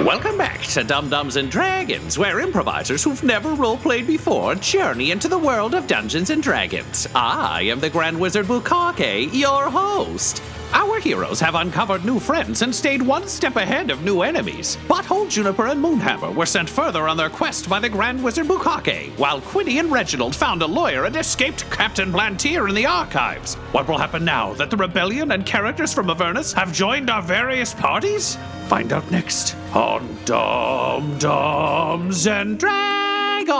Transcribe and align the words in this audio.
Welcome 0.00 0.36
back 0.36 0.60
to 0.62 0.82
Dumb-Dumbs 0.82 1.36
and 1.36 1.48
Dragons, 1.48 2.18
where 2.18 2.40
improvisers 2.40 3.04
who've 3.04 3.22
never 3.22 3.50
roleplayed 3.50 4.08
before 4.08 4.56
journey 4.56 5.12
into 5.12 5.28
the 5.28 5.38
world 5.38 5.72
of 5.72 5.86
Dungeons 5.86 6.30
and 6.30 6.42
Dragons. 6.42 7.06
I 7.14 7.62
am 7.62 7.78
the 7.78 7.90
Grand 7.90 8.18
Wizard 8.18 8.46
Bukkake, 8.46 9.32
your 9.32 9.70
host. 9.70 10.42
Our 10.76 10.98
heroes 10.98 11.38
have 11.38 11.54
uncovered 11.54 12.04
new 12.04 12.18
friends 12.18 12.62
and 12.62 12.74
stayed 12.74 13.00
one 13.00 13.28
step 13.28 13.54
ahead 13.54 13.90
of 13.90 14.02
new 14.02 14.22
enemies. 14.22 14.76
Butthole, 14.88 15.30
Juniper, 15.30 15.68
and 15.68 15.80
Moonhammer 15.80 16.34
were 16.34 16.46
sent 16.46 16.68
further 16.68 17.08
on 17.08 17.16
their 17.16 17.30
quest 17.30 17.68
by 17.68 17.78
the 17.78 17.88
Grand 17.88 18.22
Wizard 18.22 18.46
Bukkake, 18.46 19.16
while 19.16 19.40
Quinny 19.40 19.78
and 19.78 19.92
Reginald 19.92 20.34
found 20.34 20.62
a 20.62 20.66
lawyer 20.66 21.04
and 21.04 21.14
escaped 21.14 21.70
Captain 21.70 22.10
Planteer 22.12 22.68
in 22.68 22.74
the 22.74 22.86
archives. 22.86 23.54
What 23.72 23.86
will 23.86 23.98
happen 23.98 24.24
now 24.24 24.52
that 24.54 24.68
the 24.68 24.76
rebellion 24.76 25.30
and 25.30 25.46
characters 25.46 25.94
from 25.94 26.10
Avernus 26.10 26.52
have 26.54 26.72
joined 26.72 27.08
our 27.08 27.22
various 27.22 27.72
parties? 27.72 28.36
Find 28.66 28.92
out 28.92 29.08
next 29.12 29.54
on 29.74 30.18
Dum 30.24 31.18
Dums 31.18 32.26
and 32.26 32.58
Dragons. 32.58 33.54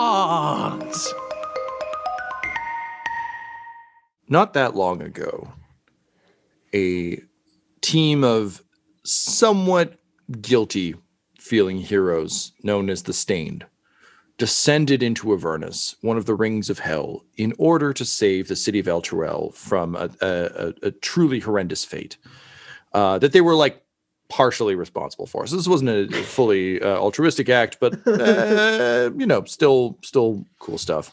Not 4.29 4.53
that 4.55 4.75
long 4.75 5.01
ago, 5.01 5.54
a 6.75 7.23
team 7.81 8.25
of 8.25 8.63
somewhat 9.05 9.99
guilty 10.41 10.95
feeling 11.39 11.79
heroes 11.79 12.53
known 12.63 12.89
as 12.89 13.03
the 13.03 13.13
Stained 13.13 13.67
descended 14.37 15.03
into 15.03 15.33
Avernus, 15.33 15.95
one 16.01 16.17
of 16.17 16.27
the 16.27 16.35
rings 16.35 16.69
of 16.69 16.81
hell, 16.81 17.25
in 17.37 17.53
order 17.59 17.93
to 17.93 18.05
save 18.05 18.49
the 18.49 18.57
city 18.57 18.79
of 18.81 18.89
El 18.89 19.01
Elturel 19.01 19.55
from 19.55 19.95
a, 19.95 20.11
a, 20.21 20.27
a, 20.27 20.75
a 20.83 20.91
truly 20.91 21.39
horrendous 21.39 21.85
fate 21.85 22.17
uh, 22.93 23.19
that 23.19 23.33
they 23.33 23.41
were 23.41 23.55
like 23.55 23.83
partially 24.29 24.75
responsible 24.75 25.27
for. 25.27 25.47
So 25.47 25.57
this 25.57 25.69
wasn't 25.69 26.13
a 26.13 26.23
fully 26.25 26.81
uh, 26.81 26.97
altruistic 26.99 27.49
act, 27.49 27.79
but 27.79 27.95
uh, 28.07 29.11
you 29.17 29.27
know, 29.27 29.45
still 29.45 29.99
still 30.03 30.45
cool 30.59 30.79
stuff. 30.79 31.13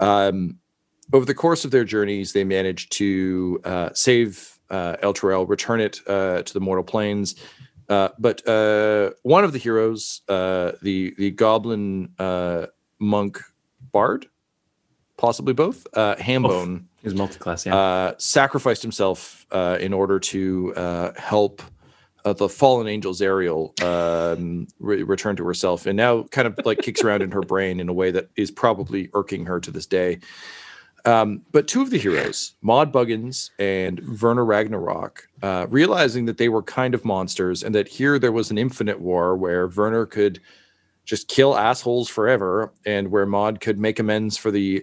Um, 0.00 0.58
over 1.12 1.24
the 1.24 1.34
course 1.34 1.64
of 1.64 1.70
their 1.70 1.84
journeys, 1.84 2.32
they 2.32 2.44
managed 2.44 2.90
to 2.92 3.60
uh, 3.64 3.90
save 3.92 4.53
uh, 4.74 5.06
Elturel, 5.06 5.48
return 5.48 5.80
it 5.80 5.94
uh, 6.06 6.42
to 6.46 6.52
the 6.52 6.60
mortal 6.60 6.84
planes. 6.84 7.34
Uh, 7.88 8.08
but 8.18 8.36
uh, 8.48 9.10
one 9.22 9.44
of 9.46 9.52
the 9.52 9.58
heroes, 9.58 10.22
uh, 10.28 10.72
the 10.82 11.14
the 11.18 11.30
goblin 11.30 12.08
uh, 12.18 12.66
monk 12.98 13.38
bard, 13.92 14.26
possibly 15.16 15.54
both, 15.54 15.86
uh, 15.94 16.14
Hambone, 16.16 16.84
Is 17.02 17.14
multi-class, 17.14 17.66
yeah. 17.66 17.76
uh, 17.76 18.14
sacrificed 18.18 18.82
himself 18.82 19.46
uh, 19.50 19.76
in 19.86 19.92
order 19.92 20.18
to 20.18 20.72
uh, 20.76 21.12
help 21.32 21.62
uh, 22.24 22.32
the 22.32 22.48
fallen 22.48 22.88
angel 22.88 23.12
Zariel 23.12 23.62
um, 23.82 24.66
re- 24.80 25.02
return 25.02 25.36
to 25.36 25.44
herself, 25.44 25.86
and 25.86 25.96
now 25.96 26.24
kind 26.30 26.48
of 26.48 26.58
like 26.64 26.78
kicks 26.82 27.04
around 27.04 27.22
in 27.22 27.30
her 27.32 27.42
brain 27.42 27.80
in 27.80 27.88
a 27.88 27.92
way 27.92 28.10
that 28.12 28.28
is 28.36 28.50
probably 28.50 29.10
irking 29.12 29.46
her 29.46 29.60
to 29.60 29.70
this 29.70 29.86
day. 29.86 30.18
Um, 31.06 31.42
but 31.52 31.68
two 31.68 31.82
of 31.82 31.90
the 31.90 31.98
heroes, 31.98 32.54
Maud 32.62 32.92
Buggins 32.92 33.50
and 33.58 34.00
Werner 34.20 34.44
Ragnarok, 34.44 35.28
uh, 35.42 35.66
realizing 35.68 36.24
that 36.24 36.38
they 36.38 36.48
were 36.48 36.62
kind 36.62 36.94
of 36.94 37.04
monsters 37.04 37.62
and 37.62 37.74
that 37.74 37.88
here 37.88 38.18
there 38.18 38.32
was 38.32 38.50
an 38.50 38.56
infinite 38.56 39.00
war 39.00 39.36
where 39.36 39.68
Werner 39.68 40.06
could 40.06 40.40
just 41.04 41.28
kill 41.28 41.56
assholes 41.56 42.08
forever 42.08 42.72
and 42.86 43.10
where 43.10 43.26
Maud 43.26 43.60
could 43.60 43.78
make 43.78 43.98
amends 43.98 44.38
for 44.38 44.50
the 44.50 44.82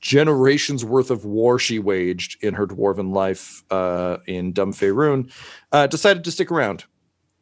generations 0.00 0.84
worth 0.84 1.10
of 1.10 1.24
war 1.24 1.58
she 1.58 1.78
waged 1.78 2.42
in 2.42 2.54
her 2.54 2.66
dwarven 2.66 3.12
life 3.14 3.62
uh, 3.70 4.16
in 4.26 4.52
Dumfaerun, 4.52 5.30
uh, 5.72 5.86
decided 5.86 6.24
to 6.24 6.32
stick 6.32 6.50
around 6.50 6.84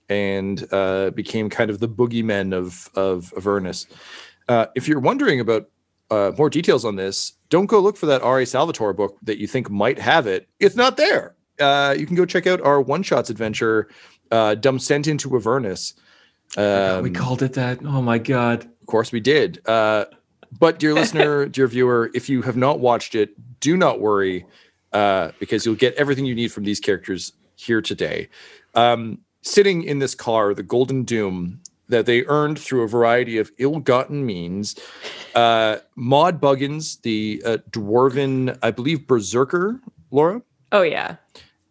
and 0.08 0.66
uh, 0.72 1.10
became 1.10 1.48
kind 1.48 1.70
of 1.70 1.78
the 1.78 1.88
boogeymen 1.88 2.52
of 2.52 2.90
of 2.94 3.32
Avernus. 3.36 3.86
Uh, 4.48 4.66
if 4.74 4.88
you're 4.88 5.00
wondering 5.00 5.40
about 5.40 5.70
uh, 6.10 6.32
more 6.38 6.50
details 6.50 6.84
on 6.84 6.96
this, 6.96 7.32
don't 7.50 7.66
go 7.66 7.80
look 7.80 7.96
for 7.96 8.06
that 8.06 8.22
R.A. 8.22 8.46
Salvatore 8.46 8.92
book 8.92 9.16
that 9.22 9.38
you 9.38 9.46
think 9.46 9.70
might 9.70 9.98
have 9.98 10.26
it. 10.26 10.48
It's 10.60 10.76
not 10.76 10.96
there. 10.96 11.34
Uh, 11.60 11.94
you 11.98 12.06
can 12.06 12.16
go 12.16 12.24
check 12.24 12.46
out 12.46 12.60
our 12.62 12.80
one 12.80 13.02
shots 13.02 13.30
adventure, 13.30 13.88
uh, 14.30 14.54
Dumb 14.54 14.78
Sent 14.78 15.06
into 15.06 15.34
Avernus. 15.36 15.94
Oh, 16.56 17.02
we 17.02 17.08
Um, 17.10 17.14
called 17.14 17.42
it 17.42 17.52
that. 17.54 17.80
Oh 17.84 18.00
my 18.00 18.18
god. 18.18 18.64
of 18.64 18.86
course, 18.86 19.12
we 19.12 19.20
did. 19.20 19.60
Uh, 19.66 20.06
but, 20.58 20.78
dear 20.78 20.94
listener, 20.94 21.46
dear 21.56 21.66
viewer, 21.66 22.10
if 22.14 22.28
you 22.28 22.40
have 22.42 22.56
not 22.56 22.80
watched 22.80 23.14
it, 23.14 23.30
do 23.60 23.76
not 23.76 24.00
worry 24.00 24.46
uh, 24.94 25.32
because 25.38 25.66
you'll 25.66 25.74
get 25.74 25.94
everything 25.96 26.24
you 26.24 26.34
need 26.34 26.50
from 26.52 26.64
these 26.64 26.80
characters 26.80 27.32
here 27.56 27.82
today. 27.82 28.28
Um, 28.74 29.18
sitting 29.42 29.82
in 29.82 29.98
this 29.98 30.14
car, 30.14 30.54
the 30.54 30.62
Golden 30.62 31.02
Doom, 31.04 31.60
that 31.88 32.06
they 32.06 32.24
earned 32.26 32.58
through 32.58 32.82
a 32.82 32.88
variety 32.88 33.38
of 33.38 33.50
ill-gotten 33.58 34.24
means. 34.26 34.76
Uh, 35.34 35.78
Maud 35.96 36.40
Buggins, 36.40 37.00
the 37.02 37.42
uh, 37.44 37.56
dwarven, 37.70 38.58
I 38.62 38.70
believe, 38.70 39.06
berserker, 39.06 39.80
Laura, 40.10 40.42
Oh 40.72 40.82
yeah. 40.82 41.16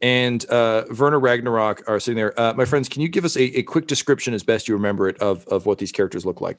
and 0.01 0.49
uh, 0.49 0.85
Werner 0.97 1.19
Ragnarok 1.19 1.83
are 1.87 1.99
sitting 1.99 2.17
there. 2.17 2.39
Uh, 2.39 2.53
my 2.53 2.65
friends, 2.65 2.89
can 2.89 3.01
you 3.01 3.07
give 3.09 3.25
us 3.25 3.35
a, 3.35 3.59
a 3.59 3.63
quick 3.63 3.87
description, 3.87 4.33
as 4.33 4.43
best 4.43 4.67
you 4.67 4.73
remember 4.75 5.07
it, 5.07 5.17
of 5.19 5.45
of 5.47 5.65
what 5.65 5.77
these 5.77 5.91
characters 5.91 6.25
look 6.25 6.41
like? 6.41 6.57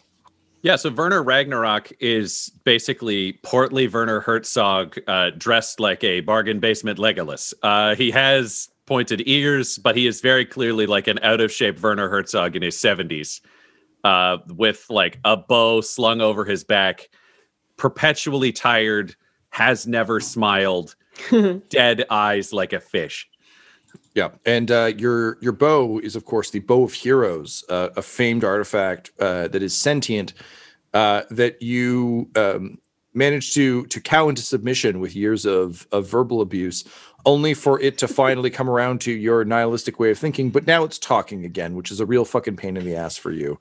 Yeah, 0.63 0.75
so 0.75 0.91
Werner 0.91 1.23
Ragnarok 1.23 1.93
is 2.01 2.51
basically 2.65 3.35
portly 3.45 3.87
Werner 3.87 4.21
Herzog 4.21 4.99
uh, 5.07 5.31
dressed 5.39 5.79
like 5.79 6.03
a 6.03 6.21
bargain 6.21 6.59
basement 6.59 6.99
Legolas. 6.99 7.55
Uh, 7.63 7.95
he 7.95 8.11
has 8.11 8.69
pointed 8.89 9.23
ears, 9.27 9.77
but 9.77 9.95
he 9.95 10.07
is 10.07 10.23
very 10.23 10.47
clearly 10.47 10.87
like 10.87 11.07
an 11.07 11.21
out 11.23 11.43
of 11.43 11.53
shape 11.53 11.79
Werner 11.81 12.09
Herzog 12.09 12.57
in 12.57 12.63
his 12.63 12.75
70s, 12.77 13.43
uh, 14.03 14.39
with 14.49 14.87
like 14.89 15.21
a 15.25 15.37
bow 15.37 15.83
slung 15.83 16.23
over 16.23 16.47
his 16.47 16.65
back, 16.65 17.11
perpetually 17.77 18.51
tired, 18.51 19.15
has 19.51 19.87
never 19.87 20.21
smiled, 20.21 20.97
dead 21.69 22.07
eyes 22.09 22.53
like 22.53 22.73
a 22.73 22.81
fish. 22.81 23.29
Yeah, 24.15 24.31
and 24.47 24.71
uh, 24.71 24.93
your 24.97 25.39
your 25.41 25.53
bow 25.53 25.99
is 26.01 26.17
of 26.17 26.25
course 26.25 26.51
the 26.51 26.61
bow 26.61 26.85
of 26.85 26.93
heroes, 26.93 27.65
uh, 27.69 27.91
a 27.97 28.03
famed 28.03 28.43
artifact 28.43 29.11
uh, 29.21 29.49
that 29.49 29.63
is 29.63 29.77
sentient 29.77 30.33
uh, 30.95 31.23
that 31.31 31.61
you 31.63 32.29
um, 32.37 32.79
managed 33.15 33.55
to 33.55 33.85
to 33.87 34.01
cow 34.01 34.29
into 34.29 34.43
submission 34.43 35.01
with 35.01 35.15
years 35.15 35.45
of 35.45 35.87
of 35.93 36.09
verbal 36.09 36.41
abuse, 36.41 36.85
only 37.29 37.53
for 37.53 37.79
it 37.81 37.99
to 37.99 38.09
finally 38.09 38.49
come 38.49 38.71
around 38.71 39.03
to 39.03 39.13
your 39.13 39.45
nihilistic 39.45 40.01
way 40.01 40.11
of 40.11 40.19
thinking. 40.19 40.49
But 40.49 40.67
now 40.67 40.83
it's 40.85 40.99
talking 40.99 41.45
again, 41.45 41.75
which 41.75 41.91
is 41.91 42.01
a 42.01 42.07
real 42.07 42.25
fucking 42.25 42.57
pain 42.57 42.77
in 42.79 42.85
the 42.87 42.97
ass 42.97 43.19
for 43.19 43.31
you. 43.31 43.59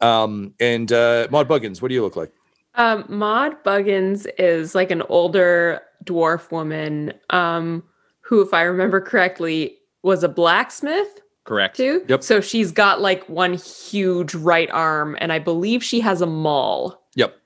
Um, 0.00 0.54
and 0.58 0.90
uh, 0.92 1.28
Maud 1.30 1.46
Buggins, 1.48 1.80
what 1.80 1.88
do 1.88 1.94
you 1.94 2.02
look 2.02 2.16
like? 2.16 2.32
Um, 2.74 3.04
Maud 3.08 3.62
Buggins 3.64 4.26
is 4.38 4.74
like 4.74 4.90
an 4.90 5.02
older 5.08 5.80
dwarf 6.04 6.50
woman 6.50 7.12
um, 7.30 7.84
who, 8.22 8.40
if 8.42 8.52
I 8.52 8.62
remember 8.62 9.00
correctly, 9.00 9.76
was 10.02 10.24
a 10.24 10.28
blacksmith 10.28 11.20
Correct. 11.44 11.76
too. 11.76 12.04
Yep. 12.08 12.24
So 12.24 12.40
she's 12.40 12.72
got 12.72 13.00
like 13.00 13.26
one 13.28 13.54
huge 13.54 14.34
right 14.34 14.68
arm, 14.72 15.16
and 15.20 15.32
I 15.32 15.38
believe 15.38 15.82
she 15.84 16.00
has 16.00 16.20
a 16.20 16.26
maul. 16.26 17.00
Yep. 17.14 17.36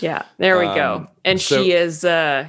Yeah, 0.00 0.22
there 0.38 0.58
we 0.58 0.66
Um, 0.66 0.74
go. 0.76 1.06
And 1.24 1.40
so- 1.40 1.62
she 1.62 1.72
is 1.72 2.04
uh 2.04 2.48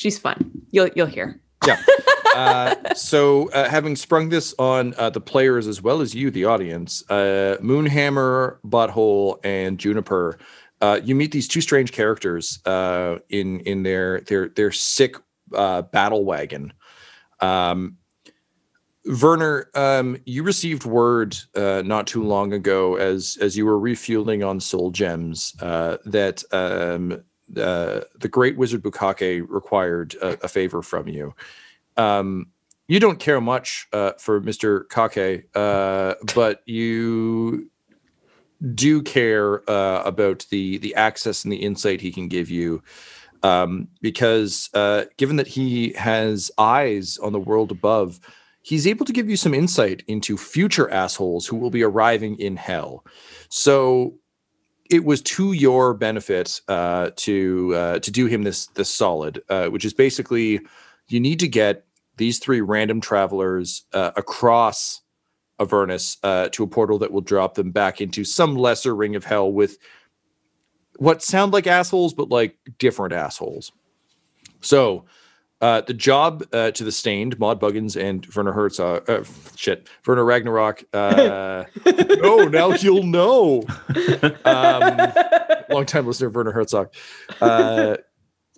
she's 0.00 0.18
fun. 0.18 0.50
You'll 0.70 0.88
you'll 0.96 1.06
hear. 1.06 1.40
Yeah. 1.66 1.80
uh, 2.34 2.94
so, 2.94 3.50
uh, 3.50 3.68
having 3.68 3.96
sprung 3.96 4.30
this 4.30 4.54
on 4.58 4.94
uh, 4.96 5.10
the 5.10 5.20
players 5.20 5.66
as 5.66 5.82
well 5.82 6.00
as 6.00 6.14
you, 6.14 6.30
the 6.30 6.46
audience, 6.46 7.04
uh, 7.10 7.58
Moonhammer, 7.60 8.58
Butthole, 8.64 9.38
and 9.44 9.78
Juniper, 9.78 10.38
uh, 10.80 11.00
you 11.04 11.14
meet 11.14 11.32
these 11.32 11.46
two 11.46 11.60
strange 11.60 11.92
characters 11.92 12.60
uh, 12.64 13.16
in 13.28 13.60
in 13.60 13.82
their 13.82 14.22
their 14.22 14.48
their 14.48 14.72
sick 14.72 15.16
uh, 15.54 15.82
battle 15.82 16.24
wagon. 16.24 16.72
Um, 17.40 17.96
Werner, 19.06 19.70
um, 19.74 20.18
you 20.26 20.42
received 20.42 20.84
word 20.84 21.36
uh, 21.56 21.82
not 21.84 22.06
too 22.06 22.22
long 22.22 22.52
ago, 22.52 22.96
as 22.96 23.36
as 23.40 23.56
you 23.56 23.66
were 23.66 23.78
refueling 23.78 24.42
on 24.42 24.60
soul 24.60 24.90
gems, 24.90 25.54
uh, 25.60 25.96
that 26.04 26.42
um, 26.52 27.22
uh, 27.56 28.00
the 28.18 28.28
great 28.28 28.56
wizard 28.56 28.82
Bukkake 28.82 29.44
required 29.48 30.14
a, 30.22 30.44
a 30.44 30.48
favor 30.48 30.82
from 30.82 31.08
you. 31.08 31.34
Um, 31.96 32.46
you 32.88 33.00
don't 33.00 33.18
care 33.18 33.40
much 33.40 33.88
uh, 33.92 34.12
for 34.18 34.40
Mister 34.40 34.84
Kake, 34.84 35.48
uh, 35.54 36.14
but 36.34 36.62
you 36.66 37.70
do 38.74 39.02
care 39.02 39.68
uh, 39.70 40.02
about 40.04 40.46
the 40.50 40.78
the 40.78 40.94
access 40.94 41.44
and 41.44 41.52
the 41.52 41.62
insight 41.62 42.00
he 42.00 42.12
can 42.12 42.28
give 42.28 42.50
you, 42.50 42.82
um, 43.42 43.88
because 44.00 44.68
uh, 44.74 45.04
given 45.16 45.36
that 45.36 45.46
he 45.46 45.92
has 45.94 46.50
eyes 46.58 47.18
on 47.18 47.32
the 47.32 47.40
world 47.40 47.70
above, 47.70 48.20
he's 48.62 48.86
able 48.86 49.06
to 49.06 49.12
give 49.12 49.30
you 49.30 49.36
some 49.36 49.54
insight 49.54 50.02
into 50.06 50.36
future 50.36 50.90
assholes 50.90 51.46
who 51.46 51.56
will 51.56 51.70
be 51.70 51.82
arriving 51.82 52.36
in 52.38 52.56
hell. 52.56 53.04
So 53.48 54.14
it 54.90 55.04
was 55.04 55.22
to 55.22 55.52
your 55.52 55.94
benefit 55.94 56.60
uh, 56.68 57.10
to 57.16 57.74
uh, 57.74 57.98
to 58.00 58.10
do 58.10 58.26
him 58.26 58.42
this 58.42 58.66
this 58.68 58.94
solid, 58.94 59.42
uh, 59.48 59.68
which 59.68 59.84
is 59.84 59.94
basically 59.94 60.60
you 61.08 61.20
need 61.20 61.40
to 61.40 61.48
get 61.48 61.86
these 62.16 62.38
three 62.38 62.60
random 62.60 63.00
travelers 63.00 63.84
uh, 63.94 64.10
across 64.16 65.00
Avernus 65.58 66.18
uh, 66.22 66.48
to 66.50 66.64
a 66.64 66.66
portal 66.66 66.98
that 66.98 67.12
will 67.12 67.20
drop 67.20 67.54
them 67.54 67.70
back 67.70 68.00
into 68.00 68.24
some 68.24 68.56
lesser 68.56 68.94
ring 68.94 69.16
of 69.16 69.24
hell 69.24 69.50
with 69.50 69.78
what 70.98 71.22
sound 71.22 71.52
like 71.52 71.66
assholes, 71.66 72.12
but 72.12 72.28
like 72.28 72.58
different 72.78 73.14
assholes. 73.14 73.72
So 74.60 75.06
uh, 75.60 75.82
the 75.82 75.94
job 75.94 76.44
uh, 76.52 76.70
to 76.72 76.84
the 76.84 76.92
stained, 76.92 77.38
Maud 77.38 77.60
Buggins 77.60 78.00
and 78.00 78.26
Werner 78.34 78.52
Herzog, 78.52 79.08
uh, 79.08 79.24
shit, 79.56 79.88
Werner 80.06 80.24
Ragnarok. 80.24 80.84
Uh, 80.92 81.64
oh, 82.22 82.48
now 82.50 82.72
you'll 82.72 83.02
know. 83.02 83.62
Um, 84.44 85.12
long 85.70 85.86
time 85.86 86.06
listener, 86.06 86.30
Werner 86.30 86.52
Herzog, 86.52 86.92
uh, 87.40 87.96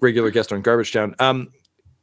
regular 0.01 0.31
guest 0.31 0.53
on 0.53 0.63
Garbage 0.63 0.93
Town. 0.93 1.15
Um, 1.19 1.53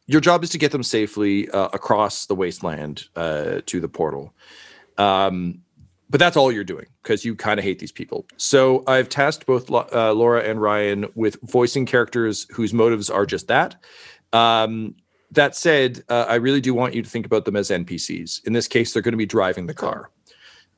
your 0.07 0.21
job 0.21 0.43
is 0.43 0.49
to 0.49 0.57
get 0.57 0.71
them 0.71 0.83
safely 0.83 1.49
uh, 1.51 1.69
across 1.71 2.25
the 2.25 2.35
wasteland 2.35 3.05
uh, 3.15 3.61
to 3.67 3.79
the 3.79 3.87
portal. 3.87 4.33
Um, 4.97 5.61
but 6.09 6.19
that's 6.19 6.35
all 6.35 6.51
you're 6.51 6.63
doing 6.63 6.87
because 7.03 7.23
you 7.23 7.35
kind 7.35 7.59
of 7.59 7.63
hate 7.63 7.77
these 7.77 7.91
people. 7.91 8.25
So 8.37 8.83
I've 8.87 9.09
tasked 9.09 9.45
both 9.45 9.71
uh, 9.71 10.13
Laura 10.13 10.41
and 10.41 10.59
Ryan 10.59 11.05
with 11.13 11.37
voicing 11.43 11.85
characters 11.85 12.47
whose 12.51 12.73
motives 12.73 13.09
are 13.09 13.27
just 13.27 13.47
that. 13.47 13.75
Um, 14.33 14.95
that 15.31 15.55
said, 15.55 16.03
uh, 16.09 16.25
I 16.27 16.35
really 16.35 16.61
do 16.61 16.73
want 16.73 16.93
you 16.93 17.01
to 17.01 17.09
think 17.09 17.25
about 17.25 17.45
them 17.45 17.55
as 17.55 17.69
NPCs. 17.69 18.45
In 18.45 18.53
this 18.53 18.67
case, 18.67 18.93
they're 18.93 19.01
going 19.01 19.13
to 19.13 19.17
be 19.17 19.25
driving 19.25 19.67
the 19.67 19.73
car. 19.73 20.09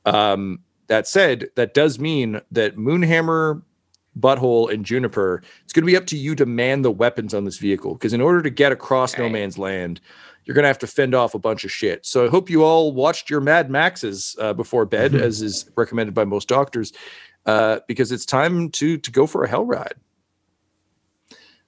Um, 0.04 0.60
that 0.88 1.06
said, 1.06 1.48
that 1.56 1.74
does 1.74 1.98
mean 1.98 2.40
that 2.50 2.76
Moonhammer, 2.76 3.62
Butthole, 4.18 4.70
and 4.70 4.84
Juniper, 4.84 5.42
it's 5.64 5.72
going 5.72 5.84
to 5.84 5.90
be 5.90 5.96
up 5.96 6.06
to 6.06 6.18
you 6.18 6.34
to 6.34 6.44
man 6.44 6.82
the 6.82 6.90
weapons 6.90 7.32
on 7.32 7.44
this 7.44 7.58
vehicle. 7.58 7.94
Because 7.94 8.12
in 8.12 8.20
order 8.20 8.42
to 8.42 8.50
get 8.50 8.72
across 8.72 9.16
no 9.16 9.28
man's 9.28 9.56
land, 9.56 10.00
you're 10.44 10.54
going 10.54 10.64
to 10.64 10.68
have 10.68 10.78
to 10.78 10.86
fend 10.86 11.14
off 11.14 11.34
a 11.34 11.38
bunch 11.38 11.64
of 11.64 11.70
shit. 11.70 12.04
So 12.04 12.26
I 12.26 12.28
hope 12.28 12.50
you 12.50 12.62
all 12.64 12.92
watched 12.92 13.30
your 13.30 13.40
Mad 13.40 13.70
Maxes 13.70 14.36
uh, 14.38 14.52
before 14.52 14.84
bed, 14.84 15.12
mm-hmm. 15.12 15.22
as 15.22 15.40
is 15.40 15.70
recommended 15.76 16.14
by 16.14 16.24
most 16.24 16.48
doctors, 16.48 16.92
uh, 17.46 17.78
because 17.86 18.12
it's 18.12 18.26
time 18.26 18.68
to 18.70 18.98
to 18.98 19.10
go 19.10 19.26
for 19.26 19.44
a 19.44 19.48
hell 19.48 19.64
ride. 19.64 19.94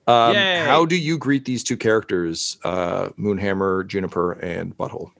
Um, 0.06 0.34
how 0.66 0.84
do 0.84 0.96
you 0.96 1.16
greet 1.16 1.44
these 1.44 1.64
two 1.64 1.76
characters, 1.76 2.58
uh, 2.64 3.08
Moonhammer, 3.18 3.86
Juniper, 3.86 4.32
and 4.32 4.76
Butthole? 4.76 5.10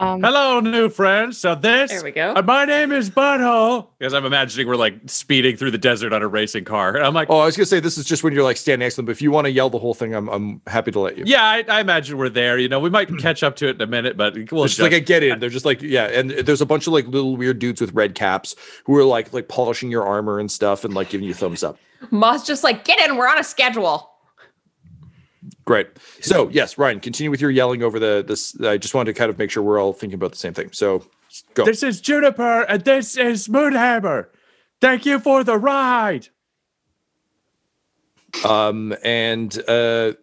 Um, 0.00 0.22
Hello, 0.22 0.60
new 0.60 0.88
friends. 0.88 1.36
So 1.36 1.54
this, 1.54 1.90
there 1.90 2.02
we 2.02 2.10
go. 2.10 2.32
Uh, 2.34 2.40
my 2.40 2.64
name 2.64 2.90
is 2.90 3.10
Butthole. 3.10 3.88
Because 3.98 4.14
I'm 4.14 4.24
imagining 4.24 4.66
we're 4.66 4.76
like 4.76 4.94
speeding 5.04 5.58
through 5.58 5.72
the 5.72 5.78
desert 5.78 6.14
on 6.14 6.22
a 6.22 6.26
racing 6.26 6.64
car. 6.64 6.96
And 6.96 7.04
I'm 7.04 7.12
like, 7.12 7.28
oh, 7.28 7.40
I 7.40 7.44
was 7.44 7.54
gonna 7.54 7.66
say 7.66 7.80
this 7.80 7.98
is 7.98 8.06
just 8.06 8.24
when 8.24 8.32
you're 8.32 8.42
like 8.42 8.56
standing 8.56 8.86
next 8.86 8.94
to 8.94 9.00
them. 9.00 9.06
But 9.06 9.12
if 9.12 9.20
you 9.20 9.30
want 9.30 9.44
to 9.44 9.50
yell 9.50 9.68
the 9.68 9.78
whole 9.78 9.92
thing, 9.92 10.14
I'm 10.14 10.26
I'm 10.30 10.62
happy 10.66 10.90
to 10.92 11.00
let 11.00 11.18
you. 11.18 11.24
Yeah, 11.26 11.44
I, 11.44 11.64
I 11.68 11.80
imagine 11.82 12.16
we're 12.16 12.30
there. 12.30 12.56
You 12.56 12.66
know, 12.66 12.80
we 12.80 12.88
might 12.88 13.14
catch 13.18 13.42
up 13.42 13.56
to 13.56 13.68
it 13.68 13.76
in 13.76 13.82
a 13.82 13.86
minute, 13.86 14.16
but 14.16 14.34
we'll 14.50 14.64
just 14.64 14.80
like 14.80 14.94
I 14.94 15.00
get 15.00 15.22
in. 15.22 15.38
They're 15.38 15.50
just 15.50 15.66
like 15.66 15.82
yeah, 15.82 16.06
and 16.06 16.30
there's 16.30 16.62
a 16.62 16.66
bunch 16.66 16.86
of 16.86 16.94
like 16.94 17.06
little 17.06 17.36
weird 17.36 17.58
dudes 17.58 17.82
with 17.82 17.92
red 17.92 18.14
caps 18.14 18.56
who 18.84 18.96
are 18.96 19.04
like 19.04 19.34
like 19.34 19.48
polishing 19.48 19.90
your 19.90 20.06
armor 20.06 20.40
and 20.40 20.50
stuff 20.50 20.82
and 20.82 20.94
like 20.94 21.10
giving 21.10 21.26
you 21.26 21.34
thumbs 21.34 21.62
up. 21.62 21.78
Moss 22.10 22.46
just 22.46 22.64
like, 22.64 22.86
get 22.86 23.06
in, 23.06 23.16
we're 23.16 23.28
on 23.28 23.38
a 23.38 23.44
schedule. 23.44 24.09
Great. 25.70 25.86
So 26.20 26.48
yes, 26.48 26.78
Ryan, 26.78 26.98
continue 26.98 27.30
with 27.30 27.40
your 27.40 27.52
yelling 27.52 27.84
over 27.84 28.00
the 28.00 28.24
this. 28.26 28.60
I 28.60 28.76
just 28.76 28.92
wanted 28.92 29.14
to 29.14 29.16
kind 29.16 29.30
of 29.30 29.38
make 29.38 29.52
sure 29.52 29.62
we're 29.62 29.80
all 29.80 29.92
thinking 29.92 30.16
about 30.16 30.32
the 30.32 30.36
same 30.36 30.52
thing. 30.52 30.70
So 30.72 31.06
go. 31.54 31.64
This 31.64 31.84
is 31.84 32.00
Juniper 32.00 32.62
and 32.62 32.84
this 32.84 33.16
is 33.16 33.46
Moonhammer. 33.46 34.26
Thank 34.80 35.06
you 35.06 35.20
for 35.20 35.44
the 35.44 35.56
ride. 35.56 36.26
Um 38.44 38.96
and 39.04 39.56
uh 39.68 40.14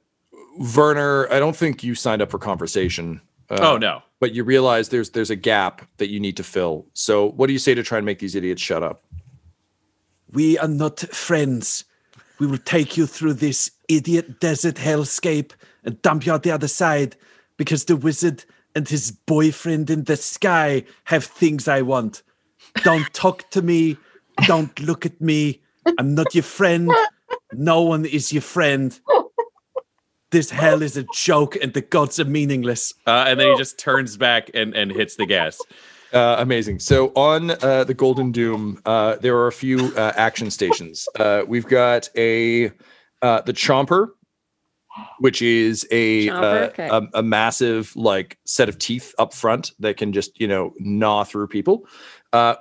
Werner, 0.75 1.31
I 1.31 1.39
don't 1.39 1.55
think 1.55 1.81
you 1.81 1.95
signed 1.95 2.21
up 2.21 2.29
for 2.29 2.39
conversation. 2.39 3.21
Uh, 3.49 3.59
oh 3.61 3.77
no. 3.77 4.01
But 4.19 4.33
you 4.33 4.44
realize 4.44 4.89
there's 4.89 5.11
there's 5.11 5.29
a 5.29 5.38
gap 5.38 5.88
that 5.95 6.09
you 6.09 6.19
need 6.19 6.35
to 6.35 6.44
fill. 6.44 6.88
So 6.91 7.29
what 7.31 7.47
do 7.47 7.53
you 7.53 7.59
say 7.59 7.73
to 7.73 7.83
try 7.83 7.99
and 7.99 8.05
make 8.05 8.19
these 8.19 8.35
idiots 8.35 8.61
shut 8.61 8.83
up? 8.83 9.05
We 10.29 10.57
are 10.57 10.67
not 10.67 10.99
friends. 10.99 11.85
We 12.38 12.47
will 12.47 12.57
take 12.57 12.97
you 12.97 13.07
through 13.07 13.35
this 13.35 13.71
idiot 13.87 14.39
desert 14.39 14.75
hellscape 14.75 15.51
and 15.83 16.01
dump 16.01 16.25
you 16.25 16.33
out 16.33 16.43
the 16.43 16.51
other 16.51 16.67
side 16.67 17.15
because 17.57 17.85
the 17.85 17.95
wizard 17.95 18.45
and 18.75 18.87
his 18.87 19.11
boyfriend 19.11 19.89
in 19.89 20.03
the 20.03 20.15
sky 20.15 20.83
have 21.05 21.25
things 21.25 21.67
I 21.67 21.81
want. 21.81 22.21
Don't 22.83 23.11
talk 23.13 23.49
to 23.51 23.61
me. 23.61 23.97
Don't 24.45 24.79
look 24.79 25.05
at 25.05 25.19
me. 25.19 25.61
I'm 25.97 26.13
not 26.13 26.35
your 26.35 26.43
friend. 26.43 26.91
No 27.53 27.81
one 27.81 28.05
is 28.05 28.31
your 28.31 28.41
friend. 28.41 28.99
This 30.29 30.51
hell 30.51 30.81
is 30.81 30.97
a 30.97 31.05
joke 31.13 31.55
and 31.55 31.73
the 31.73 31.81
gods 31.81 32.19
are 32.19 32.25
meaningless. 32.25 32.93
Uh, 33.07 33.25
and 33.27 33.39
then 33.39 33.51
he 33.51 33.57
just 33.57 33.79
turns 33.79 34.17
back 34.17 34.51
and, 34.53 34.75
and 34.75 34.91
hits 34.91 35.15
the 35.15 35.25
gas. 35.25 35.59
Uh, 36.13 36.35
amazing. 36.39 36.79
So 36.79 37.07
on 37.15 37.51
uh, 37.51 37.83
the 37.85 37.93
Golden 37.93 38.31
Doom, 38.31 38.81
uh, 38.85 39.15
there 39.15 39.37
are 39.37 39.47
a 39.47 39.51
few 39.51 39.93
uh, 39.95 40.13
action 40.15 40.51
stations. 40.51 41.07
Uh, 41.17 41.43
we've 41.47 41.65
got 41.65 42.09
a 42.15 42.71
uh, 43.21 43.41
the 43.41 43.53
Chomper, 43.53 44.09
which 45.19 45.41
is 45.41 45.87
a, 45.91 46.27
Chomper, 46.27 46.69
okay. 46.69 46.89
a, 46.89 47.01
a 47.15 47.23
massive 47.23 47.95
like 47.95 48.37
set 48.45 48.69
of 48.69 48.77
teeth 48.79 49.13
up 49.19 49.33
front 49.33 49.71
that 49.79 49.97
can 49.97 50.13
just 50.13 50.39
you 50.39 50.47
know 50.47 50.73
gnaw 50.79 51.23
through 51.23 51.47
people. 51.47 51.87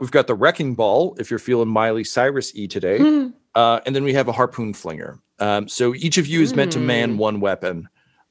we've 0.01 0.11
got 0.11 0.27
the 0.27 0.35
Wrecking 0.35 0.75
Ball 0.75 1.17
if 1.19 1.31
you're 1.31 1.39
feeling 1.39 1.69
Miley 1.69 2.05
Cyrus 2.05 2.55
e 2.55 2.67
today, 2.67 2.99
mm. 2.99 3.33
and 3.55 3.97
then 3.97 4.05
we 4.05 4.13
have 4.15 4.29
a 4.29 4.33
Harpoon 4.33 4.73
Flinger. 4.73 5.21
Um, 5.39 5.69
so 5.69 5.95
each 5.95 6.19
of 6.19 6.27
you 6.27 6.41
is 6.41 6.55
meant 6.55 6.73
to 6.73 6.81
man 6.81 7.13
hmm. 7.13 7.19
one 7.19 7.41
weapon. 7.41 7.89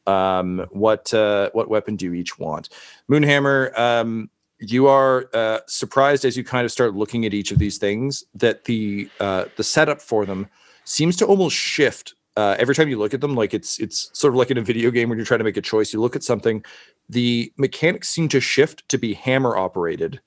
Um, 0.08 0.66
what 0.72 1.12
what 1.14 1.70
weapon 1.70 1.96
do 1.96 2.06
you 2.06 2.14
each 2.14 2.40
want? 2.40 2.70
Moonhammer. 3.10 3.78
Um, 3.78 4.30
you 4.60 4.88
are 4.88 5.30
uh, 5.34 5.60
surprised 5.68 6.26
as 6.26 6.38
you 6.38 6.44
kind 6.44 6.66
of 6.66 6.72
start 6.72 6.96
looking 6.96 7.26
at 7.26 7.34
each 7.34 7.52
of 7.52 7.60
these 7.60 7.78
things 7.78 8.24
that 8.34 8.66
the 8.66 9.10
uh, 9.20 9.46
the 9.58 9.64
setup 9.64 10.02
for 10.02 10.26
them 10.26 10.48
seems 10.86 11.16
to 11.18 11.26
almost 11.26 11.56
shift 11.56 12.16
uh, 12.38 12.56
every 12.58 12.76
time 12.76 12.90
you 12.90 12.98
look 12.98 13.14
at 13.14 13.22
them. 13.22 13.36
Like 13.36 13.54
it's 13.54 13.80
it's 13.80 14.10
sort 14.14 14.34
of 14.34 14.38
like 14.38 14.52
in 14.52 14.58
a 14.58 14.62
video 14.62 14.92
game 14.92 15.10
when 15.10 15.18
you're 15.18 15.26
trying 15.26 15.40
to 15.40 15.44
make 15.44 15.58
a 15.58 15.62
choice. 15.62 15.94
You 15.94 16.02
look 16.02 16.16
at 16.16 16.24
something, 16.24 16.64
the 17.10 17.52
mechanics 17.58 18.10
seem 18.10 18.30
to 18.30 18.40
shift 18.40 18.88
to 18.90 18.98
be 18.98 19.14
hammer 19.14 19.58
operated, 19.58 20.22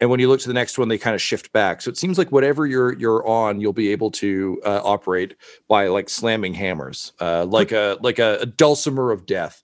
and 0.00 0.08
when 0.10 0.18
you 0.18 0.28
look 0.28 0.40
to 0.40 0.48
the 0.48 0.54
next 0.54 0.78
one, 0.78 0.88
they 0.88 0.98
kind 0.98 1.14
of 1.14 1.20
shift 1.20 1.52
back. 1.52 1.82
So 1.82 1.90
it 1.90 1.98
seems 1.98 2.18
like 2.18 2.32
whatever 2.32 2.66
you're 2.66 2.94
you're 2.98 3.26
on, 3.26 3.60
you'll 3.60 3.72
be 3.72 3.90
able 3.90 4.10
to 4.12 4.60
uh, 4.64 4.80
operate 4.82 5.36
by 5.68 5.88
like 5.88 6.08
slamming 6.08 6.54
hammers, 6.54 7.12
uh, 7.20 7.44
like 7.44 7.72
a 7.72 7.98
like 8.00 8.18
a, 8.18 8.38
a 8.40 8.46
dulcimer 8.46 9.10
of 9.10 9.26
death. 9.26 9.62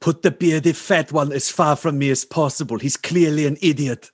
Put 0.00 0.22
the 0.22 0.30
bearded 0.30 0.76
fat 0.76 1.10
one 1.10 1.32
as 1.32 1.50
far 1.50 1.74
from 1.74 1.98
me 1.98 2.08
as 2.10 2.24
possible. 2.24 2.78
He's 2.78 2.96
clearly 2.96 3.46
an 3.46 3.58
idiot. 3.60 4.10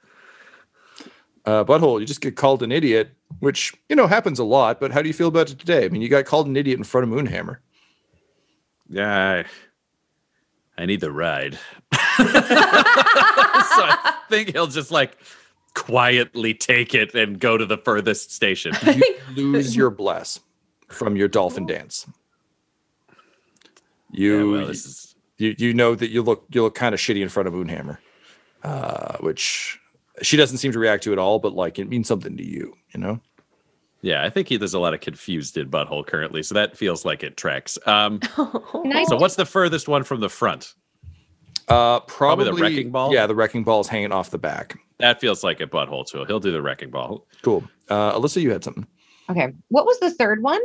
Uh, 1.47 1.63
butthole, 1.63 2.01
you 2.01 2.07
just 2.07 2.23
get 2.23 2.37
called 2.37 2.63
an 2.63 2.73
idiot, 2.73 3.11
which 3.41 3.75
you 3.89 3.97
know 3.97 4.07
happens 4.07 4.39
a 4.39 4.45
lot. 4.45 4.81
But 4.81 4.93
how 4.93 5.03
do 5.03 5.09
you 5.09 5.15
feel 5.15 5.29
about 5.29 5.51
it 5.51 5.59
today? 5.59 5.85
I 5.85 5.89
mean, 5.89 6.01
you 6.01 6.09
got 6.09 6.25
called 6.25 6.47
an 6.47 6.57
idiot 6.57 6.79
in 6.79 6.85
front 6.85 7.11
of 7.11 7.13
Moonhammer. 7.13 7.59
Yeah, 8.89 9.45
I, 10.79 10.83
I 10.83 10.87
need 10.87 11.01
the 11.01 11.13
ride. 11.13 11.55
so 11.93 11.99
I 12.19 14.15
think 14.31 14.53
he'll 14.53 14.67
just 14.67 14.91
like 14.91 15.19
quietly 15.75 16.55
take 16.55 16.95
it 16.95 17.15
and 17.15 17.39
go 17.39 17.59
to 17.59 17.67
the 17.67 17.79
furthest 17.79 18.33
station. 18.33 18.73
You 18.87 19.03
lose 19.37 19.77
your 19.77 19.91
bless 19.91 20.41
from 20.89 21.17
your 21.17 21.29
dolphin 21.29 21.67
dance. 21.67 22.07
You, 24.13 24.53
yeah, 24.53 24.59
well, 24.59 24.67
this 24.69 24.87
is 24.87 25.15
you 25.39 25.55
you 25.59 25.75
know 25.75 25.95
that 25.95 26.11
you 26.11 26.23
look 26.23 26.47
you 26.53 26.63
look 26.63 26.75
kind 26.75 26.95
of 26.95 27.01
shitty 27.01 27.21
in 27.21 27.29
front 27.29 27.49
of 27.49 27.55
Moonhammer, 27.55 27.99
uh, 28.63 29.19
which 29.19 29.81
she 30.23 30.37
doesn't 30.37 30.59
seem 30.59 30.73
to 30.73 30.79
react 30.79 31.03
to 31.05 31.11
it 31.11 31.15
at 31.15 31.19
all. 31.19 31.39
But 31.39 31.55
like 31.55 31.79
it 31.79 31.89
means 31.89 32.09
something 32.09 32.37
to 32.37 32.45
you, 32.45 32.77
you 32.93 33.01
know. 33.01 33.21
Yeah, 34.03 34.23
I 34.23 34.29
think 34.29 34.49
he, 34.49 34.59
there's 34.59 34.75
a 34.75 34.79
lot 34.79 34.93
of 34.93 35.01
confused 35.01 35.57
in 35.57 35.71
butthole 35.71 36.07
currently, 36.07 36.43
so 36.43 36.55
that 36.55 36.77
feels 36.77 37.07
like 37.07 37.23
it 37.23 37.39
tracks. 37.39 37.79
Um, 37.87 38.21
so 38.37 39.17
what's 39.17 39.37
the 39.37 39.47
furthest 39.47 39.89
one 39.89 40.03
from 40.03 40.21
the 40.21 40.29
front? 40.29 40.75
Uh, 41.69 42.01
probably, 42.01 42.45
probably, 42.45 42.45
the 42.45 42.53
wrecking 42.53 42.91
ball. 42.91 43.15
Yeah, 43.15 43.27
the 43.27 43.35
wrecking 43.35 43.65
ball 43.65 43.81
is 43.81 43.89
hanging 43.89 44.13
off 44.13 44.29
the 44.29 44.37
back. 44.37 44.79
That 44.99 45.21
feels 45.21 45.43
like 45.43 45.63
a 45.63 45.67
butthole 45.67 46.07
too. 46.07 46.25
He'll 46.27 46.39
do 46.39 46.53
the 46.53 46.61
wrecking 46.61 46.91
ball. 46.91 47.27
Cool. 47.41 47.65
Uh, 47.89 48.13
Alysa, 48.13 48.43
you 48.43 48.53
had 48.53 48.63
something. 48.63 48.87
Okay. 49.31 49.55
What 49.69 49.87
was 49.87 49.99
the 50.01 50.11
third 50.11 50.43
one? 50.43 50.61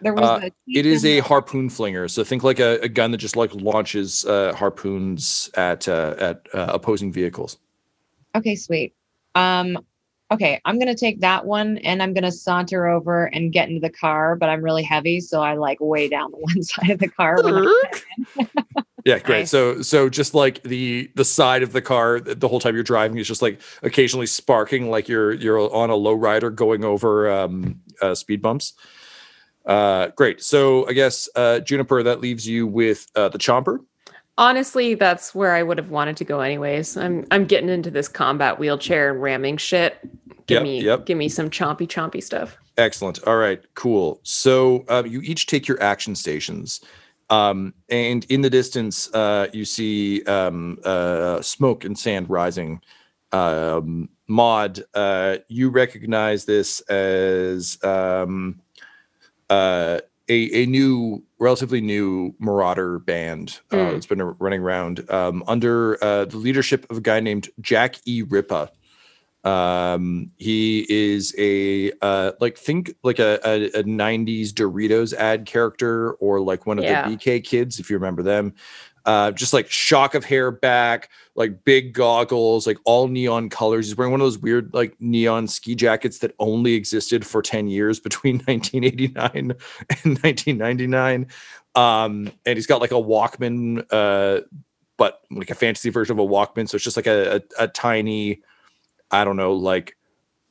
There 0.00 0.12
was 0.12 0.24
uh, 0.24 0.50
it 0.66 0.86
is 0.86 1.04
a 1.04 1.20
harpoon 1.20 1.68
flinger. 1.68 2.08
So 2.08 2.24
think 2.24 2.42
like 2.42 2.58
a, 2.58 2.80
a 2.80 2.88
gun 2.88 3.12
that 3.12 3.18
just 3.18 3.36
like 3.36 3.54
launches 3.54 4.24
uh, 4.24 4.52
harpoons 4.56 5.48
at 5.54 5.86
uh, 5.86 6.16
at 6.18 6.46
uh, 6.52 6.70
opposing 6.70 7.12
vehicles. 7.12 7.58
Okay, 8.34 8.56
sweet. 8.56 8.94
Um, 9.34 9.78
Okay, 10.32 10.60
I'm 10.64 10.78
gonna 10.78 10.94
take 10.94 11.20
that 11.22 11.44
one 11.44 11.78
and 11.78 12.00
I'm 12.00 12.14
gonna 12.14 12.30
saunter 12.30 12.86
over 12.86 13.24
and 13.26 13.52
get 13.52 13.68
into 13.68 13.80
the 13.80 13.90
car, 13.90 14.36
but 14.36 14.48
I'm 14.48 14.62
really 14.62 14.84
heavy, 14.84 15.20
so 15.20 15.42
I 15.42 15.54
like 15.54 15.78
way 15.80 16.08
down 16.08 16.30
the 16.30 16.36
one 16.38 16.62
side 16.62 16.90
of 16.90 17.00
the 17.00 17.08
car. 17.08 17.36
Yeah, 19.04 19.18
great. 19.18 19.40
Nice. 19.40 19.50
So 19.50 19.82
so 19.82 20.08
just 20.08 20.34
like 20.34 20.62
the 20.62 21.10
the 21.16 21.24
side 21.24 21.62
of 21.62 21.72
the 21.72 21.82
car 21.82 22.20
the 22.20 22.46
whole 22.46 22.60
time 22.60 22.74
you're 22.74 22.84
driving 22.84 23.18
is 23.18 23.26
just 23.26 23.42
like 23.42 23.60
occasionally 23.82 24.26
sparking 24.26 24.90
like 24.90 25.08
you're 25.08 25.32
you're 25.32 25.58
on 25.74 25.90
a 25.90 25.96
low 25.96 26.12
rider 26.12 26.50
going 26.50 26.84
over 26.84 27.30
um 27.30 27.80
uh, 28.00 28.14
speed 28.14 28.42
bumps. 28.42 28.74
Uh 29.64 30.08
great. 30.16 30.42
So 30.42 30.86
I 30.86 30.92
guess 30.92 31.28
uh 31.34 31.60
Juniper 31.60 32.02
that 32.04 32.20
leaves 32.20 32.46
you 32.46 32.66
with 32.66 33.06
uh 33.16 33.30
the 33.30 33.38
chomper. 33.38 33.78
Honestly, 34.38 34.94
that's 34.94 35.34
where 35.34 35.54
I 35.54 35.62
would 35.62 35.76
have 35.78 35.90
wanted 35.90 36.16
to 36.18 36.24
go 36.24 36.40
anyways. 36.40 36.96
I'm 36.96 37.26
I'm 37.30 37.44
getting 37.44 37.68
into 37.68 37.90
this 37.90 38.08
combat 38.08 38.58
wheelchair 38.58 39.10
and 39.12 39.20
ramming 39.20 39.58
shit. 39.58 39.98
Give 40.46 40.56
Yep, 40.56 40.62
me 40.62 40.80
yep. 40.82 41.06
give 41.06 41.18
me 41.18 41.28
some 41.28 41.50
chompy 41.50 41.86
chompy 41.86 42.22
stuff. 42.22 42.56
Excellent. 42.78 43.22
All 43.26 43.36
right, 43.36 43.62
cool. 43.74 44.20
So 44.22 44.84
um, 44.88 45.06
you 45.06 45.20
each 45.20 45.46
take 45.46 45.68
your 45.68 45.82
action 45.82 46.14
stations. 46.14 46.80
Um, 47.28 47.74
and 47.88 48.24
in 48.24 48.40
the 48.40 48.50
distance, 48.50 49.12
uh, 49.14 49.48
you 49.52 49.64
see 49.64 50.24
um, 50.24 50.78
uh, 50.84 51.40
smoke 51.42 51.84
and 51.84 51.96
sand 51.96 52.28
rising. 52.28 52.80
Um, 53.32 54.08
Maud, 54.26 54.82
uh, 54.94 55.38
you 55.48 55.68
recognize 55.70 56.44
this 56.44 56.80
as 56.80 57.78
um, 57.84 58.60
uh, 59.48 60.00
a, 60.30 60.62
a 60.62 60.66
new, 60.66 61.22
relatively 61.38 61.80
new 61.80 62.34
Marauder 62.38 63.00
band 63.00 63.60
uh, 63.72 63.76
Mm. 63.76 63.92
that's 63.92 64.06
been 64.06 64.22
running 64.22 64.60
around 64.62 65.10
um, 65.10 65.42
under 65.46 66.02
uh, 66.02 66.24
the 66.24 66.36
leadership 66.36 66.86
of 66.90 66.98
a 66.98 67.00
guy 67.00 67.18
named 67.20 67.48
Jack 67.60 67.96
E. 68.06 68.22
Ripa. 68.22 68.70
Um, 69.42 70.30
he 70.36 70.86
is 70.90 71.34
a 71.38 71.92
uh, 72.02 72.32
like 72.40 72.58
think 72.58 72.94
like 73.02 73.18
a, 73.18 73.40
a, 73.42 73.80
a 73.80 73.82
90s 73.84 74.48
Doritos 74.52 75.14
ad 75.14 75.46
character 75.46 76.12
or 76.14 76.40
like 76.40 76.66
one 76.66 76.78
of 76.78 76.84
Yeah. 76.84 77.08
the 77.08 77.16
BK 77.16 77.42
kids, 77.42 77.80
if 77.80 77.88
you 77.88 77.96
remember 77.96 78.22
them. 78.22 78.52
Uh, 79.10 79.32
just 79.32 79.52
like 79.52 79.68
shock 79.68 80.14
of 80.14 80.24
hair 80.24 80.52
back, 80.52 81.08
like 81.34 81.64
big 81.64 81.92
goggles, 81.92 82.64
like 82.64 82.78
all 82.84 83.08
neon 83.08 83.48
colors. 83.48 83.88
He's 83.88 83.96
wearing 83.96 84.12
one 84.12 84.20
of 84.20 84.24
those 84.24 84.38
weird 84.38 84.72
like 84.72 84.94
neon 85.00 85.48
ski 85.48 85.74
jackets 85.74 86.18
that 86.18 86.32
only 86.38 86.74
existed 86.74 87.26
for 87.26 87.42
10 87.42 87.66
years 87.66 87.98
between 87.98 88.36
1989 88.46 89.30
and 89.34 90.18
1999. 90.22 91.26
Um, 91.74 92.30
and 92.46 92.56
he's 92.56 92.68
got 92.68 92.80
like 92.80 92.92
a 92.92 92.94
Walkman, 92.94 93.84
uh, 93.90 94.42
but 94.96 95.22
like 95.32 95.50
a 95.50 95.56
fantasy 95.56 95.90
version 95.90 96.16
of 96.16 96.24
a 96.24 96.28
Walkman. 96.28 96.68
So 96.68 96.76
it's 96.76 96.84
just 96.84 96.96
like 96.96 97.08
a, 97.08 97.42
a, 97.58 97.64
a 97.64 97.66
tiny, 97.66 98.42
I 99.10 99.24
don't 99.24 99.36
know, 99.36 99.54
like 99.54 99.96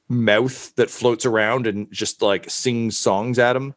mouth 0.10 0.76
that 0.76 0.90
floats 0.90 1.26
around 1.26 1.66
and 1.66 1.90
just 1.94 2.22
like 2.22 2.50
sings 2.50 2.98
songs 2.98 3.40
at 3.40 3.56
him. 3.56 3.74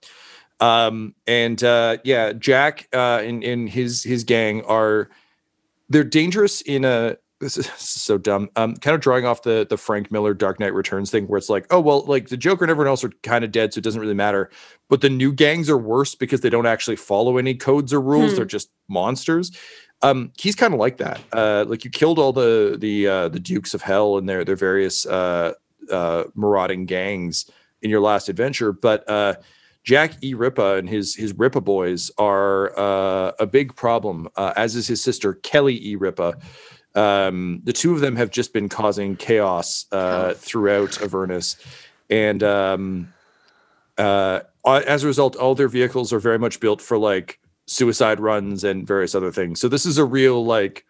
Um, 0.62 1.14
and 1.26 1.62
uh, 1.64 1.96
yeah, 2.04 2.32
Jack 2.32 2.88
uh, 2.92 3.20
and, 3.22 3.42
and 3.42 3.68
his 3.68 4.04
his 4.04 4.22
gang 4.22 4.64
are 4.64 5.10
they're 5.88 6.04
dangerous 6.04 6.60
in 6.60 6.84
a 6.84 7.16
this 7.42 7.58
is 7.58 7.66
so 7.76 8.16
dumb. 8.16 8.48
Um, 8.54 8.76
kind 8.76 8.94
of 8.94 9.00
drawing 9.00 9.26
off 9.26 9.42
the 9.42 9.66
the 9.68 9.76
Frank 9.76 10.12
Miller 10.12 10.34
Dark 10.34 10.60
Knight 10.60 10.72
Returns 10.72 11.10
thing, 11.10 11.26
where 11.26 11.36
it's 11.36 11.48
like, 11.48 11.66
oh 11.72 11.80
well, 11.80 12.04
like 12.04 12.28
the 12.28 12.36
Joker 12.36 12.62
and 12.62 12.70
everyone 12.70 12.86
else 12.88 13.02
are 13.02 13.10
kind 13.24 13.44
of 13.44 13.50
dead, 13.50 13.74
so 13.74 13.78
it 13.78 13.84
doesn't 13.84 14.00
really 14.00 14.14
matter. 14.14 14.48
But 14.88 15.00
the 15.00 15.10
new 15.10 15.32
gangs 15.32 15.68
are 15.68 15.76
worse 15.76 16.14
because 16.14 16.42
they 16.42 16.50
don't 16.50 16.66
actually 16.66 16.94
follow 16.94 17.38
any 17.38 17.56
codes 17.56 17.92
or 17.92 18.00
rules; 18.00 18.30
Hmm. 18.30 18.36
they're 18.36 18.44
just 18.44 18.70
monsters. 18.86 19.50
Um, 20.02 20.32
he's 20.38 20.54
kind 20.54 20.72
of 20.72 20.78
like 20.78 20.98
that. 20.98 21.20
Uh, 21.32 21.64
like 21.66 21.84
you 21.84 21.90
killed 21.90 22.20
all 22.20 22.32
the 22.32 22.76
the 22.78 23.08
uh, 23.08 23.28
the 23.28 23.40
Dukes 23.40 23.74
of 23.74 23.82
Hell 23.82 24.18
and 24.18 24.28
their 24.28 24.44
their 24.44 24.54
various 24.54 25.04
uh, 25.04 25.54
uh, 25.90 26.24
marauding 26.36 26.86
gangs 26.86 27.50
in 27.80 27.90
your 27.90 28.00
last 28.00 28.28
adventure, 28.28 28.72
but 28.72 29.08
uh, 29.10 29.34
Jack 29.84 30.22
E. 30.22 30.34
Ripa 30.34 30.76
and 30.76 30.88
his 30.88 31.14
his 31.14 31.36
Ripa 31.36 31.60
boys 31.60 32.10
are 32.18 32.78
uh, 32.78 33.32
a 33.40 33.46
big 33.46 33.74
problem, 33.74 34.28
uh, 34.36 34.52
as 34.56 34.76
is 34.76 34.86
his 34.86 35.02
sister 35.02 35.34
Kelly 35.34 35.84
E. 35.84 35.96
Ripa. 35.96 36.36
Um, 36.94 37.62
the 37.64 37.72
two 37.72 37.94
of 37.94 38.00
them 38.00 38.16
have 38.16 38.30
just 38.30 38.52
been 38.52 38.68
causing 38.68 39.16
chaos 39.16 39.86
uh, 39.92 40.34
throughout 40.34 41.02
Avernus, 41.02 41.56
and 42.10 42.42
um, 42.42 43.12
uh, 43.98 44.40
as 44.64 45.02
a 45.02 45.06
result, 45.06 45.36
all 45.36 45.54
their 45.54 45.68
vehicles 45.68 46.12
are 46.12 46.20
very 46.20 46.38
much 46.38 46.60
built 46.60 46.80
for 46.80 46.98
like 46.98 47.40
suicide 47.66 48.20
runs 48.20 48.64
and 48.64 48.86
various 48.86 49.14
other 49.14 49.32
things. 49.32 49.60
So 49.60 49.68
this 49.68 49.86
is 49.86 49.98
a 49.98 50.04
real 50.04 50.44
like 50.44 50.84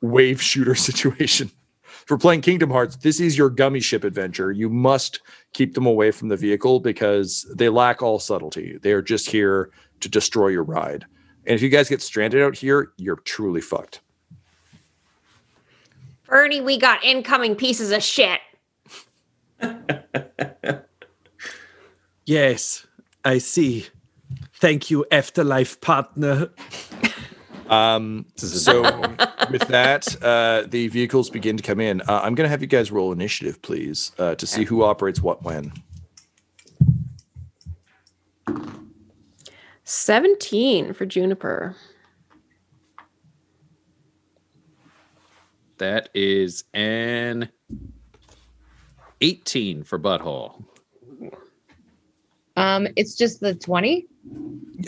wave 0.00 0.42
shooter 0.42 0.74
situation. 0.74 1.50
For 2.06 2.18
playing 2.18 2.42
Kingdom 2.42 2.70
Hearts, 2.70 2.96
this 2.96 3.20
is 3.20 3.38
your 3.38 3.50
gummy 3.50 3.80
ship 3.80 4.04
adventure. 4.04 4.52
You 4.52 4.68
must 4.68 5.20
keep 5.52 5.74
them 5.74 5.86
away 5.86 6.10
from 6.10 6.28
the 6.28 6.36
vehicle 6.36 6.80
because 6.80 7.46
they 7.54 7.68
lack 7.68 8.02
all 8.02 8.18
subtlety. 8.18 8.78
They 8.78 8.92
are 8.92 9.02
just 9.02 9.30
here 9.30 9.70
to 10.00 10.08
destroy 10.08 10.48
your 10.48 10.64
ride. 10.64 11.06
And 11.46 11.54
if 11.54 11.62
you 11.62 11.68
guys 11.68 11.88
get 11.88 12.02
stranded 12.02 12.42
out 12.42 12.56
here, 12.56 12.92
you're 12.96 13.16
truly 13.16 13.60
fucked. 13.60 14.00
Bernie, 16.26 16.60
we 16.60 16.78
got 16.78 17.04
incoming 17.04 17.54
pieces 17.54 17.90
of 17.90 18.02
shit. 18.02 18.40
Yes, 22.26 22.86
I 23.24 23.38
see. 23.38 23.86
Thank 24.54 24.90
you, 24.90 25.04
afterlife 25.10 25.80
partner. 25.80 26.50
Um, 27.70 28.26
so 28.36 28.82
with 29.50 29.66
that, 29.68 30.22
uh, 30.22 30.64
the 30.66 30.88
vehicles 30.88 31.30
begin 31.30 31.56
to 31.56 31.62
come 31.62 31.80
in. 31.80 32.00
Uh, 32.02 32.20
I'm 32.22 32.34
going 32.34 32.46
to 32.46 32.48
have 32.48 32.60
you 32.60 32.66
guys 32.66 32.90
roll 32.90 33.12
initiative, 33.12 33.60
please, 33.62 34.12
uh, 34.18 34.34
to 34.36 34.46
see 34.46 34.64
who 34.64 34.82
operates 34.82 35.20
what 35.20 35.42
when. 35.42 35.72
17 39.84 40.92
for 40.92 41.06
Juniper. 41.06 41.76
That 45.78 46.08
is 46.14 46.64
an 46.72 47.50
18 49.20 49.84
for 49.84 49.98
Butthole. 49.98 50.64
um, 52.56 52.86
it's 52.96 53.16
just 53.16 53.40
the 53.40 53.54
20. 53.54 54.06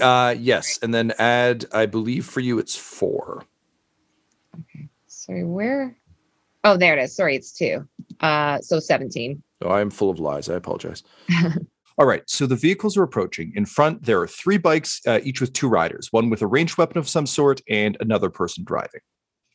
Uh, 0.01 0.35
yes, 0.39 0.79
and 0.83 0.95
then 0.95 1.13
add, 1.19 1.67
I 1.73 1.87
believe 1.87 2.25
for 2.25 2.41
you 2.41 2.59
it's 2.59 2.77
four. 2.77 3.45
Sorry, 5.27 5.45
where? 5.45 5.97
Oh, 6.63 6.77
there 6.77 6.97
it 6.97 7.03
is. 7.03 7.17
Sorry, 7.17 7.35
it's 7.35 7.51
two. 7.53 7.87
Uh, 8.21 8.61
so 8.61 8.79
17. 8.79 9.43
Oh, 9.63 9.71
I'm 9.71 9.91
full 9.91 10.09
of 10.09 10.21
lies. 10.21 10.49
I 10.49 10.55
apologize. 10.55 11.03
All 11.99 12.07
right. 12.07 12.23
So 12.27 12.47
the 12.47 12.55
vehicles 12.55 12.97
are 12.97 13.03
approaching. 13.03 13.53
In 13.57 13.67
front, 13.67 14.05
there 14.05 14.21
are 14.21 14.29
three 14.29 14.57
bikes, 14.57 15.01
uh, 15.05 15.19
each 15.25 15.41
with 15.41 15.53
two 15.53 15.69
riders, 15.69 16.13
one 16.13 16.31
with 16.31 16.43
a 16.43 16.47
ranged 16.47 16.79
weapon 16.79 16.99
of 16.99 17.09
some 17.09 17.27
sort 17.27 17.61
and 17.69 17.97
another 17.99 18.31
person 18.31 18.63
driving. 18.63 19.01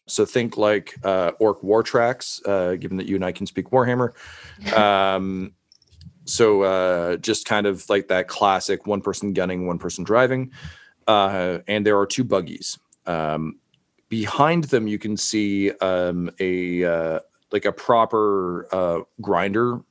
So 0.07 0.25
think 0.25 0.57
like 0.57 0.95
uh, 1.05 1.31
Orc 1.39 1.63
War 1.63 1.83
Tracks, 1.83 2.41
uh, 2.45 2.75
given 2.75 2.97
that 2.97 3.05
you 3.05 3.15
and 3.15 3.23
I 3.23 3.31
can 3.31 3.45
speak 3.45 3.69
Warhammer. 3.69 4.11
Um, 4.75 5.53
so 6.25 6.61
uh, 6.63 7.17
just 7.17 7.45
kind 7.45 7.65
of 7.65 7.89
like 7.89 8.09
that 8.09 8.27
classic 8.27 8.85
one 8.85 9.01
person 9.01 9.33
gunning, 9.33 9.67
one 9.67 9.79
person 9.79 10.03
driving. 10.03 10.51
Uh, 11.07 11.59
and 11.67 11.85
there 11.85 11.97
are 11.97 12.05
two 12.05 12.23
buggies. 12.23 12.77
Um, 13.07 13.59
behind 14.11 14.65
them, 14.65 14.87
you 14.87 14.99
can 14.99 15.17
see 15.17 15.71
um, 15.79 16.29
a 16.39 16.83
uh, 16.83 17.19
like 17.51 17.65
a 17.65 17.71
proper 17.71 18.67
uh, 18.71 18.99
grinder 19.21 19.81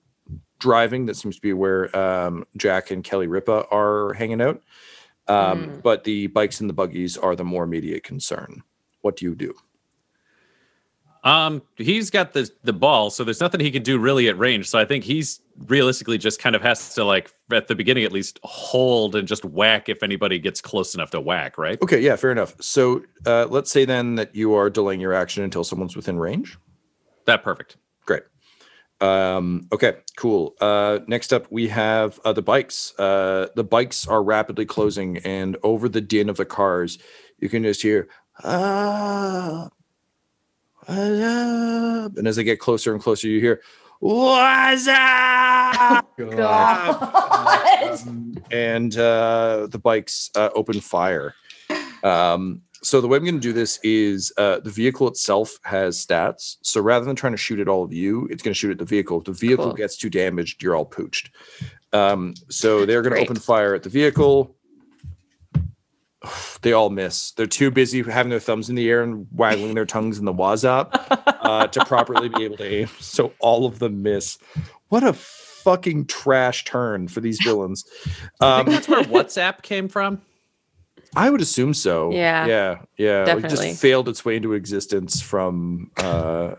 driving. 0.60 1.06
That 1.06 1.16
seems 1.16 1.36
to 1.36 1.42
be 1.42 1.54
where 1.54 1.94
um, 1.96 2.46
Jack 2.56 2.92
and 2.92 3.02
Kelly 3.02 3.26
Ripa 3.26 3.66
are 3.72 4.12
hanging 4.12 4.40
out. 4.40 4.62
Um, 5.26 5.64
Mm. 5.64 5.82
But 5.82 6.04
the 6.04 6.26
bikes 6.28 6.60
and 6.60 6.68
the 6.68 6.74
buggies 6.74 7.16
are 7.16 7.34
the 7.34 7.44
more 7.44 7.64
immediate 7.64 8.02
concern. 8.02 8.62
What 9.00 9.16
do 9.16 9.24
you 9.24 9.34
do? 9.34 9.54
Um, 11.22 11.62
he's 11.76 12.10
got 12.10 12.32
the 12.32 12.50
the 12.64 12.72
ball, 12.72 13.10
so 13.10 13.24
there's 13.24 13.40
nothing 13.40 13.60
he 13.60 13.70
can 13.70 13.82
do 13.82 13.98
really 13.98 14.28
at 14.28 14.38
range. 14.38 14.68
So 14.68 14.78
I 14.78 14.84
think 14.84 15.04
he's 15.04 15.40
realistically 15.66 16.16
just 16.16 16.40
kind 16.40 16.56
of 16.56 16.62
has 16.62 16.94
to 16.94 17.04
like 17.04 17.32
at 17.52 17.68
the 17.68 17.74
beginning 17.74 18.04
at 18.04 18.12
least 18.12 18.40
hold 18.42 19.14
and 19.14 19.28
just 19.28 19.44
whack 19.44 19.88
if 19.88 20.02
anybody 20.02 20.38
gets 20.38 20.60
close 20.60 20.94
enough 20.94 21.10
to 21.10 21.20
whack, 21.20 21.58
right? 21.58 21.80
Okay, 21.82 22.00
yeah, 22.00 22.16
fair 22.16 22.32
enough. 22.32 22.54
So 22.60 23.02
uh, 23.26 23.46
let's 23.50 23.70
say 23.70 23.84
then 23.84 24.14
that 24.14 24.34
you 24.34 24.54
are 24.54 24.70
delaying 24.70 25.00
your 25.00 25.12
action 25.12 25.44
until 25.44 25.64
someone's 25.64 25.96
within 25.96 26.18
range. 26.18 26.58
That 27.26 27.42
perfect. 27.42 27.76
Great. 28.06 28.22
Um, 29.00 29.68
okay, 29.72 29.96
cool. 30.16 30.54
Uh, 30.60 31.00
next 31.06 31.32
up, 31.32 31.46
we 31.50 31.68
have 31.68 32.18
uh, 32.24 32.32
the 32.32 32.42
bikes. 32.42 32.98
Uh, 32.98 33.48
the 33.56 33.64
bikes 33.64 34.06
are 34.06 34.22
rapidly 34.22 34.66
closing, 34.66 35.18
and 35.18 35.56
over 35.62 35.88
the 35.88 36.00
din 36.00 36.28
of 36.28 36.36
the 36.36 36.44
cars, 36.44 36.98
you 37.38 37.48
can 37.48 37.62
just 37.62 37.82
hear 37.82 38.08
ah, 38.42 39.68
ah," 39.68 39.70
and 40.90 42.26
as 42.26 42.36
they 42.36 42.44
get 42.44 42.58
closer 42.58 42.92
and 42.92 43.02
closer, 43.02 43.28
you 43.28 43.40
hear 43.40 43.62
what's 44.00 44.88
up? 44.88 46.06
Um, 46.20 46.26
and 48.50 48.96
uh, 48.96 49.66
the 49.70 49.78
bikes 49.78 50.30
uh, 50.34 50.50
open 50.54 50.80
fire. 50.80 51.34
Um, 52.02 52.62
so 52.82 53.00
the 53.00 53.08
way 53.08 53.16
I'm 53.18 53.24
going 53.24 53.34
to 53.34 53.40
do 53.40 53.52
this 53.52 53.78
is 53.82 54.32
uh, 54.38 54.60
the 54.60 54.70
vehicle 54.70 55.08
itself 55.08 55.58
has 55.64 56.04
stats. 56.04 56.56
So 56.62 56.80
rather 56.80 57.04
than 57.04 57.16
trying 57.16 57.32
to 57.32 57.36
shoot 57.38 57.60
at 57.60 57.68
all 57.68 57.84
of 57.84 57.92
you, 57.92 58.26
it's 58.30 58.42
going 58.42 58.54
to 58.54 58.58
shoot 58.58 58.70
at 58.70 58.78
the 58.78 58.84
vehicle. 58.84 59.18
If 59.18 59.24
the 59.24 59.32
vehicle 59.32 59.66
Cool. 59.66 59.74
gets 59.74 59.96
too 59.96 60.10
damaged, 60.10 60.62
you're 60.62 60.74
all 60.74 60.86
pooched. 60.86 61.28
Um, 61.92 62.34
so 62.48 62.86
they're 62.86 63.02
going 63.02 63.14
to 63.14 63.20
open 63.22 63.36
fire 63.36 63.74
at 63.74 63.82
the 63.82 63.90
vehicle. 63.90 64.54
They 66.62 66.74
all 66.74 66.90
miss. 66.90 67.30
They're 67.32 67.46
too 67.46 67.70
busy 67.70 68.02
having 68.02 68.28
their 68.28 68.38
thumbs 68.40 68.68
in 68.68 68.74
the 68.74 68.88
air 68.90 69.02
and 69.02 69.26
waggling 69.32 69.74
their 69.74 69.86
tongues 69.86 70.18
in 70.18 70.26
the 70.26 70.34
wazop 70.34 70.90
uh, 71.40 71.66
to 71.68 71.84
properly 71.86 72.28
be 72.28 72.44
able 72.44 72.58
to 72.58 72.64
aim. 72.82 72.88
So 72.98 73.32
all 73.38 73.64
of 73.64 73.78
them 73.78 74.02
miss. 74.02 74.36
What 74.90 75.02
a 75.02 75.14
fucking 75.14 76.04
trash 76.06 76.64
turn 76.66 77.08
for 77.08 77.20
these 77.20 77.40
villains. 77.42 77.84
I 78.40 78.60
Um, 78.60 78.66
think 78.66 78.74
that's 78.76 78.88
where 78.88 79.02
WhatsApp 79.04 79.62
came 79.62 79.88
from. 79.88 80.20
I 81.16 81.30
would 81.30 81.40
assume 81.40 81.72
so. 81.72 82.12
Yeah. 82.12 82.46
Yeah. 82.46 82.78
Yeah. 82.98 83.22
It 83.22 83.26
Definitely. 83.26 83.68
just 83.68 83.80
failed 83.80 84.08
its 84.08 84.22
way 84.24 84.36
into 84.36 84.52
existence 84.52 85.22
from 85.22 85.90
uh 85.96 86.56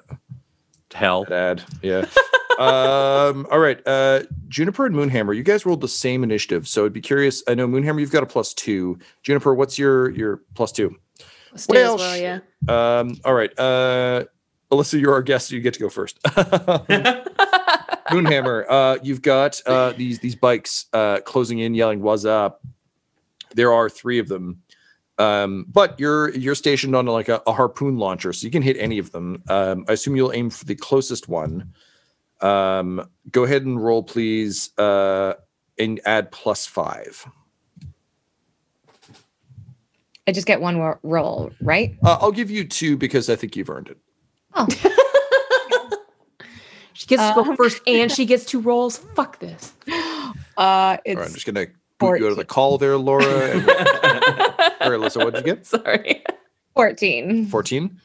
Hell. 0.93 1.23
Dad. 1.25 1.63
Yeah. 1.83 2.05
um, 2.59 3.47
all 3.51 3.59
right. 3.59 3.81
Uh 3.85 4.21
Juniper 4.47 4.85
and 4.85 4.95
Moonhammer, 4.95 5.35
you 5.35 5.43
guys 5.43 5.65
rolled 5.65 5.81
the 5.81 5.87
same 5.87 6.23
initiative. 6.23 6.67
So 6.67 6.85
I'd 6.85 6.93
be 6.93 7.01
curious. 7.01 7.43
I 7.47 7.55
know 7.55 7.67
Moonhammer, 7.67 7.99
you've 7.99 8.11
got 8.11 8.23
a 8.23 8.27
plus 8.27 8.53
two. 8.53 8.99
Juniper, 9.23 9.53
what's 9.53 9.79
your 9.79 10.11
your 10.11 10.41
plus 10.55 10.71
two? 10.71 10.95
Stay 11.55 11.73
Well, 11.73 11.95
as 11.95 11.99
well, 11.99 12.17
yeah. 12.17 12.39
Um, 12.99 13.19
all 13.25 13.33
right. 13.33 13.57
Uh 13.59 14.25
Alysa, 14.71 14.99
you're 14.99 15.13
our 15.13 15.21
guest, 15.21 15.49
so 15.49 15.55
you 15.55 15.61
get 15.61 15.73
to 15.73 15.79
go 15.81 15.89
first. 15.89 16.17
Moonhammer, 18.09 18.65
uh, 18.69 18.97
you've 19.03 19.21
got 19.21 19.61
uh, 19.65 19.91
these 19.91 20.19
these 20.19 20.35
bikes 20.35 20.85
uh, 20.93 21.19
closing 21.25 21.59
in, 21.59 21.73
yelling 21.73 22.01
"What's 22.01 22.25
up?" 22.25 22.61
There 23.53 23.73
are 23.73 23.89
three 23.89 24.17
of 24.19 24.29
them, 24.29 24.61
um, 25.17 25.65
but 25.69 25.99
you're 25.99 26.29
you're 26.35 26.55
stationed 26.55 26.95
on 26.95 27.05
like 27.05 27.27
a, 27.27 27.41
a 27.45 27.51
harpoon 27.53 27.97
launcher, 27.97 28.31
so 28.31 28.45
you 28.45 28.51
can 28.51 28.61
hit 28.61 28.77
any 28.77 28.97
of 28.97 29.11
them. 29.11 29.43
Um, 29.49 29.83
I 29.89 29.93
assume 29.93 30.15
you'll 30.15 30.31
aim 30.31 30.49
for 30.49 30.63
the 30.65 30.75
closest 30.75 31.27
one. 31.27 31.73
Um, 32.41 33.07
go 33.31 33.43
ahead 33.43 33.65
and 33.65 33.83
roll, 33.83 34.03
please, 34.03 34.71
uh, 34.77 35.33
and 35.77 35.99
add 36.05 36.31
plus 36.31 36.65
five. 36.65 37.25
I 40.27 40.31
just 40.31 40.47
get 40.47 40.61
one 40.61 40.77
ro- 40.77 40.99
roll, 41.03 41.51
right? 41.61 41.97
Uh, 42.03 42.17
I'll 42.21 42.31
give 42.31 42.49
you 42.51 42.63
two 42.67 42.95
because 42.97 43.29
I 43.29 43.35
think 43.35 43.55
you've 43.55 43.69
earned 43.69 43.89
it. 43.89 43.97
Oh, 44.53 44.67
She 46.93 47.07
gets 47.07 47.23
to 47.29 47.33
go 47.33 47.49
Um, 47.49 47.55
first 47.57 47.81
and 47.87 48.11
she 48.11 48.25
gets 48.25 48.45
two 48.45 48.59
rolls. 48.59 48.97
Fuck 49.15 49.39
this. 49.39 49.73
uh, 49.87 50.33
All 50.57 50.73
right, 50.91 50.99
I'm 51.07 51.17
it's 51.17 51.33
just 51.33 51.45
gonna 51.47 51.67
boot 51.97 52.19
you 52.19 52.25
out 52.27 52.31
of 52.31 52.37
the 52.37 52.45
call 52.45 52.77
there, 52.77 52.97
Laura. 52.97 53.25
And, 53.25 53.61
all 53.69 53.75
right, 53.75 54.99
Alysa, 54.99 55.17
what'd 55.23 55.35
you 55.45 55.55
get? 55.55 55.65
Sorry. 55.65 56.23
14. 56.75 57.47
Fourteen. 57.47 57.99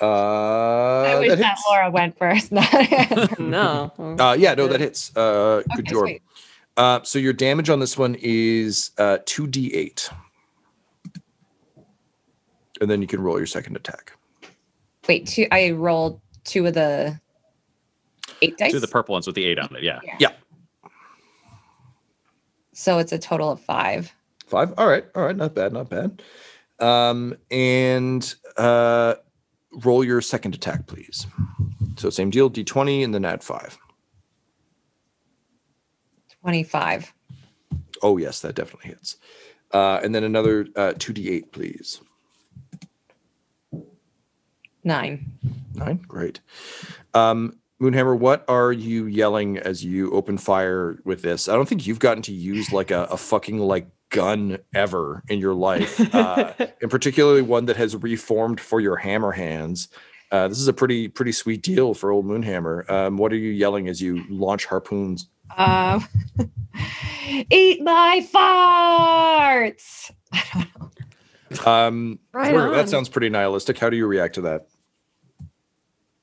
Uh, 0.00 1.02
I 1.02 1.18
wish 1.18 1.28
that 1.30 1.38
that. 1.38 1.58
Laura 1.68 1.90
went 1.90 2.16
first. 2.18 2.52
No. 3.38 3.92
Uh, 4.18 4.36
yeah, 4.38 4.54
no, 4.54 4.66
that 4.68 4.80
hits. 4.80 5.14
Uh, 5.16 5.62
good 5.76 5.86
job. 5.86 6.08
Uh, 6.76 7.00
so 7.02 7.18
your 7.18 7.32
damage 7.32 7.70
on 7.70 7.78
this 7.78 7.96
one 7.96 8.16
is 8.20 8.90
uh, 8.98 9.18
2d8. 9.24 10.12
And 12.80 12.90
then 12.90 13.00
you 13.00 13.06
can 13.06 13.20
roll 13.20 13.38
your 13.38 13.46
second 13.46 13.76
attack. 13.76 14.12
Wait, 15.08 15.26
two. 15.26 15.46
I 15.52 15.70
rolled 15.70 16.20
two 16.44 16.66
of 16.66 16.74
the 16.74 17.18
eight 18.42 18.56
dice. 18.58 18.72
Two 18.72 18.78
of 18.78 18.82
the 18.82 18.88
purple 18.88 19.12
ones 19.12 19.26
with 19.26 19.36
the 19.36 19.44
eight 19.44 19.58
on 19.58 19.74
it. 19.76 19.82
Yeah. 19.82 20.00
Yeah. 20.18 20.32
so 22.72 22.98
it's 22.98 23.12
a 23.12 23.18
total 23.18 23.52
of 23.52 23.60
five. 23.60 24.12
Five. 24.46 24.74
All 24.76 24.88
right. 24.88 25.04
All 25.14 25.24
right. 25.24 25.36
Not 25.36 25.54
bad. 25.54 25.72
Not 25.72 25.88
bad. 25.88 26.22
Um, 26.80 27.36
and 27.50 28.34
uh, 28.56 29.14
roll 29.82 30.04
your 30.04 30.20
second 30.20 30.54
attack, 30.54 30.86
please. 30.86 31.26
So 31.96 32.10
same 32.10 32.30
deal, 32.30 32.50
d20 32.50 33.04
and 33.04 33.14
then 33.14 33.24
add 33.24 33.42
five. 33.42 33.78
25. 36.40 37.12
Oh, 38.02 38.16
yes, 38.18 38.40
that 38.40 38.54
definitely 38.54 38.90
hits. 38.90 39.16
Uh, 39.72 40.00
and 40.02 40.14
then 40.14 40.24
another 40.24 40.66
uh, 40.76 40.92
2d8, 40.96 41.52
please. 41.52 42.00
Nine. 44.84 45.32
Nine. 45.74 46.04
Great. 46.06 46.40
Um, 47.14 47.58
Moonhammer, 47.80 48.18
what 48.18 48.44
are 48.46 48.72
you 48.72 49.06
yelling 49.06 49.58
as 49.58 49.84
you 49.84 50.10
open 50.12 50.38
fire 50.38 50.98
with 51.04 51.22
this? 51.22 51.48
I 51.48 51.54
don't 51.54 51.68
think 51.68 51.86
you've 51.86 51.98
gotten 51.98 52.22
to 52.24 52.32
use 52.32 52.72
like 52.72 52.90
a, 52.90 53.04
a 53.04 53.16
fucking 53.16 53.58
like 53.58 53.88
gun 54.14 54.58
ever 54.74 55.22
in 55.28 55.40
your 55.40 55.54
life, 55.54 56.00
uh, 56.14 56.52
and 56.80 56.90
particularly 56.90 57.42
one 57.42 57.66
that 57.66 57.76
has 57.76 57.96
reformed 57.96 58.60
for 58.60 58.80
your 58.80 58.96
hammer 58.96 59.32
hands. 59.32 59.88
Uh, 60.30 60.48
this 60.48 60.58
is 60.58 60.68
a 60.68 60.72
pretty 60.72 61.08
pretty 61.08 61.32
sweet 61.32 61.62
deal 61.62 61.92
for 61.94 62.10
old 62.10 62.24
Moonhammer. 62.24 62.88
Um, 62.90 63.18
what 63.18 63.32
are 63.32 63.36
you 63.36 63.50
yelling 63.50 63.88
as 63.88 64.00
you 64.00 64.24
launch 64.30 64.66
harpoons? 64.66 65.28
Um, 65.56 66.06
eat 67.50 67.82
my 67.82 68.26
farts. 68.32 70.10
Um, 71.64 72.18
Right 72.32 72.52
Werner, 72.52 72.74
that 72.74 72.88
sounds 72.88 73.08
pretty 73.08 73.28
nihilistic. 73.28 73.78
How 73.78 73.88
do 73.88 73.96
you 73.96 74.08
react 74.08 74.34
to 74.36 74.40
that? 74.40 74.66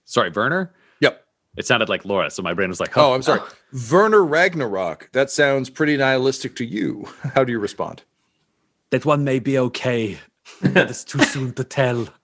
Sorry, 0.04 0.30
Werner. 0.30 0.74
Yep. 1.56 1.60
It 1.64 1.68
sounded 1.68 1.90
like 1.90 2.06
Laura, 2.06 2.30
so 2.32 2.42
my 2.42 2.54
brain 2.54 2.70
was 2.70 2.80
like, 2.80 2.98
Oh, 2.98 3.14
I'm 3.14 3.22
sorry. 3.22 3.42
Werner 3.92 4.24
Ragnarok. 4.24 5.10
That 5.12 5.30
sounds 5.30 5.70
pretty 5.70 5.98
nihilistic 5.98 6.56
to 6.58 6.66
you. 6.66 7.08
How 7.36 7.44
do 7.44 7.52
you 7.52 7.60
respond? 7.60 8.04
That 8.92 9.06
one 9.06 9.24
may 9.24 9.40
be 9.40 9.58
okay. 9.58 10.20
but 10.62 10.90
it's 10.90 11.04
too 11.04 11.24
soon 11.24 11.54
to 11.54 11.64
tell. 11.64 12.08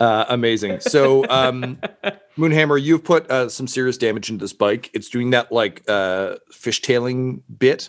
Uh, 0.00 0.26
amazing. 0.28 0.80
So, 0.80 1.26
um, 1.30 1.78
Moonhammer, 2.36 2.78
you've 2.80 3.04
put 3.04 3.28
uh, 3.30 3.48
some 3.48 3.66
serious 3.66 3.96
damage 3.96 4.28
into 4.28 4.44
this 4.44 4.52
bike. 4.52 4.90
It's 4.92 5.08
doing 5.08 5.30
that 5.30 5.50
like 5.50 5.82
uh, 5.88 6.34
fishtailing 6.52 7.40
bit 7.58 7.88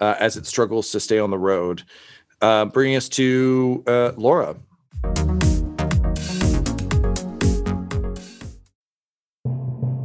uh, 0.00 0.16
as 0.18 0.36
it 0.36 0.44
struggles 0.44 0.90
to 0.90 1.00
stay 1.00 1.18
on 1.18 1.30
the 1.30 1.38
road. 1.38 1.82
Uh, 2.42 2.66
bringing 2.66 2.94
us 2.96 3.08
to 3.10 3.82
uh, 3.86 4.12
Laura. 4.18 4.56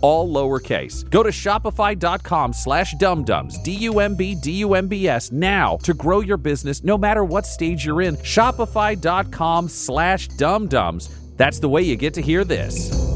all 0.00 0.28
lowercase. 0.32 1.08
Go 1.10 1.22
to 1.22 1.30
shopify.com 1.30 2.52
slash 2.52 2.94
dumbdums, 2.94 3.62
D-U-M-B, 3.64 4.36
D-U-M-B-S, 4.36 5.32
now 5.32 5.76
to 5.82 5.94
grow 5.94 6.20
your 6.20 6.36
business 6.36 6.84
no 6.84 6.98
matter 6.98 7.24
what 7.24 7.46
stage 7.46 7.84
you're 7.86 8.02
in. 8.02 8.16
Shopify.com 8.16 9.68
slash 9.68 10.28
dumbdums. 10.28 11.10
That's 11.36 11.58
the 11.58 11.68
way 11.68 11.82
you 11.82 11.96
get 11.96 12.14
to 12.14 12.22
hear 12.22 12.44
this. 12.44 13.15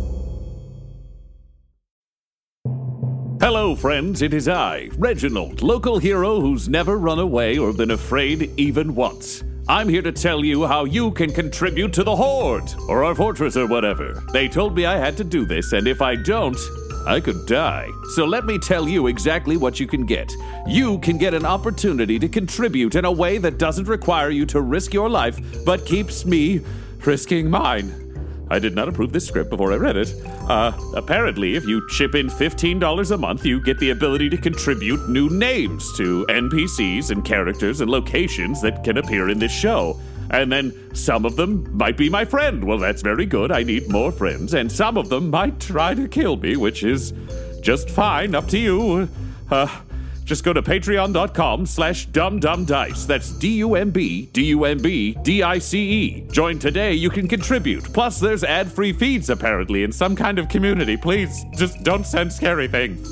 Hello, 3.41 3.75
friends. 3.75 4.21
It 4.21 4.35
is 4.35 4.47
I, 4.47 4.91
Reginald, 4.99 5.63
local 5.63 5.97
hero 5.97 6.39
who's 6.39 6.69
never 6.69 6.99
run 6.99 7.17
away 7.17 7.57
or 7.57 7.73
been 7.73 7.89
afraid 7.89 8.51
even 8.55 8.93
once. 8.93 9.43
I'm 9.67 9.89
here 9.89 10.03
to 10.03 10.11
tell 10.11 10.45
you 10.45 10.67
how 10.67 10.85
you 10.85 11.09
can 11.09 11.33
contribute 11.33 11.91
to 11.93 12.03
the 12.03 12.15
Horde, 12.15 12.71
or 12.87 13.03
our 13.03 13.15
fortress, 13.15 13.57
or 13.57 13.65
whatever. 13.65 14.23
They 14.31 14.47
told 14.47 14.75
me 14.75 14.85
I 14.85 14.95
had 14.95 15.17
to 15.17 15.23
do 15.23 15.43
this, 15.43 15.73
and 15.73 15.87
if 15.87 16.03
I 16.03 16.17
don't, 16.17 16.59
I 17.07 17.19
could 17.19 17.47
die. 17.47 17.89
So 18.13 18.25
let 18.25 18.45
me 18.45 18.59
tell 18.59 18.87
you 18.87 19.07
exactly 19.07 19.57
what 19.57 19.79
you 19.79 19.87
can 19.87 20.05
get. 20.05 20.31
You 20.67 20.99
can 20.99 21.17
get 21.17 21.33
an 21.33 21.43
opportunity 21.43 22.19
to 22.19 22.29
contribute 22.29 22.93
in 22.93 23.05
a 23.05 23.11
way 23.11 23.39
that 23.39 23.57
doesn't 23.57 23.87
require 23.87 24.29
you 24.29 24.45
to 24.45 24.61
risk 24.61 24.93
your 24.93 25.09
life, 25.09 25.39
but 25.65 25.83
keeps 25.87 26.27
me 26.27 26.61
risking 27.03 27.49
mine. 27.49 28.10
I 28.51 28.59
did 28.59 28.75
not 28.75 28.89
approve 28.89 29.13
this 29.13 29.25
script 29.25 29.49
before 29.49 29.71
I 29.71 29.77
read 29.77 29.95
it. 29.95 30.13
Uh, 30.49 30.73
apparently, 30.93 31.55
if 31.55 31.65
you 31.65 31.87
chip 31.87 32.15
in 32.15 32.27
$15 32.27 33.11
a 33.11 33.17
month, 33.17 33.45
you 33.45 33.61
get 33.63 33.79
the 33.79 33.91
ability 33.91 34.29
to 34.29 34.37
contribute 34.37 35.07
new 35.09 35.29
names 35.29 35.95
to 35.95 36.25
NPCs 36.27 37.11
and 37.11 37.23
characters 37.23 37.79
and 37.79 37.89
locations 37.89 38.61
that 38.61 38.83
can 38.83 38.97
appear 38.97 39.29
in 39.29 39.39
this 39.39 39.53
show. 39.53 39.97
And 40.31 40.51
then 40.51 40.93
some 40.93 41.25
of 41.25 41.37
them 41.37 41.65
might 41.77 41.95
be 41.95 42.09
my 42.09 42.25
friend. 42.25 42.63
Well, 42.63 42.77
that's 42.77 43.01
very 43.01 43.25
good. 43.25 43.53
I 43.53 43.63
need 43.63 43.89
more 43.89 44.11
friends. 44.11 44.53
And 44.53 44.69
some 44.69 44.97
of 44.97 45.07
them 45.07 45.29
might 45.29 45.59
try 45.61 45.93
to 45.93 46.07
kill 46.09 46.35
me, 46.35 46.57
which 46.57 46.83
is 46.83 47.13
just 47.61 47.89
fine. 47.89 48.35
Up 48.35 48.47
to 48.49 48.57
you. 48.57 49.07
Uh, 49.49 49.67
just 50.31 50.45
go 50.45 50.53
to 50.53 50.61
patreon.com 50.61 51.65
slash 51.65 52.07
dumbdumbdice. 52.07 53.05
That's 53.05 53.33
D-U-M-B, 53.33 54.27
D-U-M-B, 54.31 55.17
D-I-C-E. 55.23 56.27
Join 56.31 56.57
today, 56.57 56.93
you 56.93 57.09
can 57.09 57.27
contribute. 57.27 57.83
Plus, 57.91 58.17
there's 58.21 58.45
ad-free 58.45 58.93
feeds, 58.93 59.29
apparently, 59.29 59.83
in 59.83 59.91
some 59.91 60.15
kind 60.15 60.39
of 60.39 60.47
community. 60.47 60.95
Please, 60.95 61.43
just 61.57 61.83
don't 61.83 62.05
send 62.07 62.31
scary 62.31 62.69
things. 62.69 63.09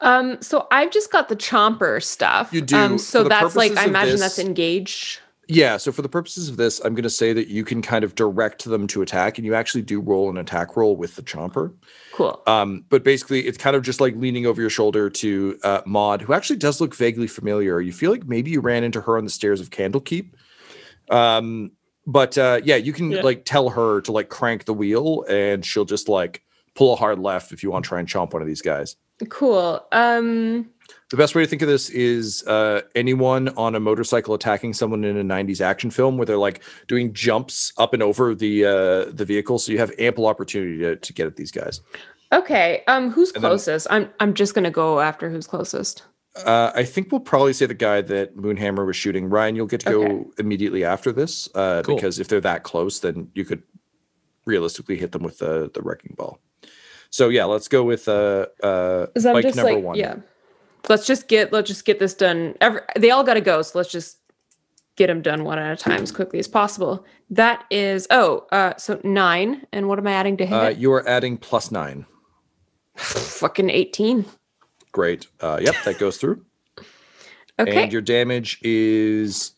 Um, 0.00 0.40
so 0.40 0.68
I've 0.70 0.92
just 0.92 1.10
got 1.10 1.28
the 1.28 1.34
chomper 1.36 2.00
stuff. 2.00 2.50
You 2.52 2.60
do. 2.60 2.76
Um, 2.76 2.98
so 2.98 3.24
that's 3.24 3.56
like 3.56 3.76
I 3.76 3.86
imagine 3.86 4.12
this- 4.12 4.20
that's 4.20 4.38
engaged. 4.38 5.18
Yeah, 5.48 5.76
so 5.76 5.92
for 5.92 6.02
the 6.02 6.08
purposes 6.08 6.48
of 6.48 6.56
this, 6.56 6.80
I'm 6.80 6.94
going 6.94 7.04
to 7.04 7.10
say 7.10 7.32
that 7.32 7.46
you 7.46 7.64
can 7.64 7.80
kind 7.80 8.02
of 8.04 8.16
direct 8.16 8.64
them 8.64 8.88
to 8.88 9.02
attack, 9.02 9.38
and 9.38 9.46
you 9.46 9.54
actually 9.54 9.82
do 9.82 10.00
roll 10.00 10.28
an 10.28 10.38
attack 10.38 10.76
roll 10.76 10.96
with 10.96 11.14
the 11.14 11.22
chomper. 11.22 11.72
Cool. 12.12 12.42
Um, 12.48 12.84
but 12.88 13.04
basically, 13.04 13.46
it's 13.46 13.56
kind 13.56 13.76
of 13.76 13.82
just 13.82 14.00
like 14.00 14.16
leaning 14.16 14.44
over 14.44 14.60
your 14.60 14.70
shoulder 14.70 15.08
to 15.08 15.58
uh, 15.62 15.82
Maud, 15.86 16.22
who 16.22 16.32
actually 16.32 16.56
does 16.56 16.80
look 16.80 16.96
vaguely 16.96 17.28
familiar. 17.28 17.80
You 17.80 17.92
feel 17.92 18.10
like 18.10 18.26
maybe 18.26 18.50
you 18.50 18.60
ran 18.60 18.82
into 18.82 19.00
her 19.02 19.16
on 19.16 19.24
the 19.24 19.30
stairs 19.30 19.60
of 19.60 19.70
Candlekeep. 19.70 20.32
Um, 21.10 21.70
but 22.06 22.36
uh, 22.36 22.60
yeah, 22.64 22.76
you 22.76 22.92
can 22.92 23.12
Yeah. 23.12 23.22
like 23.22 23.44
tell 23.44 23.68
her 23.70 24.00
to 24.02 24.12
like 24.12 24.28
crank 24.28 24.64
the 24.64 24.74
wheel, 24.74 25.24
and 25.28 25.64
she'll 25.64 25.84
just 25.84 26.08
like 26.08 26.42
pull 26.74 26.92
a 26.92 26.96
hard 26.96 27.18
left 27.20 27.52
if 27.52 27.62
you 27.62 27.70
want 27.70 27.84
to 27.84 27.88
try 27.88 28.00
and 28.00 28.08
chomp 28.08 28.32
one 28.32 28.42
of 28.42 28.48
these 28.48 28.62
guys. 28.62 28.96
Cool. 29.28 29.82
Um, 29.92 30.68
The 31.10 31.16
best 31.16 31.36
way 31.36 31.42
to 31.44 31.48
think 31.48 31.62
of 31.62 31.68
this 31.68 31.88
is 31.88 32.42
uh, 32.48 32.80
anyone 32.96 33.48
on 33.50 33.76
a 33.76 33.80
motorcycle 33.80 34.34
attacking 34.34 34.72
someone 34.74 35.04
in 35.04 35.16
a 35.16 35.22
'90s 35.22 35.60
action 35.60 35.90
film, 35.90 36.16
where 36.16 36.26
they're 36.26 36.36
like 36.36 36.62
doing 36.88 37.12
jumps 37.12 37.72
up 37.78 37.94
and 37.94 38.02
over 38.02 38.34
the 38.34 38.64
uh, 38.64 39.04
the 39.12 39.24
vehicle, 39.24 39.60
so 39.60 39.70
you 39.70 39.78
have 39.78 39.92
ample 40.00 40.26
opportunity 40.26 40.78
to, 40.78 40.96
to 40.96 41.12
get 41.12 41.28
at 41.28 41.36
these 41.36 41.52
guys. 41.52 41.80
okay. 42.32 42.82
Um, 42.88 43.10
who's 43.12 43.30
And 43.32 43.44
then- 43.44 43.50
closest? 43.50 43.86
I'm 43.88 44.10
I'm 44.18 44.34
just 44.34 44.54
gonna 44.54 44.70
go 44.72 44.98
after 45.00 45.30
who's 45.30 45.46
closest. 45.46 46.02
Uh, 46.44 46.70
I 46.74 46.84
think 46.84 47.10
we'll 47.12 47.20
probably 47.22 47.52
say 47.54 47.64
the 47.64 47.72
guy 47.72 48.02
that 48.02 48.36
Moonhammer 48.36 48.84
was 48.84 48.94
shooting. 48.96 49.30
Ryan, 49.30 49.56
you'll 49.56 49.66
get 49.66 49.80
to 49.80 49.90
go 49.90 50.30
immediately 50.38 50.84
after 50.84 51.10
this 51.10 51.48
uh, 51.54 51.82
Cool. 51.82 51.94
because 51.94 52.18
if 52.18 52.28
they're 52.28 52.42
that 52.42 52.62
close, 52.62 53.00
then 53.00 53.30
you 53.34 53.44
could 53.46 53.62
realistically 54.44 54.96
hit 54.98 55.12
them 55.12 55.22
with 55.22 55.38
the 55.38 55.70
the 55.72 55.80
wrecking 55.82 56.14
ball. 56.18 56.40
So 57.10 57.28
yeah, 57.28 57.44
let's 57.44 57.68
go 57.68 57.84
with 57.84 58.08
uh, 58.08 58.46
uh 58.62 59.06
I'm 59.16 59.22
bike 59.34 59.44
number 59.54 59.62
like, 59.74 59.84
one. 59.84 59.96
yeah. 59.96 60.16
Let's 60.88 61.06
just 61.06 61.28
get 61.28 61.52
let's 61.52 61.68
just 61.68 61.84
get 61.84 61.98
this 61.98 62.14
done. 62.14 62.54
Every, 62.60 62.80
they 62.98 63.10
all 63.10 63.24
got 63.24 63.34
to 63.34 63.40
go, 63.40 63.62
so 63.62 63.78
let's 63.78 63.90
just 63.90 64.18
get 64.96 65.08
them 65.08 65.20
done 65.20 65.44
one 65.44 65.58
at 65.58 65.72
a 65.72 65.76
time 65.76 66.02
as 66.02 66.10
quickly 66.12 66.38
as 66.38 66.48
possible. 66.48 67.04
That 67.30 67.64
is 67.70 68.06
oh, 68.10 68.46
uh, 68.52 68.76
so 68.76 69.00
nine. 69.04 69.66
And 69.72 69.88
what 69.88 69.98
am 69.98 70.06
I 70.06 70.12
adding 70.12 70.36
to 70.38 70.46
hit? 70.46 70.54
Uh, 70.54 70.68
you 70.68 70.92
are 70.92 71.06
adding 71.08 71.36
plus 71.36 71.70
nine. 71.70 72.06
Fucking 72.96 73.70
eighteen. 73.70 74.24
Great. 74.92 75.26
Uh, 75.40 75.58
yep, 75.60 75.74
that 75.84 75.98
goes 75.98 76.16
through. 76.16 76.44
Okay. 77.58 77.84
And 77.84 77.90
your 77.92 78.02
damage 78.02 78.58
is 78.60 79.52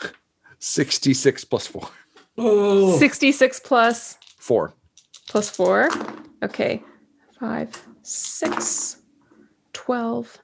66 0.58 1.44
plus 1.44 1.66
four. 1.66 1.86
Oh, 2.38 2.96
Sixty-six 2.98 3.60
plus 3.60 4.16
Four. 4.38 4.72
plus 5.28 5.50
four. 5.50 5.90
Okay. 6.42 6.82
Five, 7.38 7.70
six, 8.02 9.02
12, 9.74 10.38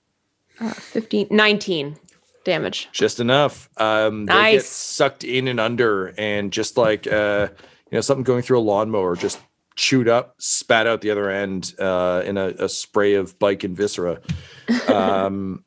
uh, 0.61 0.71
15, 0.73 1.29
19 1.31 1.97
damage. 2.45 2.89
Just 2.93 3.21
enough. 3.21 3.69
Um, 3.77 4.27
they 4.27 4.33
get 4.33 4.39
Nice. 4.55 4.67
sucked 4.69 5.25
in 5.25 5.49
and 5.49 5.61
under, 5.61 6.15
and 6.19 6.53
just 6.53 6.77
like 6.77 7.07
uh, 7.07 7.49
you 7.91 7.97
know, 7.97 8.01
something 8.01 8.25
going 8.25 8.43
through 8.43 8.59
a 8.59 8.61
lawnmower, 8.61 9.17
just 9.17 9.39
chewed 9.77 10.09
up, 10.09 10.35
spat 10.39 10.87
out 10.87 11.01
the 11.03 11.11
other 11.11 11.31
end 11.31 11.75
uh, 11.79 12.23
in 12.25 12.37
a, 12.37 12.49
a 12.59 12.69
spray 12.69 13.15
of 13.15 13.39
bike 13.39 13.65
and 13.65 13.77
viscera. 13.77 14.21
Um, 14.89 15.65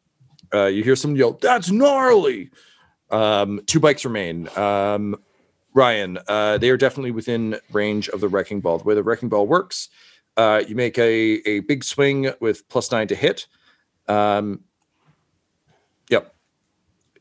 uh, 0.53 0.65
you 0.65 0.83
hear 0.83 0.95
someone 0.95 1.17
yell, 1.17 1.33
"That's 1.33 1.71
gnarly!" 1.71 2.49
Um, 3.09 3.61
two 3.65 3.79
bikes 3.79 4.03
remain. 4.05 4.47
Um, 4.57 5.15
Ryan, 5.73 6.19
uh, 6.27 6.57
they 6.59 6.69
are 6.69 6.77
definitely 6.77 7.11
within 7.11 7.57
range 7.71 8.09
of 8.09 8.19
the 8.21 8.27
wrecking 8.27 8.59
ball. 8.61 8.77
The 8.77 8.83
way 8.83 8.93
the 8.95 9.03
wrecking 9.03 9.29
ball 9.29 9.47
works, 9.47 9.89
uh, 10.37 10.61
you 10.67 10.75
make 10.75 10.97
a, 10.99 11.41
a 11.47 11.59
big 11.61 11.83
swing 11.83 12.31
with 12.39 12.67
plus 12.69 12.91
nine 12.91 13.07
to 13.07 13.15
hit. 13.15 13.47
Um. 14.07 14.61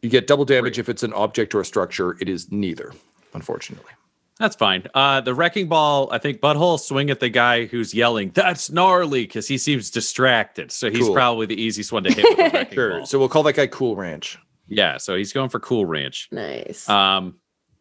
You 0.03 0.09
get 0.11 0.27
double 0.27 0.45
damage 0.45 0.79
if 0.79 0.89
it's 0.89 1.03
an 1.03 1.13
object 1.13 1.55
or 1.55 1.61
a 1.61 1.65
structure. 1.65 2.17
It 2.21 2.29
is 2.29 2.51
neither, 2.51 2.93
unfortunately. 3.35 3.93
That's 4.39 4.57
fine. 4.57 4.85
Uh, 4.95 5.21
the 5.21 5.35
wrecking 5.35 5.69
ball, 5.69 6.09
I 6.11 6.17
think 6.17 6.41
Butthole 6.41 6.81
swing 6.81 7.11
at 7.11 7.21
the 7.21 7.29
guy 7.29 7.67
who's 7.67 7.93
yelling, 7.93 8.31
that's 8.31 8.71
gnarly, 8.71 9.25
because 9.25 9.47
he 9.47 9.59
seems 9.59 9.91
distracted. 9.91 10.73
So 10.73 10.91
he's 10.91 11.01
Cool. 11.01 11.13
probably 11.15 11.45
the 11.45 11.61
easiest 11.61 11.93
one 11.93 12.05
to 12.05 12.13
hit 12.13 12.25
with 12.25 12.37
the 12.39 12.43
wrecking 12.59 12.75
Sure. 12.75 12.91
ball. 12.99 13.07
So 13.07 13.19
we'll 13.19 13.29
call 13.29 13.43
that 13.43 13.53
guy 13.57 13.67
Cool 13.67 13.97
Ranch. 13.97 14.39
Yeah, 14.67 14.97
so 14.97 15.15
he's 15.17 15.35
going 15.35 15.51
for 15.51 15.61
Cool 15.61 15.85
Ranch. 15.85 16.29
Nice. 16.33 16.89
Um, 16.89 17.35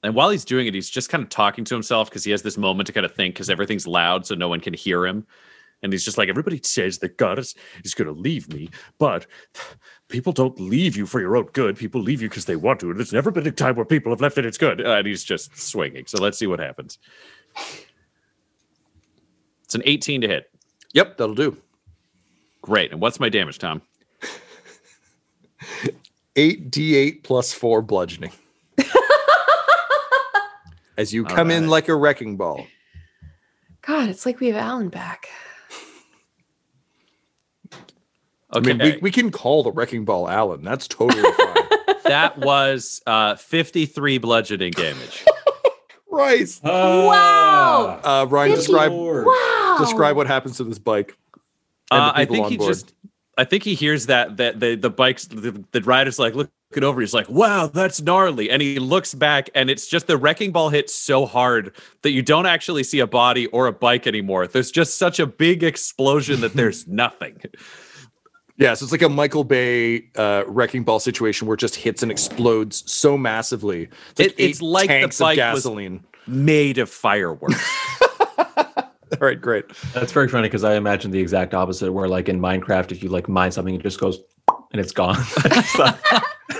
and 0.03 0.13
while 0.15 0.29
he's 0.29 0.43
doing 0.43 0.67
it, 0.67 0.73
he's 0.73 0.89
just 0.89 1.07
kind 1.07 1.23
of 1.23 1.29
talking 1.29 1.63
to 1.63 1.75
himself 1.75 2.09
because 2.09 2.25
he 2.25 2.31
has 2.31 2.41
this 2.41 2.57
moment 2.57 2.87
to 2.87 2.93
kind 2.93 3.05
of 3.05 3.13
think 3.15 3.35
because 3.35 3.49
everything's 3.49 3.87
loud, 3.87 4.25
so 4.25 4.35
no 4.35 4.49
one 4.49 4.59
can 4.59 4.73
hear 4.73 5.05
him. 5.05 5.25
And 5.81 5.93
he's 5.93 6.03
just 6.03 6.17
like, 6.17 6.29
everybody 6.29 6.59
says 6.63 6.99
that 6.99 7.17
God 7.17 7.39
is, 7.39 7.55
is 7.83 7.93
going 7.93 8.13
to 8.13 8.19
leave 8.19 8.51
me, 8.53 8.69
but 8.97 9.25
people 10.09 10.33
don't 10.33 10.59
leave 10.59 10.97
you 10.97 11.05
for 11.05 11.21
your 11.21 11.37
own 11.37 11.45
good. 11.53 11.77
People 11.77 12.01
leave 12.01 12.21
you 12.21 12.29
because 12.29 12.45
they 12.45 12.55
want 12.55 12.79
to. 12.81 12.89
And 12.89 12.99
there's 12.99 13.13
never 13.13 13.31
been 13.31 13.47
a 13.47 13.51
time 13.51 13.75
where 13.75 13.85
people 13.85 14.11
have 14.11 14.21
left 14.21 14.37
and 14.37 14.45
it's 14.45 14.57
good. 14.57 14.85
Uh, 14.85 14.95
and 14.95 15.07
he's 15.07 15.23
just 15.23 15.57
swinging. 15.57 16.05
So 16.05 16.21
let's 16.21 16.37
see 16.37 16.47
what 16.47 16.59
happens. 16.59 16.97
It's 19.63 19.75
an 19.75 19.83
18 19.85 20.21
to 20.21 20.27
hit. 20.27 20.51
Yep, 20.93 21.17
that'll 21.17 21.35
do. 21.35 21.55
Great. 22.61 22.91
And 22.91 22.99
what's 22.99 23.19
my 23.19 23.29
damage, 23.29 23.59
Tom? 23.59 23.81
8d8 26.35 27.23
plus 27.23 27.53
4 27.53 27.81
bludgeoning. 27.81 28.31
As 30.97 31.13
you 31.13 31.23
come 31.23 31.51
in 31.51 31.67
like 31.69 31.87
a 31.87 31.95
wrecking 31.95 32.35
ball. 32.35 32.67
God, 33.81 34.09
it's 34.09 34.25
like 34.25 34.39
we 34.39 34.47
have 34.47 34.57
Alan 34.57 34.89
back. 34.89 35.29
Okay. 38.55 38.71
I 38.71 38.73
mean, 38.73 38.79
we, 38.95 38.97
we 39.01 39.11
can 39.11 39.29
call 39.31 39.63
the 39.63 39.71
wrecking 39.71 40.05
ball 40.05 40.27
Alan. 40.27 40.63
That's 40.63 40.87
totally 40.87 41.21
fine. 41.21 41.95
that 42.05 42.37
was 42.39 43.01
uh, 43.05 43.35
53 43.35 44.17
bludgeoning 44.17 44.71
damage. 44.71 45.23
Christ. 46.09 46.63
Wow. 46.63 47.99
Uh, 48.03 48.25
Ryan, 48.27 48.55
describe 48.55 48.91
Wow. 48.91 49.75
describe 49.79 50.15
what 50.15 50.27
happens 50.27 50.57
to 50.57 50.63
this 50.63 50.79
bike. 50.79 51.15
and 51.91 51.99
the 52.01 52.05
Uh, 52.05 52.11
I 52.15 52.25
think 52.25 52.45
on 52.45 52.51
he 52.51 52.57
board. 52.57 52.73
just, 52.73 52.93
I 53.37 53.43
think 53.45 53.63
he 53.63 53.75
hears 53.75 54.07
that 54.07 54.37
that 54.37 54.59
the 54.59 54.75
the 54.75 54.89
bikes 54.89 55.25
the, 55.27 55.63
the 55.71 55.81
rider's 55.81 56.17
like 56.19 56.33
looking 56.35 56.83
over. 56.83 56.99
He's 56.99 57.13
like, 57.13 57.29
"Wow, 57.29 57.67
that's 57.67 58.01
gnarly!" 58.01 58.49
And 58.49 58.61
he 58.61 58.79
looks 58.79 59.13
back, 59.13 59.49
and 59.55 59.69
it's 59.69 59.87
just 59.87 60.07
the 60.07 60.17
wrecking 60.17 60.51
ball 60.51 60.69
hits 60.69 60.93
so 60.93 61.25
hard 61.25 61.73
that 62.01 62.11
you 62.11 62.21
don't 62.21 62.45
actually 62.47 62.83
see 62.83 62.99
a 62.99 63.07
body 63.07 63.45
or 63.47 63.67
a 63.67 63.71
bike 63.71 64.07
anymore. 64.07 64.45
There's 64.47 64.71
just 64.71 64.97
such 64.97 65.19
a 65.19 65.25
big 65.27 65.63
explosion 65.63 66.41
that 66.41 66.53
there's 66.53 66.87
nothing. 67.03 67.39
Yeah, 68.59 68.73
so 68.73 68.83
it's 68.83 68.91
like 68.91 69.01
a 69.01 69.09
Michael 69.09 69.45
Bay 69.45 70.03
uh, 70.17 70.43
wrecking 70.45 70.83
ball 70.83 70.99
situation 70.99 71.47
where 71.47 71.55
it 71.55 71.59
just 71.61 71.75
hits 71.75 72.03
and 72.03 72.11
explodes 72.11 72.83
so 72.91 73.17
massively. 73.17 73.87
It's 74.11 74.19
like, 74.19 74.27
It- 74.31 74.35
it's 74.37 74.61
like 74.61 74.87
the 74.89 74.93
tanks 74.99 75.17
bike 75.19 75.37
of 75.39 75.53
was- 75.53 75.63
gasoline. 75.63 76.03
Made 76.27 76.77
of 76.77 76.89
fireworks. 76.91 77.65
All 78.47 79.17
right, 79.27 79.41
great. 79.41 79.65
That's 79.93 80.11
very 80.11 80.27
funny 80.27 80.47
because 80.47 80.63
I 80.63 80.75
imagine 80.75 81.09
the 81.09 81.19
exact 81.19 81.55
opposite, 81.55 81.91
where 81.91 82.07
like 82.07 82.29
in 82.29 82.39
Minecraft, 82.39 82.91
if 82.91 83.01
you 83.01 83.09
like 83.09 83.27
mine 83.27 83.51
something, 83.51 83.73
it 83.73 83.81
just 83.81 83.99
goes 83.99 84.19
and 84.71 84.79
it's 84.79 84.91
gone. 84.91 85.17
It's 85.45 85.77
not, 85.77 85.99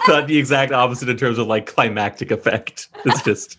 not 0.08 0.28
the 0.28 0.38
exact 0.38 0.72
opposite 0.72 1.10
in 1.10 1.18
terms 1.18 1.38
of 1.38 1.46
like 1.48 1.66
climactic 1.68 2.32
effect. 2.32 2.88
It's 3.06 3.22
just 3.22 3.58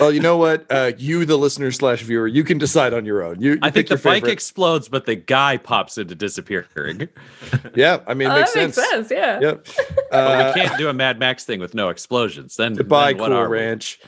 Well, 0.00 0.10
you 0.12 0.20
know 0.20 0.36
what? 0.38 0.64
Uh, 0.70 0.92
you, 0.96 1.24
the 1.24 1.36
listener 1.36 1.70
slash 1.72 2.02
viewer, 2.02 2.26
you 2.26 2.42
can 2.42 2.56
decide 2.58 2.94
on 2.94 3.04
your 3.04 3.22
own. 3.22 3.40
You, 3.40 3.52
you 3.52 3.58
I 3.62 3.70
think 3.70 3.86
pick 3.86 3.90
your 3.90 3.98
the 3.98 4.02
bike 4.04 4.24
explodes, 4.28 4.88
but 4.88 5.04
the 5.06 5.14
guy 5.14 5.56
pops 5.58 5.98
into 5.98 6.14
disappearing. 6.14 7.08
yeah, 7.74 8.00
I 8.06 8.14
mean, 8.14 8.28
it 8.30 8.32
Oh, 8.32 8.36
makes 8.36 8.52
that 8.54 8.60
makes 8.64 8.74
sense. 8.76 9.08
sense. 9.08 9.10
Yeah. 9.10 9.40
Yep. 9.40 9.66
But 10.10 10.16
Uh, 10.16 10.52
we 10.54 10.60
can't 10.62 10.78
do 10.78 10.88
a 10.88 10.94
Mad 10.94 11.18
Max 11.18 11.44
thing 11.44 11.60
with 11.60 11.74
no 11.74 11.90
explosions. 11.90 12.56
Then 12.56 12.74
Goodbye, 12.74 13.12
then 13.12 13.20
what 13.20 13.28
Cool 13.28 13.36
are? 13.38 13.48
Ranch. 13.48 14.00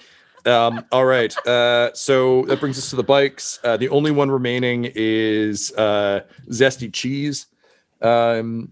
Um, 0.46 0.86
all 0.90 1.04
right. 1.04 1.36
Uh, 1.46 1.92
so 1.92 2.46
that 2.46 2.58
brings 2.58 2.78
us 2.78 2.88
to 2.90 2.96
the 2.96 3.02
bikes. 3.02 3.58
Uh, 3.62 3.76
the 3.76 3.90
only 3.90 4.10
one 4.10 4.30
remaining 4.30 4.90
is 4.94 5.72
uh, 5.76 6.20
Zesty 6.48 6.90
Cheese. 6.90 7.46
Um, 8.00 8.70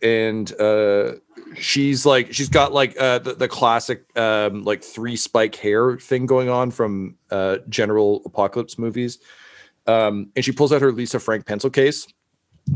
and 0.00 0.50
uh, 0.58 1.12
she's 1.56 2.06
like, 2.06 2.32
she's 2.32 2.48
got 2.48 2.72
like 2.72 2.98
uh, 3.00 3.18
the, 3.20 3.34
the 3.34 3.48
classic 3.48 4.04
um, 4.18 4.64
like 4.64 4.82
three 4.82 5.16
spike 5.16 5.54
hair 5.54 5.96
thing 5.98 6.26
going 6.26 6.48
on 6.48 6.70
from 6.70 7.16
uh, 7.30 7.58
general 7.68 8.22
apocalypse 8.24 8.78
movies. 8.78 9.18
Um, 9.86 10.30
and 10.36 10.44
she 10.44 10.52
pulls 10.52 10.72
out 10.72 10.80
her 10.82 10.92
Lisa 10.92 11.18
Frank 11.18 11.46
pencil 11.46 11.70
case 11.70 12.06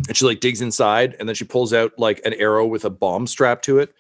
and 0.08 0.16
she 0.16 0.24
like 0.24 0.40
digs 0.40 0.60
inside 0.60 1.14
and 1.20 1.28
then 1.28 1.36
she 1.36 1.44
pulls 1.44 1.72
out 1.72 1.92
like 1.98 2.20
an 2.24 2.34
arrow 2.34 2.66
with 2.66 2.84
a 2.84 2.90
bomb 2.90 3.28
strapped 3.28 3.64
to 3.66 3.78
it 3.78 3.94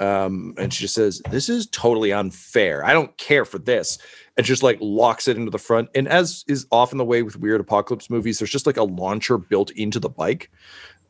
um, 0.00 0.54
and 0.56 0.72
she 0.72 0.84
just 0.84 0.94
says, 0.94 1.20
"This 1.30 1.48
is 1.50 1.66
totally 1.66 2.10
unfair. 2.10 2.84
I 2.84 2.94
don't 2.94 3.16
care 3.18 3.44
for 3.44 3.58
this." 3.58 3.98
And 4.36 4.46
just 4.46 4.62
like 4.62 4.78
locks 4.80 5.28
it 5.28 5.36
into 5.36 5.50
the 5.50 5.58
front. 5.58 5.90
And 5.94 6.08
as 6.08 6.42
is 6.48 6.66
often 6.72 6.96
the 6.96 7.04
way 7.04 7.22
with 7.22 7.38
weird 7.38 7.60
apocalypse 7.60 8.08
movies, 8.08 8.38
there's 8.38 8.50
just 8.50 8.66
like 8.66 8.78
a 8.78 8.82
launcher 8.82 9.36
built 9.36 9.70
into 9.72 10.00
the 10.00 10.08
bike. 10.08 10.50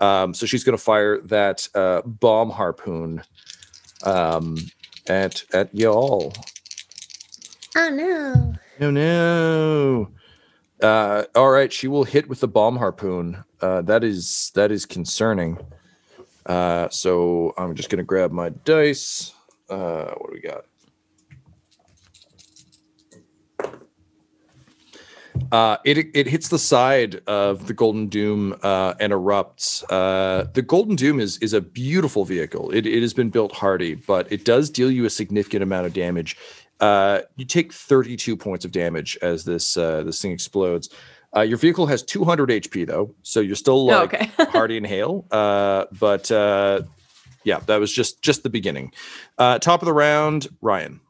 Um, 0.00 0.32
so 0.34 0.46
she's 0.46 0.64
going 0.64 0.76
to 0.76 0.82
fire 0.82 1.20
that 1.22 1.68
uh, 1.74 2.02
bomb 2.02 2.50
harpoon 2.50 3.22
um, 4.04 4.56
at 5.06 5.44
at 5.52 5.74
y'all. 5.74 6.32
Oh 7.76 7.88
no. 7.90 8.54
No, 8.80 8.90
no. 8.90 10.08
Uh, 10.82 11.24
all 11.34 11.50
right, 11.50 11.72
she 11.72 11.86
will 11.86 12.04
hit 12.04 12.28
with 12.28 12.40
the 12.40 12.48
bomb 12.48 12.76
harpoon. 12.76 13.44
Uh, 13.60 13.82
that 13.82 14.02
is 14.02 14.50
that 14.54 14.72
is 14.72 14.86
concerning. 14.86 15.58
Uh, 16.46 16.88
so 16.88 17.52
I'm 17.58 17.74
just 17.74 17.90
gonna 17.90 18.02
grab 18.02 18.32
my 18.32 18.48
dice. 18.48 19.34
Uh, 19.68 20.12
what 20.16 20.30
do 20.30 20.32
we 20.32 20.40
got? 20.40 20.64
Uh, 25.52 25.76
it 25.84 25.98
it 26.14 26.26
hits 26.26 26.48
the 26.48 26.58
side 26.58 27.20
of 27.26 27.66
the 27.66 27.74
Golden 27.74 28.06
Doom 28.06 28.54
uh, 28.62 28.94
and 29.00 29.12
erupts. 29.12 29.82
Uh, 29.90 30.46
the 30.54 30.62
Golden 30.62 30.96
Doom 30.96 31.18
is 31.20 31.38
is 31.38 31.52
a 31.52 31.60
beautiful 31.60 32.24
vehicle. 32.24 32.70
It, 32.70 32.86
it 32.86 33.00
has 33.02 33.12
been 33.14 33.30
built 33.30 33.52
hardy, 33.52 33.94
but 33.94 34.30
it 34.32 34.44
does 34.44 34.70
deal 34.70 34.90
you 34.90 35.04
a 35.04 35.10
significant 35.10 35.62
amount 35.62 35.86
of 35.86 35.92
damage. 35.92 36.36
Uh, 36.80 37.20
you 37.36 37.44
take 37.44 37.72
32 37.72 38.36
points 38.36 38.64
of 38.64 38.72
damage 38.72 39.18
as 39.22 39.44
this 39.44 39.76
uh, 39.76 40.02
this 40.04 40.20
thing 40.22 40.32
explodes. 40.32 40.88
Uh, 41.36 41.42
your 41.42 41.58
vehicle 41.58 41.86
has 41.86 42.02
200 42.02 42.48
HP 42.50 42.86
though, 42.86 43.14
so 43.22 43.40
you're 43.40 43.54
still 43.56 43.90
Oh, 43.90 44.02
like 44.02 44.14
okay. 44.14 44.30
hardy 44.50 44.76
and 44.76 44.86
hail. 44.86 45.26
Uh, 45.30 45.84
but 45.98 46.30
uh, 46.30 46.82
yeah, 47.44 47.60
that 47.66 47.78
was 47.78 47.92
just 47.92 48.22
just 48.22 48.42
the 48.42 48.50
beginning. 48.50 48.92
Uh, 49.38 49.58
top 49.58 49.82
of 49.82 49.86
the 49.86 49.92
round, 49.92 50.48
Ryan. 50.60 51.00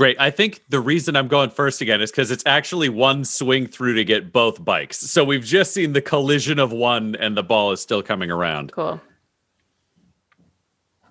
Great. 0.00 0.16
I 0.18 0.30
think 0.30 0.64
the 0.70 0.80
reason 0.80 1.14
I'm 1.14 1.28
going 1.28 1.50
first 1.50 1.82
again 1.82 2.00
is 2.00 2.10
because 2.10 2.30
it's 2.30 2.42
actually 2.46 2.88
one 2.88 3.22
swing 3.22 3.66
through 3.66 3.96
to 3.96 4.04
get 4.06 4.32
both 4.32 4.64
bikes. 4.64 4.96
So 4.96 5.22
we've 5.22 5.44
just 5.44 5.74
seen 5.74 5.92
the 5.92 6.00
collision 6.00 6.58
of 6.58 6.72
one, 6.72 7.16
and 7.16 7.36
the 7.36 7.42
ball 7.42 7.72
is 7.72 7.82
still 7.82 8.02
coming 8.02 8.30
around, 8.30 8.72
Cool. 8.72 8.98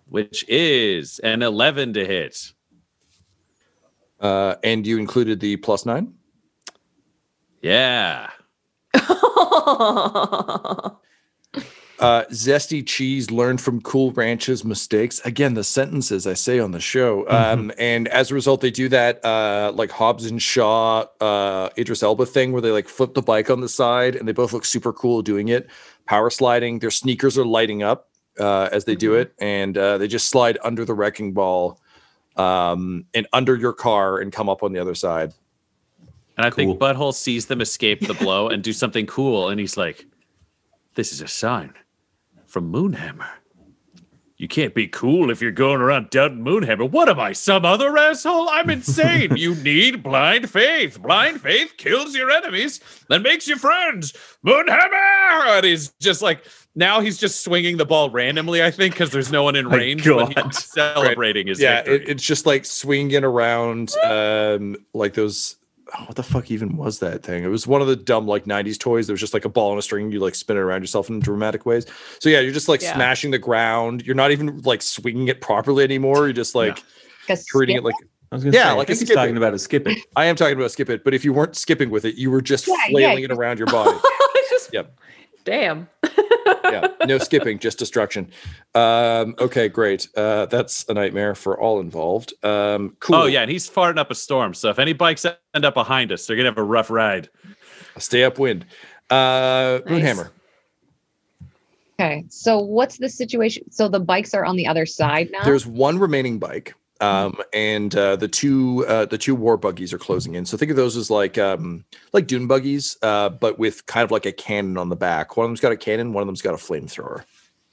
which 0.08 0.43
is 0.49 1.19
an 1.19 1.43
11 1.43 1.93
to 1.93 2.04
hit. 2.04 2.52
Uh, 4.19 4.56
and 4.63 4.88
you 4.88 4.97
included 4.97 5.39
the 5.39 5.58
plus 5.58 5.86
nine. 5.86 6.15
Yeah. 7.62 8.32
Uh, 11.99 12.23
Zesty 12.31 12.85
Cheese 12.85 13.29
learned 13.29 13.59
from 13.59 13.81
Cool 13.81 14.12
Ranch's 14.13 14.63
mistakes. 14.63 15.19
Again, 15.25 15.53
the 15.53 15.65
sentences 15.65 16.25
I 16.25 16.33
say 16.33 16.57
on 16.59 16.71
the 16.71 16.79
show. 16.79 17.27
Um, 17.29 17.73
and 17.77 18.07
as 18.07 18.31
a 18.31 18.35
result, 18.35 18.62
they 18.62 18.71
do 18.71 18.88
that 18.89 19.23
uh, 19.25 19.73
like 19.75 19.91
Hobbs 19.91 20.25
and 20.25 20.41
Shaw, 20.41 21.05
uh, 21.19 21.69
Idris 21.77 22.01
Elba 22.01 22.25
thing 22.25 22.53
where 22.53 22.62
they 22.62 22.71
like 22.71 22.88
flip 22.88 23.13
the 23.15 23.21
bike 23.21 23.49
on 23.49 23.59
the 23.59 23.67
side 23.67 24.15
and 24.15 24.25
they 24.25 24.31
both 24.31 24.53
look 24.53 24.63
super 24.63 24.93
cool 24.93 25.21
doing 25.21 25.49
it. 25.49 25.67
Power 26.05 26.29
sliding, 26.29 26.79
their 26.79 26.89
sneakers 26.89 27.38
are 27.38 27.45
lighting 27.45 27.83
up 27.83 28.07
uh, 28.39 28.69
as 28.71 28.85
they 28.85 28.95
do 28.95 29.15
it, 29.15 29.33
and 29.39 29.77
uh, 29.77 29.97
they 29.97 30.07
just 30.07 30.29
slide 30.29 30.57
under 30.63 30.85
the 30.85 30.93
wrecking 30.93 31.33
ball 31.33 31.81
um, 32.38 33.05
and 33.13 33.27
under 33.33 33.55
your 33.57 33.73
car 33.73 34.19
and 34.19 34.31
come 34.31 34.47
up 34.47 34.63
on 34.63 34.71
the 34.71 34.79
other 34.79 34.95
side. 34.95 35.33
And 36.38 36.45
I 36.45 36.49
Cool. 36.49 36.77
think 36.77 36.79
Butthole 36.79 37.13
sees 37.13 37.47
them 37.47 37.59
escape 37.59 38.07
the 38.07 38.13
blow 38.13 38.47
and 38.47 38.63
do 38.63 38.71
something 38.71 39.05
cool. 39.05 39.49
And 39.49 39.59
he's 39.59 39.75
like, 39.75 40.05
This 40.95 41.12
is 41.12 41.19
a 41.19 41.27
sign 41.27 41.73
from 42.49 42.71
Moonhammer. 42.71 43.29
You 44.38 44.47
can't 44.47 44.73
be 44.73 44.88
cool 44.88 45.31
if 45.31 45.41
you're 45.41 45.51
going 45.51 45.81
around 45.81 46.12
doubting 46.12 46.45
Moonhammer. 46.45 46.89
What 46.89 47.09
am 47.09 47.19
I, 47.19 47.33
some 47.33 47.65
other 47.65 47.97
asshole? 47.97 48.47
I'm 48.49 48.69
insane. 48.69 49.35
you 49.35 49.53
need 49.55 50.01
blind 50.01 50.49
faith. 50.49 51.01
Blind 51.01 51.41
faith 51.41 51.73
kills 51.75 52.15
your 52.15 52.31
enemies 52.31 52.79
and 53.09 53.21
makes 53.21 53.49
you 53.49 53.57
friends. 53.57 54.13
Moonhammer! 54.45 55.57
And 55.57 55.65
he's 55.65 55.89
just 55.99 56.21
like 56.21 56.45
now 56.73 57.01
he's 57.01 57.17
just 57.17 57.43
swinging 57.43 57.75
the 57.75 57.85
ball 57.85 58.09
randomly. 58.09 58.63
I 58.63 58.71
think 58.71 58.93
because 58.93 59.12
there's 59.12 59.31
no 59.31 59.43
one 59.43 59.57
in 59.57 59.67
range. 59.69 60.03
He's 60.03 60.65
celebrating 60.65 61.47
his 61.47 61.59
yeah, 61.59 61.77
victory. 61.83 61.95
it, 61.95 62.09
it's 62.09 62.23
just 62.23 62.45
like 62.45 62.63
swinging 62.63 63.25
around, 63.25 63.93
um, 64.05 64.77
like 64.93 65.15
those. 65.15 65.57
Oh, 65.97 66.04
what 66.06 66.15
the 66.15 66.23
fuck 66.23 66.52
even 66.52 66.75
was 66.78 66.99
that 66.99 67.23
thing? 67.23 67.43
It 67.43 67.47
was 67.47 67.65
one 67.67 67.82
of 67.82 67.88
the 67.88 67.95
dumb 67.95 68.28
like 68.28 68.45
'90s 68.45 68.78
toys. 68.80 69.08
There 69.08 69.13
was 69.13 69.19
just 69.19 69.34
like 69.34 69.45
a 69.45 69.49
ball 69.49 69.71
on 69.71 69.78
a 69.78 69.82
string. 69.82 70.12
You 70.12 70.19
like 70.19 70.36
spin 70.36 70.58
it 70.58 70.60
around 70.60 70.82
yourself 70.82 71.10
in 71.10 71.19
dramatic 71.19 71.65
ways. 71.65 71.86
So 72.19 72.30
yeah, 72.30 72.39
you're 72.39 72.54
just 72.54 72.69
like 72.69 72.82
Yeah. 72.82 72.95
smashing 72.95 73.32
the 73.32 73.39
ground. 73.39 74.06
You're 74.06 74.15
not 74.15 74.32
even 74.32 74.60
like 74.62 74.82
swinging 74.82 75.28
it 75.28 75.41
properly 75.41 75.84
anymore. 75.84 76.25
You're 76.25 76.34
just 76.34 76.56
like 76.56 76.84
Like 77.28 77.39
treating 77.45 77.78
it 77.78 77.84
like 77.84 77.95
I 78.32 78.36
was 78.36 78.43
gonna 78.43 78.56
Yeah, 78.56 78.69
say, 78.71 78.78
like 78.78 78.89
I 78.89 78.93
a 78.93 78.95
think 78.95 79.08
he's 79.10 79.15
talking 79.15 79.36
it. 79.36 79.38
about 79.38 79.54
a 79.54 79.60
skip 79.60 79.88
it. 79.88 79.97
I 80.15 80.25
am 80.25 80.36
talking 80.36 80.56
about 80.58 80.71
skip 80.71 80.89
it. 80.89 81.04
But 81.04 81.13
if 81.13 81.25
you 81.25 81.34
weren't 81.34 81.56
skipping 81.56 81.89
with 81.89 82.06
it, 82.06 82.15
you 82.15 82.30
were 82.32 82.41
just 82.41 82.67
Yeah, 82.67 82.75
yeah, 82.88 82.89
flailing 82.91 83.23
it 83.23 83.32
around 83.32 83.58
your 83.58 83.67
body. 83.67 83.97
Just- 84.52 84.71
Yep. 84.73 84.99
Damn. 85.45 85.88
yeah, 86.63 86.88
no 87.06 87.17
skipping, 87.17 87.60
just 87.60 87.80
destruction. 87.80 88.32
Um, 88.76 89.36
okay, 89.39 89.67
great. 89.69 90.08
Uh, 90.15 90.45
that's 90.48 90.86
a 90.89 90.93
nightmare 90.93 91.36
for 91.36 91.60
all 91.60 91.80
involved. 91.80 92.34
Um, 92.43 92.95
cool. 93.00 93.15
Oh 93.15 93.26
yeah, 93.26 93.41
and 93.41 93.52
he's 93.52 93.69
farting 93.69 93.98
up 93.98 94.12
a 94.12 94.15
storm. 94.15 94.54
So 94.54 94.69
if 94.69 94.80
any 94.80 94.93
bikes 94.93 95.26
end 95.54 95.65
up 95.65 95.74
behind 95.74 96.12
us, 96.12 96.26
they're 96.26 96.36
gonna 96.36 96.50
have 96.50 96.58
a 96.58 96.63
rough 96.63 96.89
ride. 96.89 97.30
stay 97.98 98.24
upwind. 98.24 98.65
Uh, 99.10 99.80
Nice. 99.86 100.04
Moonhammer. 100.04 100.30
Okay. 102.00 102.26
So 102.30 102.60
what's 102.60 102.98
the 102.98 103.10
situation? 103.10 103.69
So 103.72 103.89
the 103.89 104.00
bikes 104.00 104.34
are 104.34 104.45
on 104.45 104.56
the 104.56 104.67
other 104.67 104.86
side 104.86 105.30
now. 105.32 105.43
There's 105.43 105.65
one 105.67 106.00
remaining 106.00 106.39
bike, 106.39 106.74
um, 107.01 107.35
and 107.53 107.95
uh, 107.95 108.15
the 108.15 108.27
two 108.27 108.85
uh, 108.88 109.05
the 109.05 109.17
two 109.17 109.35
war 109.35 109.57
buggies 109.57 109.93
are 109.93 109.97
closing 109.97 110.35
in. 110.35 110.45
So 110.45 110.57
think 110.57 110.71
of 110.71 110.77
those 110.77 110.97
as 110.97 111.09
like 111.09 111.38
um, 111.38 111.85
like 112.13 112.27
dune 112.27 112.47
buggies, 112.47 112.97
uh, 113.01 113.29
but 113.29 113.59
with 113.59 113.85
kind 113.85 114.03
of 114.03 114.12
like 114.12 114.25
a 114.25 114.31
cannon 114.31 114.77
on 114.77 114.89
the 114.89 114.95
back. 114.95 115.38
One 115.38 115.45
of 115.45 115.49
them's 115.49 115.59
got 115.59 115.71
a 115.71 115.77
cannon. 115.77 116.13
One 116.13 116.21
of 116.21 116.27
them's 116.27 116.41
got 116.41 116.53
a 116.53 116.57
flamethrower. 116.57 117.23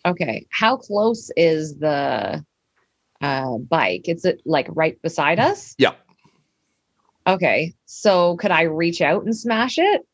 okay. 0.04 0.46
How 0.50 0.76
close 0.76 1.30
is 1.36 1.76
the 1.78 2.44
uh, 3.20 3.58
bike? 3.58 4.08
Is 4.08 4.24
it 4.24 4.42
like 4.44 4.66
right 4.70 5.00
beside 5.02 5.38
us? 5.38 5.74
Yeah, 5.78 5.92
Okay. 7.26 7.74
So 7.86 8.36
could 8.36 8.50
I 8.50 8.62
reach 8.62 9.00
out 9.00 9.24
and 9.24 9.36
smash 9.36 9.78
it? 9.78 10.06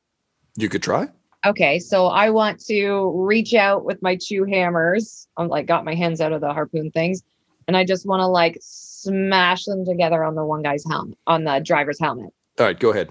you 0.56 0.68
could 0.68 0.82
try. 0.82 1.08
Okay, 1.46 1.78
so 1.78 2.06
I 2.06 2.28
want 2.30 2.60
to 2.66 3.10
reach 3.16 3.54
out 3.54 3.84
with 3.84 4.00
my 4.02 4.16
two 4.20 4.44
hammers. 4.44 5.26
I'm 5.36 5.48
like 5.48 5.66
got 5.66 5.84
my 5.84 5.94
hands 5.94 6.20
out 6.20 6.32
of 6.32 6.40
the 6.40 6.52
harpoon 6.52 6.90
things, 6.90 7.22
and 7.66 7.76
I 7.76 7.84
just 7.84 8.06
want 8.06 8.20
to 8.20 8.26
like 8.26 8.58
smash 9.02 9.64
them 9.64 9.84
together 9.84 10.22
on 10.24 10.34
the 10.34 10.44
one 10.44 10.62
guy's 10.62 10.84
helmet, 10.88 11.18
on 11.26 11.44
the 11.44 11.60
driver's 11.60 11.98
helmet. 12.00 12.30
All 12.58 12.66
right, 12.66 12.78
go 12.78 12.90
ahead. 12.90 13.10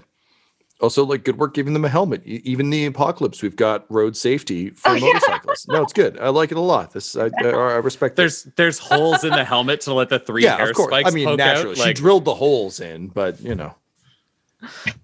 Also, 0.80 1.04
like 1.04 1.22
good 1.22 1.38
work 1.38 1.54
giving 1.54 1.74
them 1.74 1.84
a 1.84 1.88
helmet. 1.88 2.22
E- 2.26 2.40
Even 2.44 2.70
the 2.70 2.86
apocalypse, 2.86 3.40
we've 3.40 3.54
got 3.54 3.84
road 3.88 4.16
safety 4.16 4.70
for 4.70 4.90
Oh, 4.90 4.94
yeah. 4.94 5.06
motorcyclists. 5.06 5.68
No, 5.68 5.80
it's 5.82 5.92
good. 5.92 6.18
I 6.18 6.30
like 6.30 6.50
it 6.50 6.56
a 6.56 6.60
lot. 6.60 6.92
This 6.92 7.14
I, 7.14 7.26
I, 7.26 7.44
I 7.44 7.76
respect. 7.76 8.16
this. 8.16 8.42
There's 8.42 8.54
there's 8.56 8.78
holes 8.80 9.22
in 9.22 9.30
the 9.30 9.44
helmet 9.44 9.80
to 9.82 9.94
let 9.94 10.08
the 10.08 10.18
three 10.26 10.42
yeah, 10.42 10.56
hair 10.56 10.70
of 10.70 10.76
course. 10.76 10.88
spikes 10.88 11.08
I 11.08 11.14
mean, 11.14 11.36
naturally, 11.36 11.80
out. 11.80 11.86
she 11.86 11.92
drilled 11.92 12.24
the 12.24 12.34
holes 12.34 12.80
in, 12.80 13.08
but 13.08 13.40
you 13.40 13.54
know, 13.54 13.74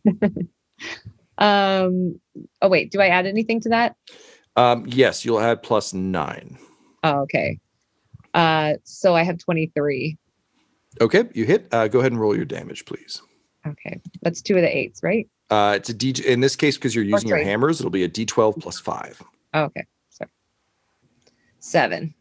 Um. 1.38 2.20
Oh 2.60 2.68
wait, 2.68 2.90
do 2.90 3.00
I 3.00 3.08
add 3.08 3.26
anything 3.26 3.60
to 3.60 3.68
that? 3.68 3.94
um, 4.56 4.84
yes, 4.88 5.24
you'll 5.24 5.38
add 5.40 5.62
plus 5.62 5.94
nine. 5.94 6.58
Oh, 7.04 7.20
okay. 7.20 7.60
Uh, 8.34 8.74
so 8.82 9.14
I 9.14 9.22
have 9.22 9.38
23. 9.38 10.18
Okay, 11.00 11.24
you 11.34 11.44
hit. 11.44 11.68
Uh, 11.72 11.88
go 11.88 12.00
ahead 12.00 12.12
and 12.12 12.20
roll 12.20 12.34
your 12.34 12.44
damage, 12.44 12.84
please. 12.84 13.22
Okay, 13.66 14.00
that's 14.22 14.40
two 14.42 14.56
of 14.56 14.62
the 14.62 14.76
eights, 14.76 15.02
right? 15.02 15.28
Uh, 15.50 15.74
it's 15.76 15.88
a 15.88 15.94
D. 15.94 16.14
In 16.26 16.40
this 16.40 16.56
case, 16.56 16.76
because 16.76 16.94
you're 16.94 17.04
using 17.04 17.28
your 17.28 17.38
hammers, 17.38 17.80
it'll 17.80 17.90
be 17.90 18.04
a 18.04 18.08
D12 18.08 18.60
plus 18.60 18.78
five. 18.78 19.22
Oh, 19.54 19.64
okay, 19.64 19.84
sorry. 20.10 20.30
Seven. 21.58 22.14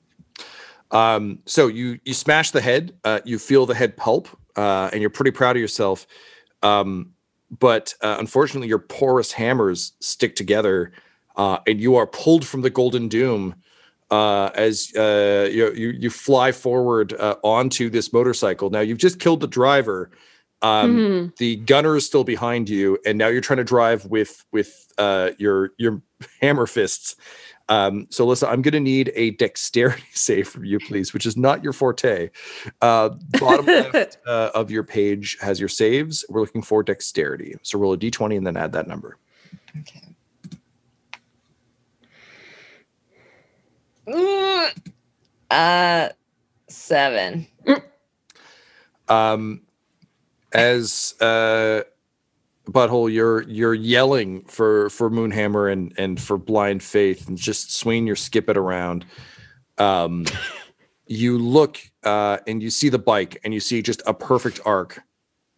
Um, 0.92 1.40
so 1.46 1.68
you 1.68 2.00
you 2.06 2.14
smash 2.14 2.52
the 2.52 2.62
head. 2.62 2.94
Uh, 3.04 3.20
you 3.26 3.40
feel 3.40 3.66
the 3.66 3.76
head 3.76 3.98
pulp, 3.98 4.28
uh, 4.56 4.90
and 4.92 5.02
you're 5.02 5.10
pretty 5.10 5.32
proud 5.32 5.56
of 5.56 5.62
yourself. 5.62 6.08
Um, 6.64 7.14
but 7.60 7.94
uh, 8.02 8.18
unfortunately, 8.20 8.68
your 8.68 8.80
porous 8.80 9.32
hammers 9.32 9.94
stick 10.00 10.36
together, 10.36 10.92
uh, 11.36 11.60
and 11.68 11.80
you 11.80 11.96
are 11.96 12.08
pulled 12.08 12.46
from 12.46 12.62
the 12.62 12.70
golden 12.70 13.08
doom 13.08 13.56
uh, 14.12 14.50
as 14.56 14.92
uh, 14.96 15.50
you, 15.52 15.72
you 15.74 15.90
you 15.90 16.10
fly 16.10 16.52
forward 16.52 17.14
uh, 17.14 17.36
onto 17.44 17.90
this 17.90 18.14
motorcycle. 18.14 18.70
Now 18.70 18.80
you've 18.80 18.98
just 18.98 19.20
killed 19.20 19.42
the 19.42 19.48
driver. 19.48 20.10
Um, 20.62 20.98
Mhm. 20.98 21.38
The 21.38 21.58
gunner 21.58 21.96
is 21.96 22.06
still 22.06 22.24
behind 22.24 22.68
you, 22.70 22.98
and 23.06 23.18
now 23.18 23.28
you're 23.28 23.42
trying 23.42 23.58
to 23.58 23.64
drive 23.64 24.06
with 24.06 24.44
with 24.52 24.92
uh, 24.98 25.32
your 25.38 25.72
your 25.78 26.02
hammer 26.42 26.66
fists. 26.66 27.16
Um, 27.70 28.08
so, 28.10 28.26
Alysa, 28.26 28.48
I'm 28.48 28.62
going 28.62 28.72
to 28.74 28.80
need 28.80 29.12
a 29.14 29.32
dexterity 29.32 30.02
save 30.14 30.48
from 30.48 30.64
you, 30.64 30.80
please, 30.80 31.14
which 31.14 31.26
is 31.26 31.36
not 31.36 31.64
your 31.66 31.74
forte. 31.74 32.30
Uh, 32.82 33.10
bottom 33.40 33.66
left 33.94 34.18
uh, 34.26 34.52
of 34.56 34.72
your 34.72 34.84
page 34.84 35.38
has 35.42 35.60
your 35.60 35.68
saves. 35.68 36.24
We're 36.30 36.40
looking 36.40 36.62
for 36.62 36.82
dexterity. 36.82 37.56
So, 37.64 37.78
roll 37.78 37.92
a 37.94 37.98
d20 37.98 38.38
and 38.38 38.48
then 38.48 38.56
add 38.56 38.72
that 38.72 38.88
number. 38.88 39.18
Okay. 39.82 40.02
Uh, 44.08 44.70
seven. 46.70 47.48
Um, 49.10 49.62
as 50.54 51.16
uh, 51.22 51.82
butthole, 52.70 53.12
you're 53.12 53.44
you're 53.44 53.74
yelling 53.74 54.44
for 54.44 54.90
for 54.90 55.10
Moonhammer 55.10 55.72
and 55.72 55.94
and 55.98 56.22
for 56.22 56.38
Blind 56.38 56.84
Faith, 56.84 57.28
and 57.28 57.38
just 57.38 57.76
swinging 57.76 58.08
your 58.08 58.16
skip 58.16 58.50
it 58.50 58.58
around. 58.58 59.06
Um, 59.78 60.26
you 61.08 61.38
look 61.38 61.80
uh, 62.04 62.38
and 62.48 62.62
you 62.62 62.70
see 62.70 62.90
the 62.90 63.00
bike, 63.00 63.40
and 63.44 63.54
you 63.54 63.60
see 63.60 63.82
just 63.82 64.02
a 64.06 64.14
perfect 64.14 64.60
arc 64.66 65.00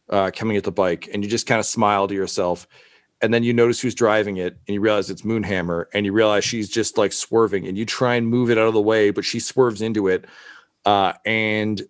uh, 0.10 0.32
coming 0.36 0.58
at 0.58 0.64
the 0.64 0.72
bike, 0.72 1.10
and 1.14 1.24
you 1.24 1.30
just 1.30 1.48
kind 1.48 1.60
of 1.60 1.66
smile 1.66 2.08
to 2.08 2.16
yourself. 2.16 2.68
And 3.22 3.34
then 3.34 3.44
you 3.44 3.54
notice 3.54 3.82
who's 3.82 3.96
driving 3.96 4.38
it, 4.38 4.58
and 4.68 4.74
you 4.74 4.82
realize 4.82 5.10
it's 5.10 5.24
Moonhammer, 5.24 5.86
and 5.94 6.06
you 6.06 6.14
realize 6.14 6.46
she's 6.46 6.70
just 6.70 6.98
like 6.98 7.12
swerving, 7.12 7.68
and 7.68 7.78
you 7.78 7.86
try 7.86 8.16
and 8.16 8.28
move 8.28 8.50
it 8.50 8.58
out 8.58 8.68
of 8.68 8.74
the 8.74 8.82
way, 8.82 9.12
but 9.12 9.26
she 9.26 9.40
swerves 9.42 9.82
into 9.82 10.08
it, 10.08 10.26
uh, 10.86 11.14
and 11.26 11.82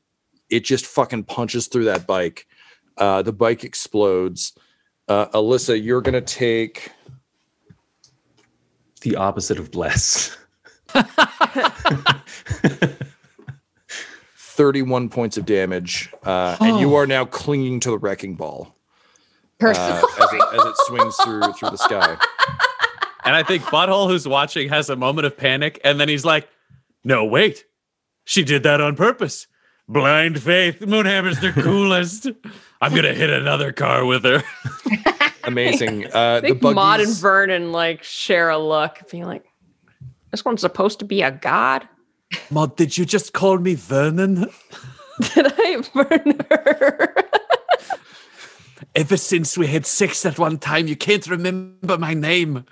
it 0.49 0.61
just 0.65 0.87
fucking 0.87 1.25
punches 1.25 1.67
through 1.67 1.85
that 1.85 2.07
bike. 2.07 2.47
Uh, 2.97 3.21
the 3.21 3.31
bike 3.31 3.63
explodes. 3.63 4.53
Uh, 5.07 5.27
Alysa, 5.27 5.81
you're 5.81 6.01
gonna 6.01 6.21
take 6.21 6.91
The 9.01 9.15
opposite 9.15 9.59
of 9.59 9.71
bless. 9.71 10.35
31 14.35 15.09
points 15.09 15.37
of 15.37 15.45
damage, 15.45 16.11
uh, 16.23 16.57
and 16.59 16.79
you 16.79 16.95
are 16.95 17.07
now 17.07 17.23
clinging 17.23 17.79
to 17.81 17.91
the 17.91 17.97
wrecking 17.97 18.35
ball 18.35 18.75
Person. 19.59 19.83
uh, 19.83 20.01
as, 20.21 20.33
it, 20.33 20.41
as 20.53 20.65
it 20.65 20.75
swings 20.85 21.15
through 21.17 21.41
through 21.53 21.71
the 21.71 21.77
sky. 21.77 22.17
and 23.25 23.35
I 23.35 23.43
think 23.43 23.63
Butthole, 23.63 24.07
who's 24.09 24.27
watching, 24.27 24.69
has 24.69 24.89
a 24.89 24.95
moment 24.95 25.25
of 25.27 25.35
panic, 25.37 25.79
and 25.83 25.99
then 25.99 26.07
he's 26.09 26.23
like, 26.25 26.47
"No, 27.03 27.25
wait, 27.25 27.65
she 28.23 28.43
did 28.43 28.63
that 28.63 28.79
on 28.81 28.95
purpose." 28.95 29.47
Blind 29.87 30.41
faith, 30.41 30.79
Moonhammer's 30.81 31.39
the 31.39 31.51
coolest. 31.61 32.27
I'm 32.79 32.93
gonna 32.95 33.13
hit 33.13 33.29
another 33.29 33.71
car 33.71 34.05
with 34.05 34.23
her. 34.23 34.43
Amazing. 35.43 36.05
Uh, 36.05 36.35
I 36.37 36.39
the 36.41 36.47
think 36.49 36.61
Maud 36.61 36.99
and 37.01 37.15
Vernon 37.15 37.71
like 37.71 38.03
share 38.03 38.49
a 38.49 38.57
look, 38.57 39.09
being 39.11 39.25
like, 39.25 39.43
"This 40.31 40.45
one's 40.45 40.61
supposed 40.61 40.99
to 40.99 41.05
be 41.05 41.21
a 41.23 41.31
god." 41.31 41.87
Mod, 42.51 42.75
did 42.75 42.97
you 42.97 43.05
just 43.05 43.33
call 43.33 43.57
me 43.57 43.73
Vernon? 43.73 44.45
Did 45.33 45.47
I 45.57 45.83
burn 45.93 46.45
her? 46.51 47.15
Ever 48.95 49.17
since 49.17 49.57
we 49.57 49.67
had 49.67 49.85
sex 49.85 50.25
at 50.25 50.39
one 50.39 50.57
time, 50.57 50.87
you 50.87 50.95
can't 50.95 51.25
remember 51.27 51.97
my 51.97 52.13
name. 52.13 52.65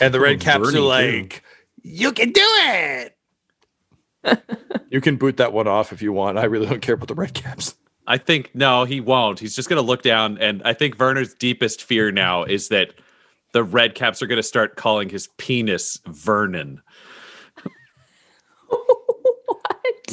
and 0.00 0.12
the 0.12 0.20
red 0.20 0.36
oh, 0.36 0.38
caps 0.38 0.68
are 0.68 0.72
Bernie, 0.72 0.78
like, 0.78 1.42
"You 1.82 2.12
can 2.12 2.32
do 2.32 2.40
it." 2.44 3.16
you 4.90 5.00
can 5.00 5.16
boot 5.16 5.36
that 5.36 5.52
one 5.52 5.66
off 5.66 5.92
if 5.92 6.02
you 6.02 6.12
want. 6.12 6.38
I 6.38 6.44
really 6.44 6.66
don't 6.66 6.82
care 6.82 6.94
about 6.94 7.08
the 7.08 7.14
red 7.14 7.34
caps. 7.34 7.74
I 8.06 8.18
think 8.18 8.50
no, 8.54 8.84
he 8.84 9.00
won't. 9.00 9.38
He's 9.38 9.54
just 9.54 9.68
gonna 9.68 9.82
look 9.82 10.02
down, 10.02 10.38
and 10.38 10.62
I 10.64 10.72
think 10.72 10.98
Werner's 10.98 11.34
deepest 11.34 11.82
fear 11.82 12.10
now 12.10 12.44
is 12.44 12.68
that 12.68 12.94
the 13.52 13.62
red 13.62 13.94
caps 13.94 14.22
are 14.22 14.26
gonna 14.26 14.42
start 14.42 14.76
calling 14.76 15.08
his 15.08 15.28
penis 15.38 15.98
Vernon. 16.06 16.82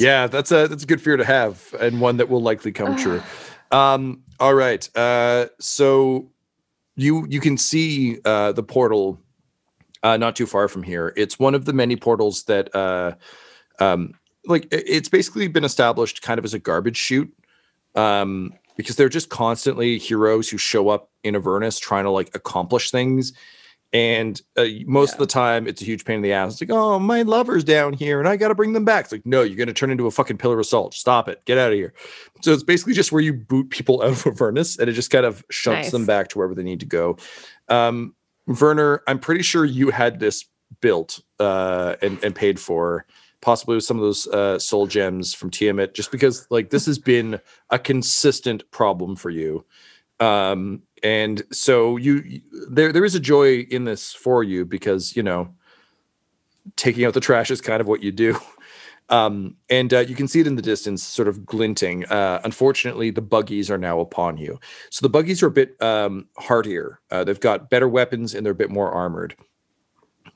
Yeah, 0.00 0.28
that's 0.28 0.50
a 0.50 0.66
that's 0.66 0.84
a 0.84 0.86
good 0.86 1.02
fear 1.02 1.18
to 1.18 1.24
have, 1.26 1.74
and 1.78 2.00
one 2.00 2.16
that 2.16 2.30
will 2.30 2.40
likely 2.40 2.72
come 2.72 2.96
true. 2.96 3.22
Um, 3.70 4.22
all 4.38 4.54
right. 4.54 4.88
Uh, 4.96 5.46
so 5.58 6.30
you 6.96 7.26
you 7.28 7.40
can 7.40 7.56
see 7.56 8.18
uh, 8.24 8.52
the 8.52 8.62
portal 8.62 9.18
uh, 10.02 10.16
not 10.16 10.36
too 10.36 10.46
far 10.46 10.68
from 10.68 10.82
here. 10.82 11.12
It's 11.16 11.38
one 11.38 11.54
of 11.54 11.64
the 11.64 11.72
many 11.72 11.96
portals 11.96 12.44
that 12.44 12.74
uh, 12.74 13.14
um, 13.78 14.14
like 14.46 14.66
it's 14.70 15.08
basically 15.08 15.48
been 15.48 15.64
established 15.64 16.22
kind 16.22 16.38
of 16.38 16.44
as 16.44 16.54
a 16.54 16.58
garbage 16.58 16.96
chute 16.96 17.32
um, 17.94 18.52
because 18.76 18.96
they're 18.96 19.08
just 19.08 19.28
constantly 19.28 19.98
heroes 19.98 20.48
who 20.48 20.58
show 20.58 20.88
up 20.88 21.10
in 21.22 21.36
Avernus 21.36 21.78
trying 21.78 22.04
to 22.04 22.10
like 22.10 22.34
accomplish 22.34 22.90
things. 22.90 23.32
And 23.92 24.40
uh, 24.56 24.66
most 24.86 25.14
of 25.14 25.18
the 25.18 25.26
time, 25.26 25.66
it's 25.66 25.82
a 25.82 25.84
huge 25.84 26.04
pain 26.04 26.16
in 26.16 26.22
the 26.22 26.32
ass. 26.32 26.52
It's 26.52 26.60
like, 26.60 26.70
oh, 26.70 27.00
my 27.00 27.22
lover's 27.22 27.64
down 27.64 27.92
here, 27.92 28.20
and 28.20 28.28
I 28.28 28.36
got 28.36 28.48
to 28.48 28.54
bring 28.54 28.72
them 28.72 28.84
back. 28.84 29.06
It's 29.06 29.12
like, 29.12 29.26
no, 29.26 29.42
you're 29.42 29.56
going 29.56 29.66
to 29.66 29.72
turn 29.72 29.90
into 29.90 30.06
a 30.06 30.12
fucking 30.12 30.38
pillar 30.38 30.60
of 30.60 30.66
salt. 30.66 30.94
Stop 30.94 31.28
it. 31.28 31.44
Get 31.44 31.58
out 31.58 31.72
of 31.72 31.76
here. 31.76 31.92
So 32.42 32.52
it's 32.52 32.62
basically 32.62 32.92
just 32.92 33.10
where 33.10 33.22
you 33.22 33.32
boot 33.32 33.70
people 33.70 34.00
out 34.02 34.10
of 34.10 34.26
Avernus, 34.26 34.78
and 34.78 34.88
it 34.88 34.92
just 34.92 35.10
kind 35.10 35.26
of 35.26 35.44
shunts 35.50 35.86
Nice. 35.86 35.92
them 35.92 36.06
back 36.06 36.28
to 36.28 36.38
wherever 36.38 36.54
they 36.54 36.62
need 36.62 36.80
to 36.80 36.86
go. 36.86 37.16
Um, 37.68 38.14
Werner, 38.46 39.02
I'm 39.08 39.18
pretty 39.18 39.42
sure 39.42 39.64
you 39.64 39.90
had 39.90 40.20
this 40.20 40.44
built 40.80 41.20
uh, 41.40 41.96
and, 42.00 42.22
and 42.22 42.34
paid 42.34 42.60
for, 42.60 43.06
possibly 43.40 43.74
with 43.74 43.84
some 43.84 43.96
of 43.96 44.02
those 44.02 44.26
uh, 44.28 44.58
soul 44.58 44.86
gems 44.86 45.34
from 45.34 45.50
Tiamat, 45.50 45.94
just 45.94 46.12
because 46.12 46.46
like 46.50 46.70
this 46.70 46.86
has 46.86 46.98
been 46.98 47.40
a 47.70 47.78
consistent 47.78 48.68
problem 48.70 49.16
for 49.16 49.30
you. 49.30 49.64
Um, 50.20 50.82
and 51.02 51.42
so 51.50 51.96
you 51.96 52.42
there 52.68 52.92
there 52.92 53.04
is 53.04 53.14
a 53.14 53.20
joy 53.20 53.60
in 53.70 53.84
this 53.84 54.12
for 54.12 54.44
you 54.44 54.64
because 54.64 55.16
you 55.16 55.22
know 55.22 55.54
taking 56.76 57.04
out 57.04 57.14
the 57.14 57.20
trash 57.20 57.50
is 57.50 57.60
kind 57.60 57.80
of 57.80 57.86
what 57.86 58.02
you 58.02 58.12
do. 58.12 58.38
Um, 59.10 59.56
and 59.68 59.92
uh, 59.92 59.98
you 59.98 60.14
can 60.14 60.28
see 60.28 60.38
it 60.38 60.46
in 60.46 60.54
the 60.54 60.62
distance, 60.62 61.02
sort 61.02 61.26
of 61.26 61.44
glinting. 61.44 62.04
Uh, 62.06 62.40
unfortunately, 62.44 63.10
the 63.10 63.20
buggies 63.20 63.68
are 63.68 63.76
now 63.76 63.98
upon 63.98 64.38
you. 64.38 64.60
So 64.90 65.02
the 65.02 65.10
buggies 65.10 65.42
are 65.42 65.48
a 65.48 65.50
bit 65.50 65.80
um, 65.82 66.28
hardier. 66.38 67.00
Uh, 67.10 67.24
they've 67.24 67.40
got 67.40 67.70
better 67.70 67.88
weapons 67.88 68.34
and 68.34 68.46
they're 68.46 68.52
a 68.52 68.56
bit 68.56 68.70
more 68.70 68.92
armored. 68.92 69.34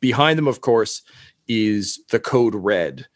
Behind 0.01 0.37
them, 0.37 0.49
of 0.49 0.61
course, 0.61 1.03
is 1.47 2.01
the 2.11 2.19
Code 2.19 2.55
Red, 2.55 3.07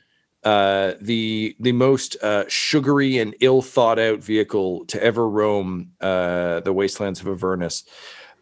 uh, 0.45 0.95
the 1.01 1.57
the 1.59 1.73
most 1.73 2.17
uh, 2.23 2.45
sugary 2.49 3.19
and 3.19 3.35
ill 3.41 3.63
thought 3.63 3.99
out 3.99 4.23
vehicle 4.23 4.85
to 4.87 5.03
ever 5.03 5.29
roam 5.29 5.93
uh, 6.01 6.61
the 6.61 6.73
wastelands 6.73 7.21
of 7.21 7.27
Avernus. 7.29 7.85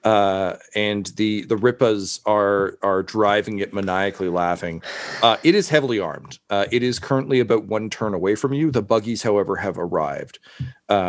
Uh, 0.04 0.56
and 0.76 1.06
the 1.16 1.44
the 1.46 1.56
Rippas 1.56 2.20
are 2.26 2.78
are 2.80 3.02
driving 3.02 3.58
it 3.58 3.72
maniacally, 3.72 4.28
laughing. 4.28 4.82
Uh, 5.20 5.36
it 5.42 5.56
is 5.56 5.68
heavily 5.68 5.98
armed. 5.98 6.38
It 6.50 6.84
is 6.84 7.00
currently 7.00 7.40
about 7.40 7.64
one 7.64 7.90
turn 7.90 8.14
away 8.14 8.36
from 8.36 8.52
you. 8.52 8.70
The 8.70 8.82
buggies, 8.82 9.24
however, 9.24 9.56
have 9.56 9.78
arrived. 9.78 10.38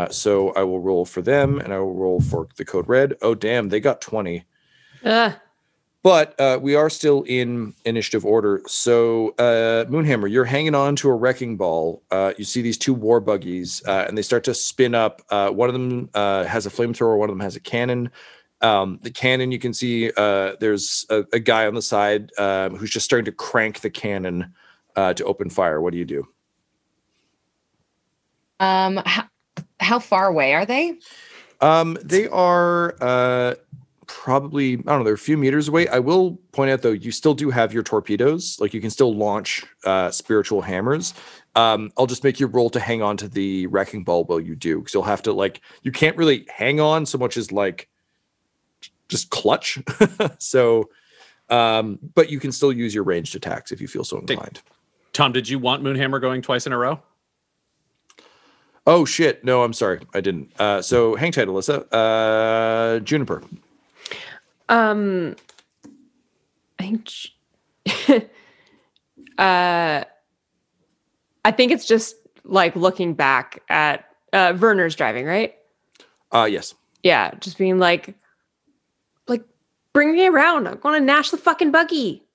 So 0.09 0.51
I 0.55 0.63
will 0.63 0.79
roll 0.79 1.05
for 1.05 1.21
them, 1.21 1.59
and 1.59 1.73
I 1.73 1.79
will 1.79 1.93
roll 1.93 2.21
for 2.21 2.47
the 2.55 2.65
code 2.65 2.89
red. 2.89 3.13
Oh 3.21 3.35
damn, 3.35 3.69
they 3.69 3.79
got 3.79 4.01
twenty. 4.01 4.45
But 6.03 6.39
uh, 6.39 6.59
we 6.61 6.75
are 6.75 6.89
still 6.89 7.23
in 7.23 7.73
initiative 7.83 8.25
order. 8.25 8.61
So, 8.67 9.29
uh, 9.39 9.85
Moonhammer, 9.85 10.31
you're 10.31 10.45
hanging 10.45 10.75
on 10.75 10.95
to 10.97 11.09
a 11.09 11.13
wrecking 11.13 11.57
ball. 11.57 12.03
Uh, 12.11 12.33
you 12.37 12.45
see 12.45 12.61
these 12.61 12.77
two 12.77 12.93
war 12.93 13.19
buggies, 13.19 13.81
uh, 13.85 14.05
and 14.07 14.17
they 14.17 14.21
start 14.21 14.43
to 14.45 14.53
spin 14.53 14.95
up. 14.95 15.21
Uh, 15.29 15.49
one 15.49 15.67
of 15.67 15.73
them 15.73 16.09
uh, 16.13 16.45
has 16.45 16.65
a 16.65 16.69
flamethrower, 16.69 17.17
one 17.17 17.29
of 17.29 17.35
them 17.35 17.43
has 17.43 17.55
a 17.55 17.59
cannon. 17.59 18.09
Um, 18.61 18.99
the 19.01 19.11
cannon, 19.11 19.51
you 19.51 19.59
can 19.59 19.73
see 19.73 20.11
uh, 20.15 20.53
there's 20.59 21.05
a, 21.09 21.25
a 21.33 21.39
guy 21.39 21.67
on 21.67 21.73
the 21.75 21.81
side 21.81 22.31
um, 22.37 22.75
who's 22.75 22.89
just 22.89 23.05
starting 23.05 23.25
to 23.25 23.31
crank 23.31 23.81
the 23.81 23.89
cannon 23.89 24.53
uh, 24.95 25.13
to 25.13 25.25
open 25.25 25.49
fire. 25.49 25.81
What 25.81 25.91
do 25.91 25.99
you 25.99 26.05
do? 26.05 26.27
Um, 28.59 29.01
how, 29.05 29.25
how 29.79 29.99
far 29.99 30.27
away 30.27 30.53
are 30.53 30.65
they? 30.65 30.97
Um, 31.61 31.97
they 32.03 32.27
are 32.27 32.95
uh, 33.01 33.55
probably 34.07 34.73
I 34.73 34.75
don't 34.77 34.99
know. 34.99 35.03
They're 35.03 35.13
a 35.13 35.17
few 35.17 35.37
meters 35.37 35.67
away. 35.67 35.87
I 35.87 35.99
will 35.99 36.37
point 36.53 36.71
out 36.71 36.81
though, 36.81 36.91
you 36.91 37.11
still 37.11 37.33
do 37.33 37.49
have 37.51 37.73
your 37.73 37.83
torpedoes. 37.83 38.57
Like 38.59 38.73
you 38.73 38.81
can 38.81 38.89
still 38.89 39.13
launch 39.13 39.63
uh, 39.85 40.09
spiritual 40.11 40.61
hammers. 40.61 41.13
Um, 41.55 41.91
I'll 41.97 42.07
just 42.07 42.23
make 42.23 42.39
you 42.39 42.47
roll 42.47 42.69
to 42.71 42.79
hang 42.79 43.01
on 43.01 43.17
to 43.17 43.27
the 43.27 43.67
wrecking 43.67 44.03
ball 44.03 44.23
while 44.23 44.39
you 44.39 44.55
do, 44.55 44.79
because 44.79 44.93
you'll 44.93 45.03
have 45.03 45.21
to 45.23 45.33
like 45.33 45.61
you 45.83 45.91
can't 45.91 46.17
really 46.17 46.45
hang 46.49 46.79
on 46.79 47.05
so 47.05 47.17
much 47.17 47.37
as 47.37 47.51
like 47.51 47.89
just 49.07 49.29
clutch. 49.29 49.79
so, 50.39 50.89
um, 51.49 51.99
but 52.15 52.29
you 52.31 52.39
can 52.39 52.51
still 52.51 52.71
use 52.71 52.93
your 52.95 53.03
ranged 53.03 53.35
attacks 53.35 53.71
if 53.71 53.81
you 53.81 53.87
feel 53.87 54.03
so 54.03 54.17
inclined. 54.17 54.61
Tom, 55.13 55.31
did 55.31 55.49
you 55.49 55.59
want 55.59 55.83
Moonhammer 55.83 56.21
going 56.21 56.41
twice 56.41 56.65
in 56.67 56.73
a 56.73 56.77
row? 56.77 57.01
Oh 58.85 59.03
shit! 59.03 59.43
No, 59.43 59.63
I'm 59.63 59.73
sorry, 59.73 59.99
I 60.13 60.21
didn't. 60.21 60.51
Uh, 60.59 60.81
so 60.81 61.15
hang 61.15 61.33
tight, 61.33 61.47
Alysa. 61.47 61.87
Uh, 61.91 62.99
Juniper. 62.99 63.43
Um, 64.69 65.35
I 66.79 66.83
think, 66.83 67.09
uh, 69.37 70.03
I 71.45 71.51
think 71.51 71.71
it's 71.71 71.85
just 71.85 72.15
like 72.43 72.75
looking 72.75 73.13
back 73.13 73.63
at 73.69 74.05
uh, 74.33 74.55
Werner's 74.59 74.95
driving, 74.95 75.25
right? 75.25 75.55
Uh, 76.31 76.47
yes. 76.49 76.75
Yeah, 77.03 77.31
just 77.39 77.57
being 77.57 77.79
like, 77.79 78.15
like, 79.27 79.43
bring 79.93 80.13
me 80.13 80.27
around. 80.27 80.67
I'm 80.67 80.79
going 80.79 80.99
to 80.99 81.05
nash 81.05 81.31
the 81.31 81.37
fucking 81.37 81.71
buggy. 81.71 82.26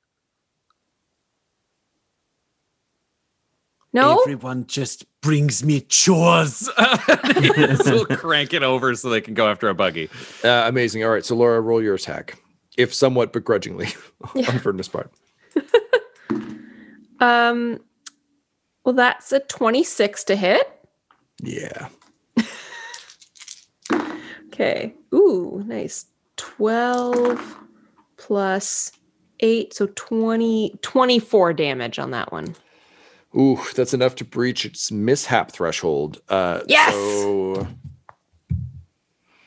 No, 3.92 4.20
Everyone 4.20 4.66
just 4.66 5.04
brings 5.20 5.62
me 5.62 5.80
chores. 5.82 6.70
so 7.84 8.04
crank 8.06 8.54
it 8.54 8.62
over 8.62 8.94
so 8.94 9.10
they 9.10 9.20
can 9.20 9.34
go 9.34 9.48
after 9.48 9.68
a 9.68 9.74
buggy. 9.74 10.08
Uh, 10.42 10.64
amazing. 10.66 11.04
All 11.04 11.10
right, 11.10 11.24
so 11.24 11.36
Laura, 11.36 11.60
roll 11.60 11.82
your 11.82 11.94
attack, 11.94 12.38
if 12.78 12.94
somewhat 12.94 13.32
begrudgingly 13.32 13.88
on 14.34 14.58
Ferdinand's 14.58 14.88
part. 14.88 15.12
um, 17.20 17.80
well, 18.84 18.94
that's 18.94 19.30
a 19.32 19.40
26 19.40 20.24
to 20.24 20.36
hit. 20.36 20.80
Yeah. 21.42 21.88
Okay. 24.52 24.94
Ooh, 25.14 25.62
nice. 25.66 26.06
12 26.36 27.58
plus 28.16 28.92
8, 29.40 29.74
so 29.74 29.86
20, 29.94 30.78
24 30.82 31.52
damage 31.54 31.98
on 31.98 32.10
that 32.10 32.32
one. 32.32 32.54
Ooh, 33.36 33.58
that's 33.74 33.94
enough 33.94 34.14
to 34.16 34.24
breach 34.24 34.64
its 34.64 34.92
mishap 34.92 35.52
threshold. 35.52 36.20
Uh, 36.28 36.60
Yes! 36.66 36.92
So 36.92 37.66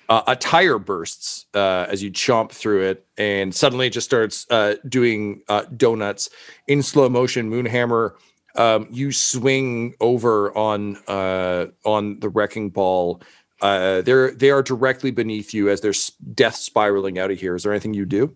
uh, 0.10 0.22
a 0.28 0.36
tire 0.36 0.78
bursts 0.78 1.46
uh, 1.54 1.86
as 1.90 2.04
you 2.04 2.12
chomp 2.12 2.52
through 2.52 2.82
it, 2.84 3.06
and 3.18 3.54
suddenly 3.54 3.88
it 3.88 3.92
just 3.92 4.06
starts 4.06 4.46
uh, 4.52 4.76
doing 4.88 5.42
uh, 5.48 5.64
donuts 5.76 6.30
in 6.68 6.84
slow 6.84 7.10
motion. 7.10 7.50
Moonhammer, 7.50 8.14
um, 8.56 8.88
you 8.92 9.12
swing 9.12 9.96
over 10.00 10.56
on 10.58 10.98
uh, 11.08 11.68
on 11.86 12.20
the 12.20 12.30
wrecking 12.30 12.70
ball. 12.70 13.22
Uh, 13.62 14.02
they're 14.02 14.32
they 14.32 14.52
are 14.52 14.62
directly 14.62 15.12
beneath 15.12 15.54
you 15.54 15.70
as 15.70 15.82
there's 15.82 16.12
death 16.34 16.56
spiraling 16.56 17.18
out 17.18 17.32
of 17.32 17.40
here. 17.40 17.56
Is 17.56 17.64
there 17.64 17.72
anything 17.72 17.94
you 17.94 18.06
do? 18.06 18.36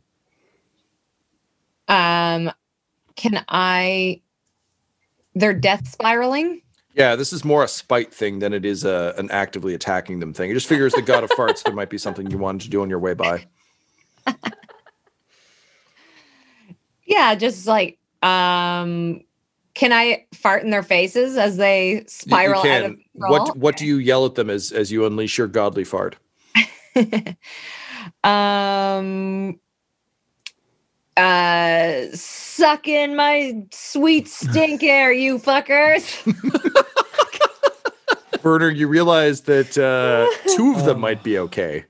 Um, 1.87 2.51
can 3.15 3.43
I? 3.47 4.21
They're 5.35 5.53
death 5.53 5.87
spiraling. 5.87 6.61
Yeah, 6.95 7.15
this 7.15 7.31
is 7.31 7.45
more 7.45 7.63
a 7.63 7.67
spite 7.67 8.13
thing 8.13 8.39
than 8.39 8.51
it 8.51 8.65
is 8.65 8.83
a, 8.83 9.13
an 9.17 9.29
actively 9.31 9.73
attacking 9.73 10.19
them 10.19 10.33
thing. 10.33 10.49
It 10.49 10.55
just 10.55 10.67
figures 10.67 10.93
the 10.93 11.01
god 11.01 11.23
of 11.23 11.29
farts 11.31 11.63
there 11.63 11.73
might 11.73 11.89
be 11.89 11.97
something 11.97 12.29
you 12.29 12.37
wanted 12.37 12.61
to 12.61 12.69
do 12.69 12.81
on 12.81 12.89
your 12.89 12.99
way 12.99 13.13
by. 13.13 13.45
Yeah, 17.05 17.33
just 17.33 17.65
like 17.65 17.97
um, 18.21 19.21
can 19.73 19.91
I 19.91 20.27
fart 20.33 20.63
in 20.63 20.69
their 20.69 20.83
faces 20.83 21.37
as 21.37 21.57
they 21.57 21.91
You- 21.91 21.97
you 22.01 22.03
spiral 22.07 22.61
out 22.61 22.85
of 22.85 22.97
control? 23.13 23.31
What 23.31 23.57
what 23.57 23.77
do 23.77 23.85
you 23.87 23.97
yell 23.97 24.27
at 24.27 24.35
them 24.35 24.49
as 24.49 24.71
as 24.71 24.91
you 24.91 25.05
unleash 25.07 25.37
your 25.37 25.47
godly 25.47 25.83
fart? 25.85 26.17
um 28.23 29.59
uh 31.19 32.15
suck 32.15 32.87
in 32.87 33.15
my 33.15 33.63
sweet 33.71 34.27
stink 34.27 34.83
air 34.83 35.11
you 35.11 35.39
fuckers. 35.39 36.05
Werner, 38.43 38.69
you 38.69 38.87
realize 38.87 39.41
that 39.41 39.77
uh, 39.77 40.25
two 40.55 40.73
of 40.73 40.85
them 40.85 41.01
might 41.01 41.23
be 41.23 41.37
okay. 41.39 41.85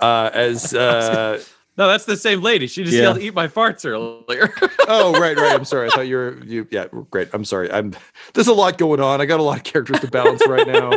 Uh, 0.00 0.30
as 0.32 0.72
uh, 0.72 1.42
No, 1.76 1.88
that's 1.88 2.04
the 2.04 2.16
same 2.16 2.42
lady. 2.42 2.66
She 2.66 2.84
just 2.84 2.94
Yeah. 2.94 3.02
yelled, 3.04 3.18
"Eat 3.20 3.34
my 3.34 3.48
farts" 3.48 3.86
earlier. 3.86 4.52
oh 4.88 5.18
right 5.18 5.36
right. 5.36 5.54
I'm 5.54 5.64
sorry. 5.64 5.88
I 5.88 5.90
thought 5.90 6.06
you 6.06 6.16
were 6.16 6.38
you 6.44 6.66
yeah 6.70 6.86
great. 7.10 7.28
I'm 7.32 7.44
sorry. 7.44 7.72
I'm 7.72 7.94
there's 8.34 8.48
a 8.48 8.52
lot 8.52 8.76
going 8.76 9.00
on. 9.00 9.20
I 9.20 9.26
got 9.26 9.40
a 9.40 9.42
lot 9.42 9.56
of 9.56 9.64
characters 9.64 10.00
to 10.00 10.08
balance 10.08 10.46
right 10.46 10.66
now. 10.66 10.92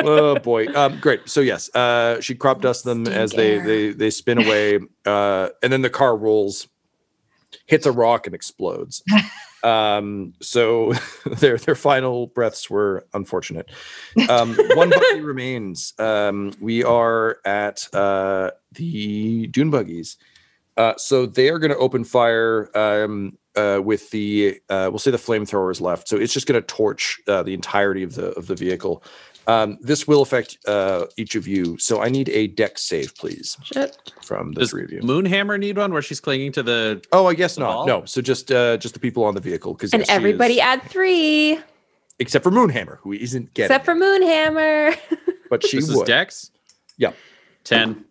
Oh 0.00 0.38
boy. 0.38 0.66
Um 0.74 0.98
great. 1.00 1.28
So 1.30 1.40
yes 1.40 1.74
uh 1.74 2.20
she 2.20 2.34
crop 2.34 2.60
dusts 2.60 2.82
them 2.82 3.06
as 3.06 3.32
they 3.32 3.58
they 3.58 3.92
they 3.92 4.10
spin 4.10 4.38
away 4.38 4.80
uh 5.06 5.48
and 5.62 5.72
then 5.72 5.80
the 5.82 5.90
car 5.90 6.14
rolls 6.16 6.68
hits 7.66 7.86
a 7.86 7.92
rock 7.92 8.26
and 8.26 8.34
explodes 8.34 9.02
um 9.62 10.32
so 10.40 10.92
their 11.26 11.56
their 11.58 11.74
final 11.74 12.26
breaths 12.28 12.68
were 12.68 13.06
unfortunate 13.14 13.70
um 14.28 14.56
one 14.74 14.90
buggy 14.90 15.20
remains 15.20 15.94
um 15.98 16.52
we 16.60 16.82
are 16.82 17.38
at 17.44 17.86
uh 17.94 18.50
the 18.72 19.46
dune 19.48 19.70
buggies 19.70 20.16
uh, 20.74 20.94
so 20.96 21.26
they 21.26 21.50
are 21.50 21.58
going 21.58 21.70
to 21.70 21.76
open 21.76 22.02
fire. 22.02 22.70
Um, 22.74 23.36
uh, 23.54 23.80
with 23.82 24.10
the 24.10 24.60
uh, 24.70 24.88
we'll 24.90 24.98
say 24.98 25.10
the 25.10 25.18
flamethrowers 25.18 25.80
left. 25.80 26.08
So 26.08 26.16
it's 26.16 26.32
just 26.32 26.46
going 26.46 26.60
to 26.60 26.66
torch 26.66 27.20
uh, 27.28 27.42
the 27.42 27.54
entirety 27.54 28.02
of 28.02 28.14
the 28.14 28.30
of 28.30 28.46
the 28.46 28.54
vehicle. 28.54 29.02
Um, 29.46 29.78
this 29.80 30.06
will 30.06 30.22
affect 30.22 30.58
uh, 30.68 31.06
each 31.16 31.34
of 31.34 31.48
you. 31.48 31.76
So 31.78 32.00
I 32.00 32.08
need 32.08 32.28
a 32.28 32.46
deck 32.46 32.78
save, 32.78 33.14
please, 33.16 33.56
Shit. 33.64 34.12
from 34.22 34.52
the 34.52 34.60
Does 34.60 34.70
three 34.70 34.84
of 34.84 34.92
you. 34.92 35.00
Moonhammer 35.00 35.58
need 35.58 35.76
one 35.78 35.92
where 35.92 36.02
she's 36.02 36.20
clinging 36.20 36.52
to 36.52 36.62
the? 36.62 37.02
Oh, 37.12 37.26
I 37.26 37.34
guess 37.34 37.58
not. 37.58 37.66
ball? 37.74 37.86
No, 37.86 38.04
so 38.04 38.20
just 38.20 38.52
uh, 38.52 38.76
just 38.76 38.94
the 38.94 39.00
people 39.00 39.24
on 39.24 39.34
the 39.34 39.40
vehicle 39.40 39.74
because 39.74 39.92
And 39.92 40.04
everybody 40.08 40.60
add 40.60 40.82
three, 40.84 41.58
except 42.20 42.44
for 42.44 42.50
Moonhammer, 42.52 42.98
who 42.98 43.12
isn't 43.12 43.52
getting, 43.54 43.66
except 43.74 43.84
for 43.84 43.94
Moonhammer. 43.94 44.96
but 45.50 45.66
she 45.66 45.78
This 45.78 45.88
would. 45.88 46.02
is 46.02 46.06
Dex. 46.06 46.50
Yeah. 46.96 47.12
Ten. 47.64 48.04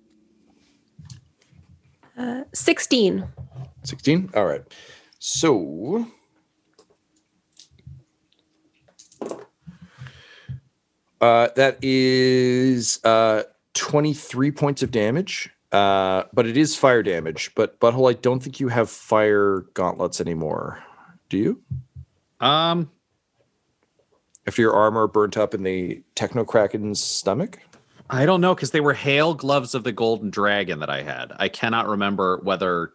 Uh, 2.18 2.44
16. 2.54 3.26
16 3.84 4.30
all 4.36 4.46
right 4.46 4.62
so 5.18 6.06
uh 11.22 11.50
that 11.56 11.78
is 11.82 13.00
uh 13.06 13.44
23 13.74 14.52
points 14.52 14.84
of 14.84 14.92
damage 14.92 15.50
uh 15.72 16.24
but 16.34 16.46
it 16.46 16.58
is 16.58 16.76
fire 16.76 17.02
damage 17.04 17.52
but 17.56 17.80
butthole 17.80 18.10
i 18.10 18.14
don't 18.14 18.42
think 18.44 18.60
you 18.60 18.68
have 18.68 18.90
fire 18.90 19.66
gauntlets 19.74 20.20
anymore 20.20 20.84
do 21.30 21.38
you 21.38 21.62
Um. 22.46 22.90
after 24.48 24.62
your 24.62 24.74
armor 24.74 25.08
burnt 25.08 25.38
up 25.38 25.54
in 25.54 25.64
the 25.64 26.04
techno 26.16 26.44
kraken's 26.44 27.02
stomach 27.02 27.60
I 28.14 28.26
don't 28.26 28.42
know 28.42 28.54
because 28.54 28.72
they 28.72 28.82
were 28.82 28.94
hail 28.94 29.34
gloves 29.34 29.74
of 29.74 29.86
the 29.86 29.94
golden 29.94 30.32
dragon 30.32 30.80
that 30.80 30.90
I 30.90 31.02
had. 31.02 31.32
I 31.38 31.48
cannot 31.48 31.88
remember 31.88 32.42
whether. 32.44 32.92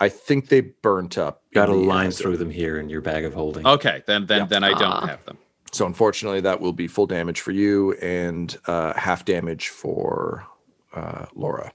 i 0.00 0.08
think 0.08 0.48
they 0.48 0.60
burnt 0.60 1.16
up 1.18 1.44
in 1.52 1.54
Got 1.60 1.68
a 1.68 1.72
line 1.72 2.10
through 2.10 2.36
them 2.38 2.50
here 2.50 2.80
in 2.80 2.88
your 2.88 3.00
bag 3.00 3.24
of 3.24 3.32
holding. 3.32 3.64
Okay, 3.64 4.02
then 4.08 4.26
then 4.26 4.38
Yeah. 4.40 4.46
then 4.46 4.64
I 4.64 4.70
don't 4.70 4.82
Aw. 4.82 5.06
have 5.06 5.24
them. 5.24 5.38
So 5.72 5.86
unfortunately, 5.86 6.40
that 6.40 6.60
will 6.60 6.72
be 6.72 6.88
full 6.88 7.06
damage 7.06 7.40
for 7.40 7.52
you 7.52 7.92
and 7.94 8.56
uh, 8.66 8.94
half 8.94 9.24
damage 9.24 9.68
for 9.68 10.46
uh, 10.94 11.26
Laura. 11.34 11.72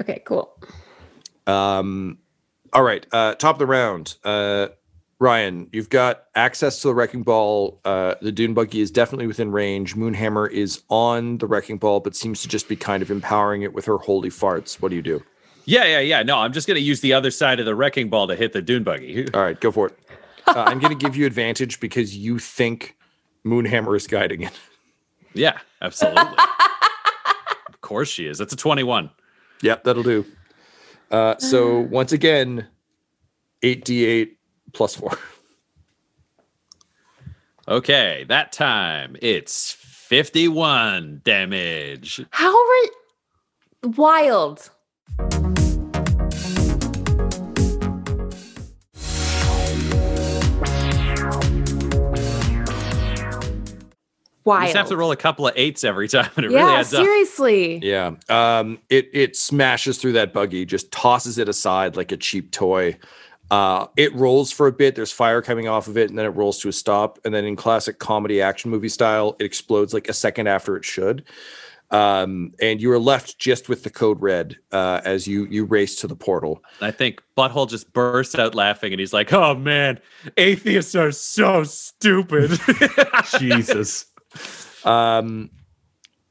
Okay, 0.00 0.22
cool. 0.24 0.52
Um, 1.46 2.18
all 2.72 2.82
right, 2.82 3.06
uh, 3.12 3.34
top 3.34 3.56
of 3.56 3.58
the 3.58 3.66
round. 3.66 4.16
Uh, 4.24 4.68
Ryan, 5.18 5.68
you've 5.72 5.88
got 5.88 6.24
access 6.34 6.82
to 6.82 6.88
the 6.88 6.94
wrecking 6.94 7.22
ball. 7.22 7.80
Uh, 7.84 8.16
the 8.20 8.30
dune 8.30 8.52
buggy 8.52 8.80
is 8.80 8.90
definitely 8.90 9.26
within 9.26 9.50
range. 9.50 9.96
Moonhammer 9.96 10.50
is 10.50 10.82
on 10.90 11.38
the 11.38 11.46
wrecking 11.46 11.78
ball, 11.78 12.00
but 12.00 12.14
seems 12.14 12.42
to 12.42 12.48
just 12.48 12.68
be 12.68 12.76
kind 12.76 13.02
of 13.02 13.10
empowering 13.10 13.62
it 13.62 13.72
with 13.72 13.86
her 13.86 13.96
holy 13.96 14.28
farts. 14.28 14.80
What 14.80 14.90
do 14.90 14.96
you 14.96 15.02
do? 15.02 15.22
Yeah, 15.64 15.84
yeah, 15.84 16.00
yeah. 16.00 16.22
No, 16.22 16.38
I'm 16.38 16.52
just 16.52 16.68
gonna 16.68 16.80
use 16.80 17.00
the 17.00 17.14
other 17.14 17.30
side 17.30 17.58
of 17.60 17.66
the 17.66 17.74
wrecking 17.74 18.10
ball 18.10 18.28
to 18.28 18.36
hit 18.36 18.52
the 18.52 18.60
dune 18.62 18.84
buggy. 18.84 19.26
All 19.34 19.40
right, 19.40 19.58
go 19.58 19.72
for 19.72 19.88
it. 19.88 19.98
Uh, 20.46 20.64
I'm 20.66 20.78
going 20.78 20.96
to 20.96 21.04
give 21.04 21.16
you 21.16 21.26
advantage 21.26 21.80
because 21.80 22.16
you 22.16 22.38
think 22.38 22.96
Moonhammer 23.44 23.96
is 23.96 24.06
guiding 24.06 24.42
it. 24.42 24.52
Yeah, 25.34 25.58
absolutely. 25.82 26.22
of 27.68 27.80
course 27.80 28.08
she 28.08 28.26
is. 28.26 28.38
That's 28.38 28.52
a 28.52 28.56
21. 28.56 29.10
Yep, 29.62 29.84
that'll 29.84 30.02
do. 30.02 30.24
Uh, 31.10 31.36
so 31.38 31.80
once 31.90 32.12
again, 32.12 32.66
8d8 33.62 34.30
plus 34.72 34.94
4. 34.96 35.18
Okay, 37.68 38.24
that 38.28 38.52
time 38.52 39.16
it's 39.20 39.72
51 39.72 41.22
damage. 41.24 42.24
How 42.30 42.56
are 42.56 42.88
wild? 43.82 44.70
You 54.46 54.66
just 54.66 54.76
have 54.76 54.88
to 54.88 54.96
roll 54.96 55.12
a 55.12 55.16
couple 55.16 55.46
of 55.46 55.52
eights 55.56 55.84
every 55.84 56.08
time, 56.08 56.30
and 56.36 56.46
it 56.46 56.52
yeah, 56.52 56.60
really 56.60 56.76
adds 56.76 56.94
up. 56.94 57.04
seriously. 57.04 57.78
Yeah. 57.82 58.12
Um, 58.28 58.78
it 58.88 59.10
it 59.12 59.36
smashes 59.36 59.98
through 59.98 60.12
that 60.12 60.32
buggy, 60.32 60.64
just 60.64 60.90
tosses 60.92 61.38
it 61.38 61.48
aside 61.48 61.96
like 61.96 62.12
a 62.12 62.16
cheap 62.16 62.50
toy. 62.52 62.96
Uh, 63.50 63.86
it 63.96 64.12
rolls 64.14 64.50
for 64.50 64.66
a 64.66 64.72
bit. 64.72 64.96
There's 64.96 65.12
fire 65.12 65.40
coming 65.40 65.68
off 65.68 65.86
of 65.86 65.96
it, 65.96 66.10
and 66.10 66.18
then 66.18 66.26
it 66.26 66.30
rolls 66.30 66.58
to 66.60 66.68
a 66.68 66.72
stop. 66.72 67.18
And 67.24 67.34
then, 67.34 67.44
in 67.44 67.56
classic 67.56 67.98
comedy 67.98 68.40
action 68.42 68.70
movie 68.70 68.88
style, 68.88 69.36
it 69.38 69.44
explodes 69.44 69.94
like 69.94 70.08
a 70.08 70.12
second 70.12 70.48
after 70.48 70.76
it 70.76 70.84
should. 70.84 71.24
Um, 71.90 72.52
and 72.60 72.80
you 72.80 72.90
are 72.90 72.98
left 72.98 73.38
just 73.38 73.68
with 73.68 73.84
the 73.84 73.90
code 73.90 74.20
red 74.20 74.56
uh, 74.72 75.00
as 75.04 75.28
you 75.28 75.46
you 75.46 75.64
race 75.64 75.94
to 76.00 76.08
the 76.08 76.16
portal. 76.16 76.62
I 76.80 76.90
think 76.90 77.22
Butthole 77.36 77.68
just 77.68 77.92
bursts 77.92 78.34
out 78.34 78.56
laughing, 78.56 78.92
and 78.92 78.98
he's 78.98 79.12
like, 79.12 79.32
"Oh 79.32 79.54
man, 79.54 80.00
atheists 80.36 80.96
are 80.96 81.12
so 81.12 81.62
stupid." 81.62 82.58
Jesus. 83.38 84.06
Um, 84.86 85.50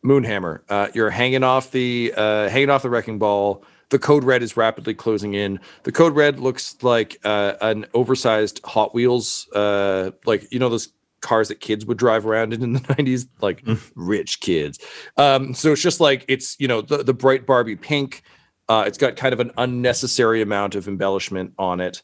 Moonhammer, 0.04 0.62
uh, 0.70 0.88
you're 0.94 1.10
hanging 1.10 1.44
off 1.44 1.72
the 1.72 2.14
uh, 2.16 2.50
hanging 2.50 2.70
off 2.70 2.84
the 2.84 2.90
wrecking 2.90 3.20
ball. 3.20 3.64
The 3.90 4.00
code 4.00 4.24
red 4.24 4.42
is 4.42 4.58
rapidly 4.58 4.94
closing 4.94 5.34
in. 5.34 5.60
The 5.84 5.92
code 5.92 6.16
red 6.16 6.40
looks 6.40 6.76
like 6.82 7.20
uh, 7.24 7.54
an 7.62 7.86
oversized 7.94 8.62
Hot 8.66 8.94
Wheels, 8.96 9.48
uh, 9.54 10.12
like 10.26 10.52
you 10.52 10.60
know 10.60 10.70
those 10.70 10.90
cars 11.22 11.48
that 11.48 11.60
kids 11.60 11.86
would 11.86 11.98
drive 11.98 12.26
around 12.26 12.54
in 12.54 12.62
in 12.62 12.74
the 12.74 12.80
90s, 12.82 13.28
like 13.42 13.64
rich 13.96 14.40
kids. 14.42 14.80
Um, 15.18 15.54
so 15.54 15.72
it's 15.72 15.82
just 15.82 16.00
like 16.00 16.24
it's 16.28 16.56
you 16.60 16.68
know 16.68 16.82
the, 16.82 17.04
the 17.04 17.14
bright 17.14 17.46
Barbie 17.46 17.76
pink. 17.76 18.24
Uh, 18.68 18.84
it's 18.88 18.98
got 18.98 19.16
kind 19.16 19.34
of 19.34 19.40
an 19.40 19.52
unnecessary 19.58 20.42
amount 20.42 20.74
of 20.74 20.88
embellishment 20.88 21.54
on 21.60 21.80
it, 21.80 22.02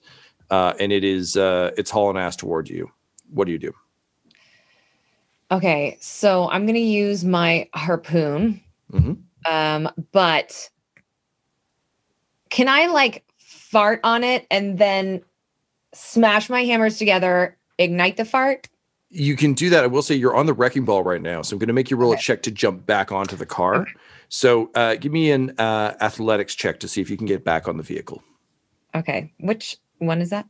uh, 0.49 0.73
and 0.79 0.91
it 0.91 1.03
is 1.03 1.37
uh, 1.37 1.71
it's 1.77 1.89
hauling 1.89 2.17
ass 2.17 2.35
toward 2.35 2.69
you. 2.69 2.91
What 3.29 3.45
do 3.45 3.51
you 3.51 3.59
do? 3.59 3.73
Okay, 5.51 5.97
so 5.99 6.49
I'm 6.49 6.65
gonna 6.65 6.79
use 6.79 7.25
my 7.25 7.67
harpoon. 7.73 8.61
Mhm. 8.91 9.17
Um, 9.45 9.89
but 10.11 10.69
can 12.49 12.67
I 12.67 12.87
like 12.87 13.23
fart 13.37 13.99
on 14.03 14.23
it 14.23 14.45
and 14.51 14.77
then 14.77 15.21
smash 15.93 16.49
my 16.49 16.63
hammers 16.63 16.97
together, 16.97 17.57
ignite 17.77 18.17
the 18.17 18.25
fart? 18.25 18.67
You 19.09 19.35
can 19.35 19.53
do 19.53 19.69
that. 19.69 19.83
I 19.83 19.87
will 19.87 20.01
say 20.03 20.15
you're 20.15 20.35
on 20.35 20.45
the 20.45 20.53
wrecking 20.53 20.85
ball 20.85 21.03
right 21.03 21.21
now, 21.21 21.41
so 21.41 21.53
I'm 21.53 21.59
going 21.59 21.67
to 21.67 21.73
make 21.73 21.91
you 21.91 21.97
roll 21.97 22.13
a 22.13 22.17
check 22.17 22.43
to 22.43 22.51
jump 22.51 22.85
back 22.85 23.11
onto 23.11 23.35
the 23.35 23.45
car. 23.45 23.85
So 24.29 24.71
uh, 24.73 24.95
give 24.95 25.11
me 25.11 25.31
an 25.31 25.53
uh, 25.57 25.95
athletics 25.99 26.55
check 26.55 26.79
to 26.79 26.87
see 26.87 27.01
if 27.01 27.09
you 27.09 27.17
can 27.17 27.25
get 27.25 27.43
back 27.43 27.67
on 27.67 27.75
the 27.75 27.83
vehicle. 27.83 28.23
Okay, 28.95 29.33
which 29.39 29.77
one 29.97 30.21
is 30.21 30.29
that? 30.29 30.47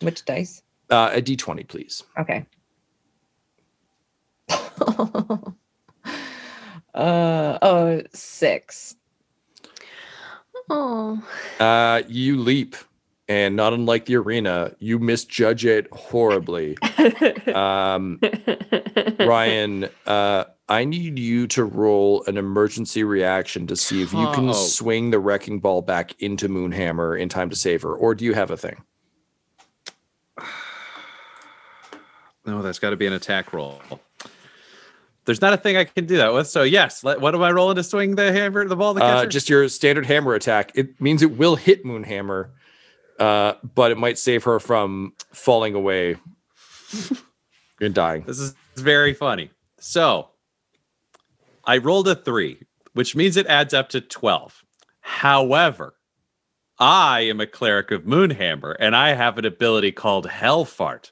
Which 0.00 0.24
dice? 0.24 0.62
Uh, 0.88 1.10
a 1.12 1.20
d20, 1.20 1.68
please. 1.68 2.02
Okay. 2.18 2.46
Uh 6.94 7.58
oh, 7.62 8.02
six. 8.12 8.96
Oh. 10.70 11.22
Uh, 11.58 12.02
you 12.08 12.36
leap, 12.38 12.76
and 13.28 13.56
not 13.56 13.72
unlike 13.72 14.04
the 14.06 14.16
arena, 14.16 14.72
you 14.78 14.98
misjudge 14.98 15.64
it 15.64 15.86
horribly. 15.92 16.76
um, 17.54 18.20
Ryan, 19.20 19.88
uh, 20.06 20.44
I 20.68 20.84
need 20.84 21.18
you 21.18 21.46
to 21.48 21.64
roll 21.64 22.22
an 22.26 22.36
emergency 22.36 23.02
reaction 23.04 23.66
to 23.68 23.76
see 23.76 24.02
if 24.02 24.12
you 24.12 24.30
can 24.32 24.50
Oh. 24.50 24.52
swing 24.52 25.10
the 25.10 25.18
wrecking 25.18 25.60
ball 25.60 25.80
back 25.80 26.12
into 26.20 26.48
Moonhammer 26.48 27.18
in 27.18 27.30
time 27.30 27.48
to 27.48 27.56
save 27.56 27.80
her, 27.82 27.94
or 27.94 28.14
do 28.14 28.24
you 28.26 28.34
have 28.34 28.50
a 28.50 28.56
thing? 28.58 28.82
no, 32.44 32.60
that's 32.60 32.78
got 32.78 32.90
to 32.90 32.96
be 32.96 33.06
an 33.06 33.14
attack 33.14 33.52
roll. 33.54 33.80
There's 35.28 35.42
not 35.42 35.52
a 35.52 35.58
thing 35.58 35.76
I 35.76 35.84
can 35.84 36.06
do 36.06 36.16
that 36.16 36.32
with. 36.32 36.48
So 36.48 36.62
yes, 36.62 37.04
let, 37.04 37.20
what 37.20 37.34
am 37.34 37.42
I 37.42 37.50
rolling 37.50 37.76
to 37.76 37.82
swing 37.82 38.14
the 38.14 38.32
hammer, 38.32 38.66
the 38.66 38.74
ball 38.74 38.94
the 38.94 39.00
catch 39.00 39.24
Uh, 39.24 39.26
just 39.26 39.50
your 39.50 39.68
standard 39.68 40.06
hammer 40.06 40.32
attack. 40.32 40.72
It 40.74 40.98
means 41.02 41.20
it 41.20 41.36
will 41.36 41.54
hit 41.54 41.84
Moonhammer, 41.84 42.48
uh, 43.18 43.52
but 43.74 43.90
it 43.90 43.98
might 43.98 44.16
save 44.16 44.44
her 44.44 44.58
from 44.58 45.12
falling 45.34 45.74
away 45.74 46.16
and 47.82 47.92
dying. 47.92 48.22
This 48.22 48.38
is 48.38 48.54
very 48.76 49.12
funny. 49.12 49.50
So 49.78 50.30
I 51.62 51.76
rolled 51.76 52.08
a 52.08 52.14
three, 52.14 52.62
which 52.94 53.14
means 53.14 53.36
it 53.36 53.46
adds 53.48 53.74
up 53.74 53.90
to 53.90 54.00
12. 54.00 54.64
However, 55.02 55.94
I 56.78 57.20
am 57.20 57.38
a 57.38 57.46
cleric 57.46 57.90
of 57.90 58.04
Moonhammer 58.04 58.76
and 58.80 58.96
I 58.96 59.12
have 59.12 59.36
an 59.36 59.44
ability 59.44 59.92
called 59.92 60.26
Hellfart. 60.26 61.10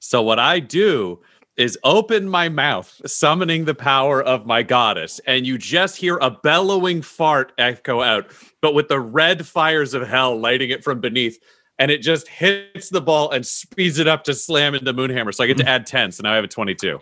So 0.00 0.22
what 0.22 0.38
I 0.38 0.58
do 0.58 1.20
is 1.58 1.76
open 1.82 2.28
my 2.28 2.48
mouth, 2.48 3.00
summoning 3.04 3.64
the 3.64 3.74
power 3.74 4.22
of 4.22 4.46
my 4.46 4.62
goddess, 4.62 5.20
and 5.26 5.44
you 5.46 5.58
just 5.58 5.96
hear 5.96 6.16
a 6.18 6.30
bellowing 6.30 7.02
fart 7.02 7.52
echo 7.58 8.00
out, 8.00 8.30
but 8.60 8.74
with 8.74 8.88
the 8.88 9.00
red 9.00 9.44
fires 9.44 9.92
of 9.92 10.06
hell 10.06 10.38
lighting 10.38 10.70
it 10.70 10.84
from 10.84 11.00
beneath. 11.00 11.38
And 11.80 11.90
it 11.90 11.98
just 11.98 12.26
hits 12.26 12.88
the 12.88 13.00
ball 13.00 13.30
and 13.30 13.46
speeds 13.46 13.98
it 13.98 14.08
up 14.08 14.24
to 14.24 14.34
slam 14.34 14.74
into 14.74 14.92
Moonhammer. 14.92 15.32
So 15.32 15.44
I 15.44 15.46
get 15.46 15.58
to 15.58 15.68
add 15.68 15.86
10. 15.86 16.10
So 16.10 16.22
now 16.22 16.32
I 16.32 16.34
have 16.34 16.44
a 16.44 16.48
22. 16.48 16.98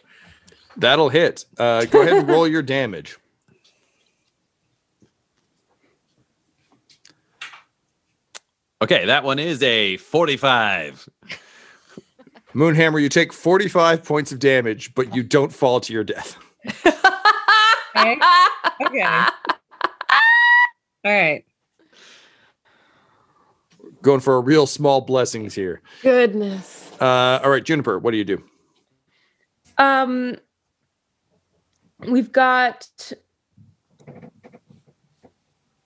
That'll 0.77 1.09
hit. 1.09 1.47
Uh, 1.57 1.87
go 1.87 2.03
ahead 2.03 2.19
and 2.19 2.29
roll 2.29 2.47
your 2.47 2.61
damage. 2.61 3.17
Okay, 8.83 9.07
that 9.07 9.25
one 9.25 9.39
is 9.39 9.63
a 9.63 9.97
45. 9.97 11.09
Moonhammer, 12.57 13.03
you 13.03 13.11
take 13.11 13.35
45 13.35 14.03
points 14.03 14.33
of 14.33 14.39
damage, 14.39 14.95
but 14.95 15.15
you 15.15 15.23
don't 15.23 15.53
fall 15.53 15.79
to 15.81 15.93
your 15.93 16.05
death. 16.05 16.39
Okay. 17.97 18.19
okay. 18.87 19.03
All 19.03 19.31
right. 21.05 21.45
Going 24.03 24.21
for 24.21 24.37
a 24.37 24.41
real 24.41 24.67
small 24.67 25.01
blessings 25.01 25.55
here. 25.55 25.81
Goodness. 26.03 26.93
Uh, 27.01 27.41
all 27.43 27.51
right, 27.51 27.65
Juniper, 27.65 27.99
what 27.99 28.11
do 28.11 28.19
you 28.19 28.25
do? 28.25 28.45
Um, 29.79 30.37
we've 32.07 32.31
got. 32.31 33.13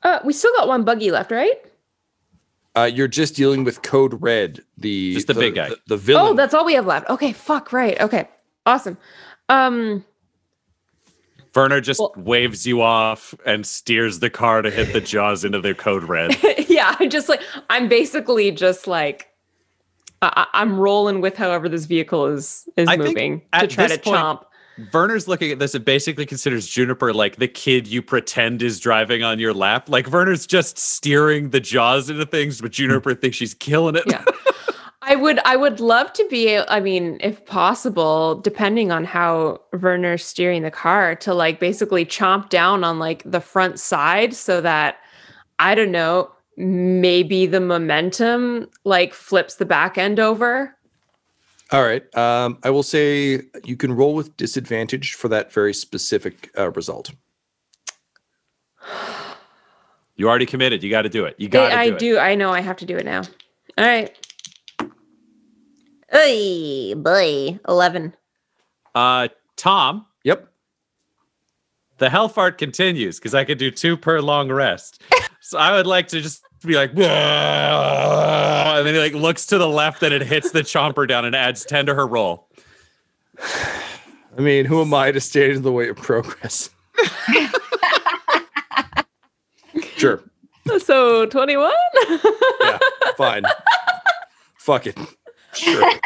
Uh, 0.02 0.18
we 0.24 0.32
still 0.32 0.52
got 0.56 0.66
one 0.66 0.84
buggy 0.84 1.12
left, 1.12 1.30
right? 1.30 1.69
Uh, 2.80 2.84
you're 2.86 3.08
just 3.08 3.34
dealing 3.34 3.62
with 3.64 3.82
Code 3.82 4.20
Red, 4.22 4.60
the 4.78 5.12
Just 5.14 5.26
the 5.26 5.34
big 5.34 5.54
guy. 5.54 5.68
the, 5.68 5.78
the 5.88 5.96
villain. 5.98 6.32
Oh, 6.32 6.34
that's 6.34 6.54
all 6.54 6.64
we 6.64 6.72
have 6.74 6.86
left. 6.86 7.10
Okay, 7.10 7.32
fuck, 7.32 7.72
right. 7.74 8.00
Okay, 8.00 8.26
awesome. 8.64 8.96
Um, 9.50 10.02
Werner 11.54 11.80
just 11.82 12.00
Well- 12.00 12.14
waves 12.16 12.66
you 12.66 12.80
off 12.80 13.34
and 13.44 13.66
steers 13.66 14.20
the 14.20 14.30
car 14.30 14.62
to 14.62 14.70
hit 14.70 14.92
the 14.94 15.00
jaws 15.00 15.44
into 15.44 15.60
their 15.60 15.74
code 15.74 16.04
red. 16.04 16.36
yeah, 16.68 16.96
I'm 16.98 17.10
just 17.10 17.28
like 17.28 17.42
I'm 17.68 17.88
basically 17.88 18.50
just 18.50 18.86
like 18.86 19.28
I, 20.22 20.46
I- 20.52 20.62
I'm 20.62 20.78
rolling 20.78 21.20
with 21.20 21.36
however 21.36 21.68
this 21.68 21.84
vehicle 21.84 22.26
is 22.26 22.66
is 22.78 22.88
I 22.88 22.96
moving 22.96 23.42
to 23.58 23.66
try 23.66 23.88
to 23.88 23.98
point- 23.98 24.16
chomp. 24.16 24.44
Werner's 24.92 25.28
looking 25.28 25.50
at 25.50 25.58
this 25.58 25.74
and 25.74 25.84
basically 25.84 26.26
considers 26.26 26.66
Juniper 26.66 27.12
like 27.12 27.36
the 27.36 27.48
kid 27.48 27.86
you 27.86 28.02
pretend 28.02 28.62
is 28.62 28.80
driving 28.80 29.22
on 29.22 29.38
your 29.38 29.52
lap. 29.52 29.88
Like 29.88 30.08
Werner's 30.08 30.46
just 30.46 30.78
steering 30.78 31.50
the 31.50 31.60
jaws 31.60 32.10
into 32.10 32.26
things, 32.26 32.60
but 32.60 32.72
Juniper 32.72 33.14
thinks 33.14 33.36
she's 33.36 33.54
killing 33.54 33.96
it. 33.96 34.04
Yeah. 34.06 34.24
I 35.02 35.16
would 35.16 35.40
I 35.44 35.56
would 35.56 35.80
love 35.80 36.12
to 36.12 36.26
be 36.28 36.58
I 36.58 36.78
mean 36.78 37.18
if 37.20 37.44
possible 37.46 38.36
depending 38.36 38.92
on 38.92 39.04
how 39.04 39.60
Werner's 39.72 40.24
steering 40.24 40.62
the 40.62 40.70
car 40.70 41.14
to 41.16 41.34
like 41.34 41.58
basically 41.58 42.04
chomp 42.04 42.48
down 42.48 42.84
on 42.84 42.98
like 42.98 43.22
the 43.24 43.40
front 43.40 43.80
side 43.80 44.34
so 44.34 44.60
that 44.60 44.98
I 45.58 45.74
don't 45.74 45.90
know 45.90 46.30
maybe 46.56 47.46
the 47.46 47.60
momentum 47.60 48.68
like 48.84 49.14
flips 49.14 49.56
the 49.56 49.64
back 49.64 49.96
end 49.96 50.20
over. 50.20 50.76
All 51.72 51.82
right. 51.84 52.02
Um, 52.16 52.58
I 52.64 52.70
will 52.70 52.82
say 52.82 53.42
you 53.64 53.76
can 53.76 53.92
roll 53.94 54.14
with 54.14 54.36
disadvantage 54.36 55.14
for 55.14 55.28
that 55.28 55.52
very 55.52 55.72
specific 55.72 56.50
uh, 56.58 56.70
result. 56.72 57.12
You 60.16 60.28
already 60.28 60.46
committed. 60.46 60.82
You 60.82 60.90
got 60.90 61.02
to 61.02 61.08
do 61.08 61.24
it. 61.24 61.36
You 61.38 61.48
got 61.48 61.68
to 61.70 61.76
I, 61.78 61.86
do, 61.86 61.92
I 61.92 61.94
it. 61.94 61.98
do 61.98 62.18
I 62.18 62.34
know 62.34 62.50
I 62.52 62.60
have 62.60 62.76
to 62.78 62.86
do 62.86 62.96
it 62.96 63.04
now. 63.04 63.22
All 63.78 63.86
right. 63.86 64.14
Hey, 66.10 66.92
boy, 66.94 67.58
11. 67.68 68.14
Uh, 68.94 69.28
Tom, 69.56 70.06
Yep. 70.24 70.48
the 71.98 72.08
Hellfart 72.08 72.58
continues 72.58 73.18
because 73.20 73.34
I 73.34 73.44
could 73.44 73.58
do 73.58 73.70
two 73.70 73.96
per 73.96 74.20
long 74.20 74.50
rest. 74.50 75.00
so 75.40 75.56
I 75.56 75.72
would 75.72 75.86
like 75.86 76.08
to 76.08 76.20
just 76.20 76.42
be 76.66 76.74
like, 76.74 76.90
and 76.90 76.98
then 78.86 78.94
he 78.94 79.00
like 79.00 79.14
looks 79.14 79.46
to 79.46 79.58
the 79.58 79.68
left 79.68 80.02
and 80.02 80.12
it 80.12 80.22
hits 80.22 80.50
the 80.50 80.60
chomper 80.60 81.06
down 81.08 81.24
and 81.24 81.34
adds 81.34 81.64
10 81.64 81.86
to 81.86 81.94
her 81.94 82.06
roll. 82.06 82.48
I 83.38 84.40
mean, 84.40 84.64
who 84.64 84.80
am 84.80 84.92
I 84.94 85.10
to 85.12 85.20
stand 85.20 85.52
in 85.52 85.62
the 85.62 85.72
way 85.72 85.88
of 85.88 85.96
progress? 85.96 86.70
sure. 89.96 90.22
So 90.78 91.26
21? 91.26 91.72
Yeah. 92.60 92.78
Fine. 93.16 93.44
Fuck 94.58 94.86
it. 94.86 94.98
Sure. 95.52 95.92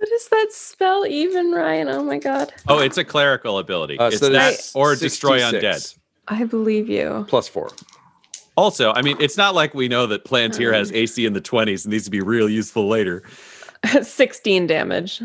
What 0.00 0.08
does 0.08 0.28
that 0.28 0.46
spell 0.50 1.04
even, 1.06 1.52
Ryan? 1.52 1.88
Oh 1.88 2.02
my 2.02 2.16
god. 2.16 2.54
Oh, 2.68 2.78
it's 2.78 2.96
a 2.96 3.04
clerical 3.04 3.58
ability. 3.58 3.98
Uh, 3.98 4.06
it's 4.06 4.18
so 4.18 4.30
that 4.30 4.32
that's 4.32 4.74
or 4.74 4.96
destroy 4.96 5.40
undead. 5.40 5.94
I 6.26 6.44
believe 6.44 6.88
you. 6.88 7.26
Plus 7.28 7.48
four. 7.48 7.70
Also, 8.60 8.92
I 8.92 9.00
mean, 9.00 9.16
it's 9.20 9.38
not 9.38 9.54
like 9.54 9.72
we 9.72 9.88
know 9.88 10.06
that 10.08 10.26
Planteer 10.26 10.74
has 10.74 10.92
AC 10.92 11.24
in 11.24 11.32
the 11.32 11.40
20s 11.40 11.86
and 11.86 11.92
needs 11.92 12.04
to 12.04 12.10
be 12.10 12.20
real 12.20 12.46
useful 12.46 12.88
later. 12.88 13.22
16 14.02 14.66
damage. 14.66 15.22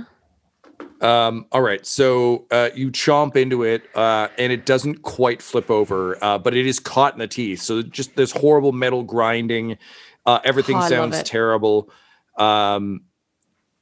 Um, 1.01 1.45
all 1.51 1.61
right, 1.61 1.85
so 1.85 2.45
uh, 2.49 2.69
you 2.73 2.91
chomp 2.91 3.35
into 3.35 3.63
it, 3.63 3.89
uh, 3.93 4.29
and 4.37 4.53
it 4.53 4.65
doesn't 4.65 5.01
quite 5.01 5.41
flip 5.41 5.69
over, 5.69 6.17
uh, 6.23 6.37
but 6.37 6.55
it 6.55 6.65
is 6.65 6.79
caught 6.79 7.11
in 7.11 7.19
the 7.19 7.27
teeth. 7.27 7.61
So 7.61 7.81
just 7.81 8.15
this 8.15 8.31
horrible 8.31 8.71
metal 8.71 9.03
grinding. 9.03 9.79
Uh, 10.25 10.39
everything 10.45 10.77
Oh, 10.77 10.87
sounds 10.87 11.21
terrible. 11.23 11.89
Um, 12.37 13.01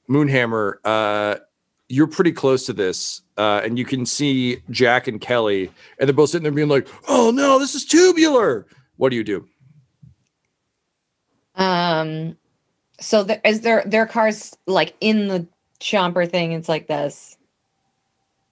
Moonhammer, 0.09 0.77
uh, 0.83 1.35
you're 1.89 2.07
pretty 2.07 2.31
close 2.31 2.65
to 2.65 2.73
this, 2.73 3.21
uh, 3.37 3.61
and 3.63 3.77
you 3.77 3.85
can 3.85 4.07
see 4.07 4.63
Jack 4.71 5.07
and 5.07 5.21
Kelly, 5.21 5.69
and 5.99 6.09
they're 6.09 6.15
both 6.15 6.31
sitting 6.31 6.41
there 6.41 6.51
being 6.51 6.69
like, 6.69 6.87
"Oh 7.07 7.29
no, 7.29 7.59
this 7.59 7.75
is 7.75 7.85
tubular." 7.85 8.65
What 8.97 9.09
do 9.09 9.15
you 9.15 9.23
do? 9.23 9.47
Um, 11.55 12.37
so 12.99 13.23
the, 13.23 13.47
is 13.47 13.61
there 13.61 13.83
their 13.85 14.05
cars 14.05 14.55
like 14.65 14.95
in 15.01 15.27
the 15.27 15.47
chomper 15.79 16.29
thing? 16.29 16.51
It's 16.51 16.69
like 16.69 16.87
this. 16.87 17.37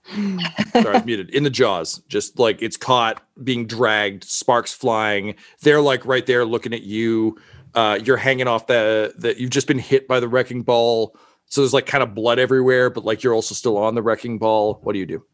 Sorry, 0.14 0.88
I 0.88 0.92
was 0.94 1.06
muted. 1.06 1.30
In 1.30 1.44
the 1.44 1.50
jaws, 1.50 2.00
just 2.08 2.40
like 2.40 2.62
it's 2.62 2.78
caught, 2.78 3.24
being 3.44 3.66
dragged, 3.66 4.24
sparks 4.24 4.74
flying. 4.74 5.36
They're 5.62 5.82
like 5.82 6.06
right 6.06 6.26
there 6.26 6.46
looking 6.46 6.74
at 6.74 6.84
you. 6.84 7.38
Uh, 7.74 8.00
you're 8.04 8.18
hanging 8.18 8.48
off 8.48 8.68
the 8.68 9.14
that 9.20 9.38
you've 9.38 9.52
just 9.52 9.68
been 9.68 9.80
hit 9.80 10.08
by 10.08 10.20
the 10.20 10.28
wrecking 10.28 10.64
ball. 10.64 11.16
So 11.46 11.62
there's 11.62 11.74
like 11.74 11.86
kind 11.86 12.02
of 12.04 12.16
blood 12.16 12.40
everywhere, 12.40 12.90
but 12.90 13.06
like 13.06 13.24
you're 13.24 13.34
also 13.34 13.54
still 13.56 13.78
on 13.78 13.96
the 13.96 14.02
wrecking 14.02 14.38
ball. 14.40 14.80
What 14.84 14.94
do 14.94 15.00
you 15.00 15.06
do? 15.06 15.26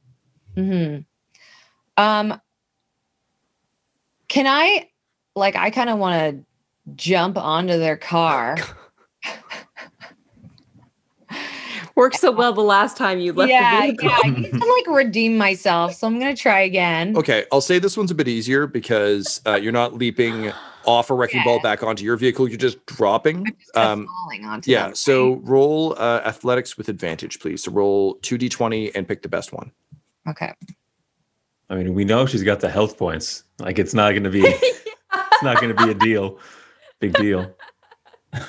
hmm 0.55 0.97
Um, 1.95 2.41
can 4.27 4.47
I, 4.47 4.89
like, 5.37 5.55
I 5.55 5.69
kind 5.69 5.89
of 5.89 5.97
want 5.99 6.15
to 6.37 6.93
jump 6.95 7.37
onto 7.37 7.77
their 7.77 7.97
car. 7.97 8.57
Worked 11.95 12.17
so 12.19 12.31
well 12.31 12.53
the 12.53 12.61
last 12.61 12.95
time 12.95 13.17
you 13.19 13.33
left 13.33 13.49
yeah, 13.49 13.81
the 13.81 13.87
vehicle. 13.87 14.09
yeah. 14.09 14.19
I 14.23 14.29
need 14.29 14.51
to 14.51 14.57
like 14.57 14.87
redeem 14.95 15.35
myself, 15.35 15.95
so 15.95 16.05
I'm 16.05 16.19
gonna 16.19 16.35
try 16.35 16.59
again. 16.61 17.17
Okay, 17.17 17.45
I'll 17.51 17.59
say 17.59 17.79
this 17.79 17.97
one's 17.97 18.11
a 18.11 18.15
bit 18.15 18.27
easier 18.27 18.67
because 18.67 19.41
uh, 19.47 19.55
you're 19.55 19.71
not 19.71 19.95
leaping 19.95 20.51
off 20.85 21.09
a 21.09 21.15
wrecking 21.15 21.41
ball 21.43 21.59
back 21.59 21.81
onto 21.81 22.03
your 22.05 22.15
vehicle. 22.15 22.47
You're 22.47 22.57
just 22.59 22.85
dropping. 22.85 23.45
Just 23.45 23.73
kinda 23.73 23.89
Um, 23.89 24.07
falling 24.07 24.45
onto 24.45 24.69
yeah. 24.69 24.85
them, 24.87 24.95
So 24.95 25.33
right? 25.33 25.41
roll 25.43 25.95
uh, 25.97 26.21
athletics 26.23 26.77
with 26.77 26.87
advantage, 26.87 27.39
please. 27.39 27.63
So 27.63 27.71
roll 27.71 28.13
two 28.21 28.37
d20 28.37 28.91
and 28.93 29.07
pick 29.07 29.23
the 29.23 29.29
best 29.29 29.51
one. 29.51 29.71
okay. 30.29 30.53
I 31.69 31.75
mean, 31.75 31.95
we 31.95 32.05
know 32.05 32.25
she's 32.27 32.43
got 32.43 32.59
the 32.59 32.69
health 32.69 32.97
points. 32.97 33.43
Like 33.59 33.79
it's 33.79 33.93
not 33.95 34.11
going 34.11 34.23
to 34.23 34.29
be, 34.29 34.41
it's 35.37 35.43
not 35.43 35.61
going 35.61 35.75
to 35.75 35.85
be 35.85 35.91
a 35.91 35.93
deal, 35.93 36.39
big 36.99 37.13
deal. 37.13 37.55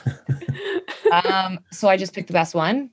Um, 1.11 1.61
so 1.72 1.89
I 1.89 1.97
just 1.97 2.12
picked 2.12 2.26
the 2.26 2.32
best 2.32 2.55
one. 2.55 2.91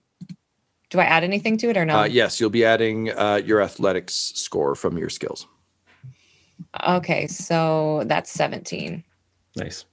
Do 0.89 0.99
I 0.99 1.03
add 1.03 1.23
anything 1.23 1.57
to 1.57 1.69
it 1.69 1.77
or 1.77 1.85
not? 1.85 1.99
Uh, 1.99 2.05
yes, 2.05 2.39
you'll 2.39 2.49
be 2.49 2.63
adding 2.63 3.11
uh, 3.11 3.41
your 3.43 3.61
athletics 3.61 4.13
score 4.35 4.75
from 4.75 4.97
your 4.97 5.09
skills. 5.09 5.47
Okay, 6.87 7.27
so 7.27 8.03
that's 8.05 8.31
17. 8.31 9.03
Nice. 9.57 9.85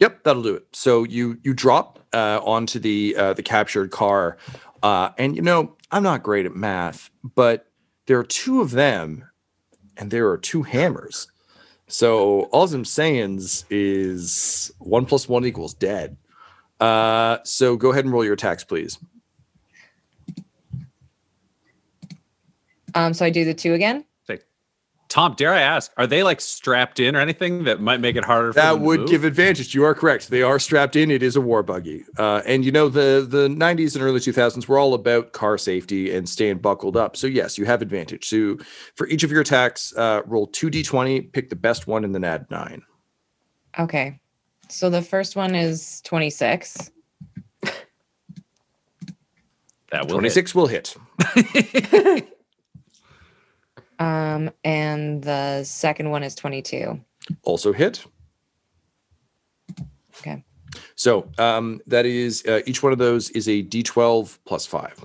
Yep, 0.00 0.24
that'll 0.24 0.42
do 0.42 0.54
it. 0.54 0.66
So 0.72 1.04
you 1.04 1.38
you 1.42 1.54
drop 1.54 1.98
uh, 2.12 2.40
onto 2.44 2.78
the 2.78 3.16
uh, 3.16 3.32
the 3.34 3.42
captured 3.42 3.90
car, 3.90 4.36
uh, 4.82 5.10
and 5.18 5.34
you 5.34 5.42
know 5.42 5.76
I'm 5.90 6.04
not 6.04 6.22
great 6.22 6.46
at 6.46 6.54
math, 6.54 7.10
but 7.34 7.66
there 8.06 8.18
are 8.18 8.24
two 8.24 8.60
of 8.60 8.70
them, 8.70 9.24
and 9.96 10.12
there 10.12 10.28
are 10.30 10.38
two 10.38 10.62
hammers. 10.62 11.26
So 11.92 12.44
all 12.52 12.64
I'm 12.72 12.86
saying 12.86 13.42
is 13.68 14.72
one 14.78 15.04
plus 15.04 15.28
one 15.28 15.44
equals 15.44 15.74
dead. 15.74 16.16
Uh, 16.80 17.36
so 17.44 17.76
go 17.76 17.92
ahead 17.92 18.06
and 18.06 18.12
roll 18.14 18.24
your 18.24 18.32
attacks, 18.32 18.64
please. 18.64 18.98
Um, 22.94 23.12
so 23.12 23.26
I 23.26 23.30
do 23.30 23.44
the 23.44 23.52
two 23.52 23.74
again. 23.74 24.06
Tom, 25.12 25.34
dare 25.36 25.52
I 25.52 25.60
ask, 25.60 25.92
are 25.98 26.06
they 26.06 26.22
like 26.22 26.40
strapped 26.40 26.98
in 26.98 27.14
or 27.14 27.20
anything 27.20 27.64
that 27.64 27.82
might 27.82 28.00
make 28.00 28.16
it 28.16 28.24
harder 28.24 28.50
for 28.50 28.58
That 28.58 28.70
them 28.72 28.80
to 28.80 28.86
would 28.86 29.00
move? 29.00 29.10
give 29.10 29.24
advantage. 29.24 29.74
You 29.74 29.84
are 29.84 29.94
correct. 29.94 30.30
They 30.30 30.40
are 30.40 30.58
strapped 30.58 30.96
in. 30.96 31.10
It 31.10 31.22
is 31.22 31.36
a 31.36 31.40
war 31.42 31.62
buggy. 31.62 32.06
Uh, 32.16 32.40
and 32.46 32.64
you 32.64 32.72
know 32.72 32.88
the 32.88 33.26
the 33.28 33.46
90s 33.48 33.94
and 33.94 34.02
early 34.02 34.20
2000s 34.20 34.66
were 34.66 34.78
all 34.78 34.94
about 34.94 35.32
car 35.32 35.58
safety 35.58 36.10
and 36.14 36.26
staying 36.26 36.60
buckled 36.60 36.96
up. 36.96 37.14
So 37.18 37.26
yes, 37.26 37.58
you 37.58 37.66
have 37.66 37.82
advantage. 37.82 38.26
So 38.26 38.56
for 38.94 39.06
each 39.06 39.22
of 39.22 39.30
your 39.30 39.42
attacks, 39.42 39.94
uh, 39.98 40.22
roll 40.24 40.46
two 40.46 40.70
d20, 40.70 41.30
pick 41.34 41.50
the 41.50 41.56
best 41.56 41.86
one, 41.86 42.04
and 42.04 42.14
then 42.14 42.24
add 42.24 42.50
nine. 42.50 42.80
Okay. 43.78 44.18
So 44.70 44.88
the 44.88 45.02
first 45.02 45.36
one 45.36 45.54
is 45.54 46.00
26. 46.06 46.90
that 49.90 50.06
will 50.06 50.14
26 50.14 50.54
will 50.54 50.68
hit. 50.68 50.96
Um, 54.02 54.50
and 54.64 55.22
the 55.22 55.62
second 55.62 56.10
one 56.10 56.24
is 56.24 56.34
22. 56.34 57.00
Also 57.44 57.72
hit. 57.72 58.04
Okay. 60.18 60.44
So 60.96 61.28
um, 61.38 61.80
that 61.86 62.04
is 62.04 62.44
uh, 62.46 62.62
each 62.66 62.82
one 62.82 62.92
of 62.92 62.98
those 62.98 63.30
is 63.30 63.46
a 63.46 63.62
d12 63.62 64.38
plus 64.44 64.66
five. 64.66 65.04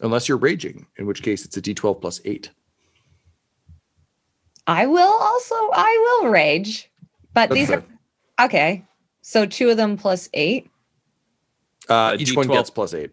Unless 0.00 0.26
you're 0.26 0.38
raging, 0.38 0.86
in 0.96 1.04
which 1.06 1.22
case 1.22 1.44
it's 1.44 1.56
a 1.58 1.62
d12 1.62 2.00
plus 2.00 2.20
eight. 2.24 2.50
I 4.66 4.86
will 4.86 5.18
also 5.20 5.54
I 5.74 6.18
will 6.22 6.30
rage. 6.30 6.90
But 7.34 7.50
That's 7.50 7.54
these 7.54 7.70
are 7.70 7.84
okay. 8.40 8.86
So 9.20 9.44
two 9.44 9.68
of 9.68 9.76
them 9.76 9.98
plus 9.98 10.30
eight. 10.32 10.70
Uh, 11.90 12.16
each 12.18 12.34
one 12.34 12.46
D12. 12.46 12.52
gets 12.52 12.70
plus 12.70 12.94
eight. 12.94 13.10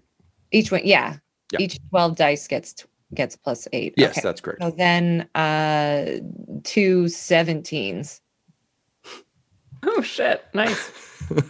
Each 0.52 0.72
one, 0.72 0.82
yeah. 0.86 1.18
Yeah. 1.52 1.60
Each 1.62 1.80
12 1.90 2.16
dice 2.16 2.48
gets 2.48 2.74
t- 2.74 2.86
gets 3.14 3.36
plus 3.36 3.68
eight. 3.74 3.94
Yes, 3.98 4.12
Okay. 4.18 4.22
that's 4.22 4.42
correct. 4.42 4.62
So 4.62 4.72
then 4.72 5.28
uh 5.36 6.20
two 6.64 7.04
17s. 7.06 8.20
Oh 9.86 10.02
shit! 10.02 10.44
Nice. 10.54 10.92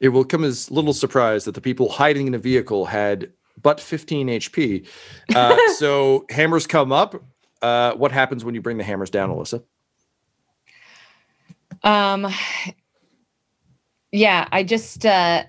It 0.00 0.08
will 0.08 0.24
come 0.24 0.44
as 0.44 0.70
little 0.70 0.92
surprise 0.92 1.44
that 1.44 1.54
the 1.54 1.60
people 1.62 1.88
hiding 1.88 2.26
in 2.26 2.34
a 2.34 2.38
vehicle 2.38 2.84
had 2.84 3.32
but 3.62 3.80
15 3.80 4.26
HP. 4.26 4.86
Uh, 5.34 5.56
so 5.76 6.26
hammers 6.28 6.66
come 6.66 6.92
up. 6.92 7.14
Uh, 7.62 7.92
what 7.94 8.12
happens 8.12 8.44
when 8.44 8.54
you 8.54 8.60
bring 8.60 8.76
the 8.76 8.84
hammers 8.84 9.08
down, 9.08 9.30
Alysa? 9.30 9.62
Um 11.82 12.26
yeah, 14.12 14.46
I 14.52 14.62
just 14.62 15.06
uh 15.06 15.44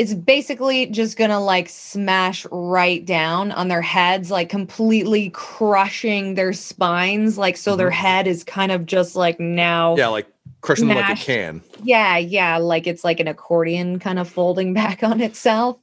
it's 0.00 0.14
basically 0.14 0.86
just 0.86 1.18
gonna 1.18 1.38
like 1.38 1.68
smash 1.68 2.46
right 2.50 3.04
down 3.04 3.52
on 3.52 3.68
their 3.68 3.82
heads, 3.82 4.30
like 4.30 4.48
completely 4.48 5.28
crushing 5.28 6.36
their 6.36 6.54
spines, 6.54 7.36
like 7.36 7.58
so 7.58 7.76
their 7.76 7.90
head 7.90 8.26
is 8.26 8.42
kind 8.42 8.72
of 8.72 8.86
just 8.86 9.14
like 9.14 9.38
now 9.38 9.94
Yeah, 9.96 10.06
like 10.06 10.26
crushing 10.62 10.88
them 10.88 10.96
like 10.96 11.18
a 11.18 11.22
can. 11.22 11.60
Yeah, 11.82 12.16
yeah, 12.16 12.56
like 12.56 12.86
it's 12.86 13.04
like 13.04 13.20
an 13.20 13.28
accordion 13.28 13.98
kind 13.98 14.18
of 14.18 14.26
folding 14.26 14.72
back 14.82 15.02
on 15.02 15.20
itself. 15.20 15.76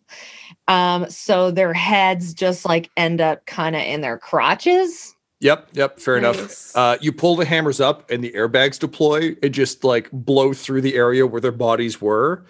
Um, 0.68 1.07
so 1.11 1.51
their 1.51 1.74
heads 1.76 2.34
just 2.34 2.65
like 2.65 2.89
end 2.97 3.22
up 3.22 3.45
kind 3.45 3.76
of 3.76 3.84
in 3.84 4.01
their 4.01 4.18
crotches. 4.18 5.15
Yep, 5.41 5.68
yep, 5.74 5.99
fair 5.99 6.18
enough. 6.18 6.76
Uh, 6.76 6.97
you 7.01 7.11
pull 7.11 7.36
the 7.36 7.45
hammers 7.45 7.80
up 7.80 8.09
and 8.09 8.24
the 8.24 8.32
airbags 8.32 8.80
deploy 8.80 9.36
and 9.43 9.53
just 9.53 9.84
like 9.84 10.09
blow 10.11 10.53
through 10.53 10.82
the 10.82 10.95
area 10.95 11.28
where 11.28 11.39
their 11.39 11.51
bodies 11.51 12.01
were. 12.01 12.43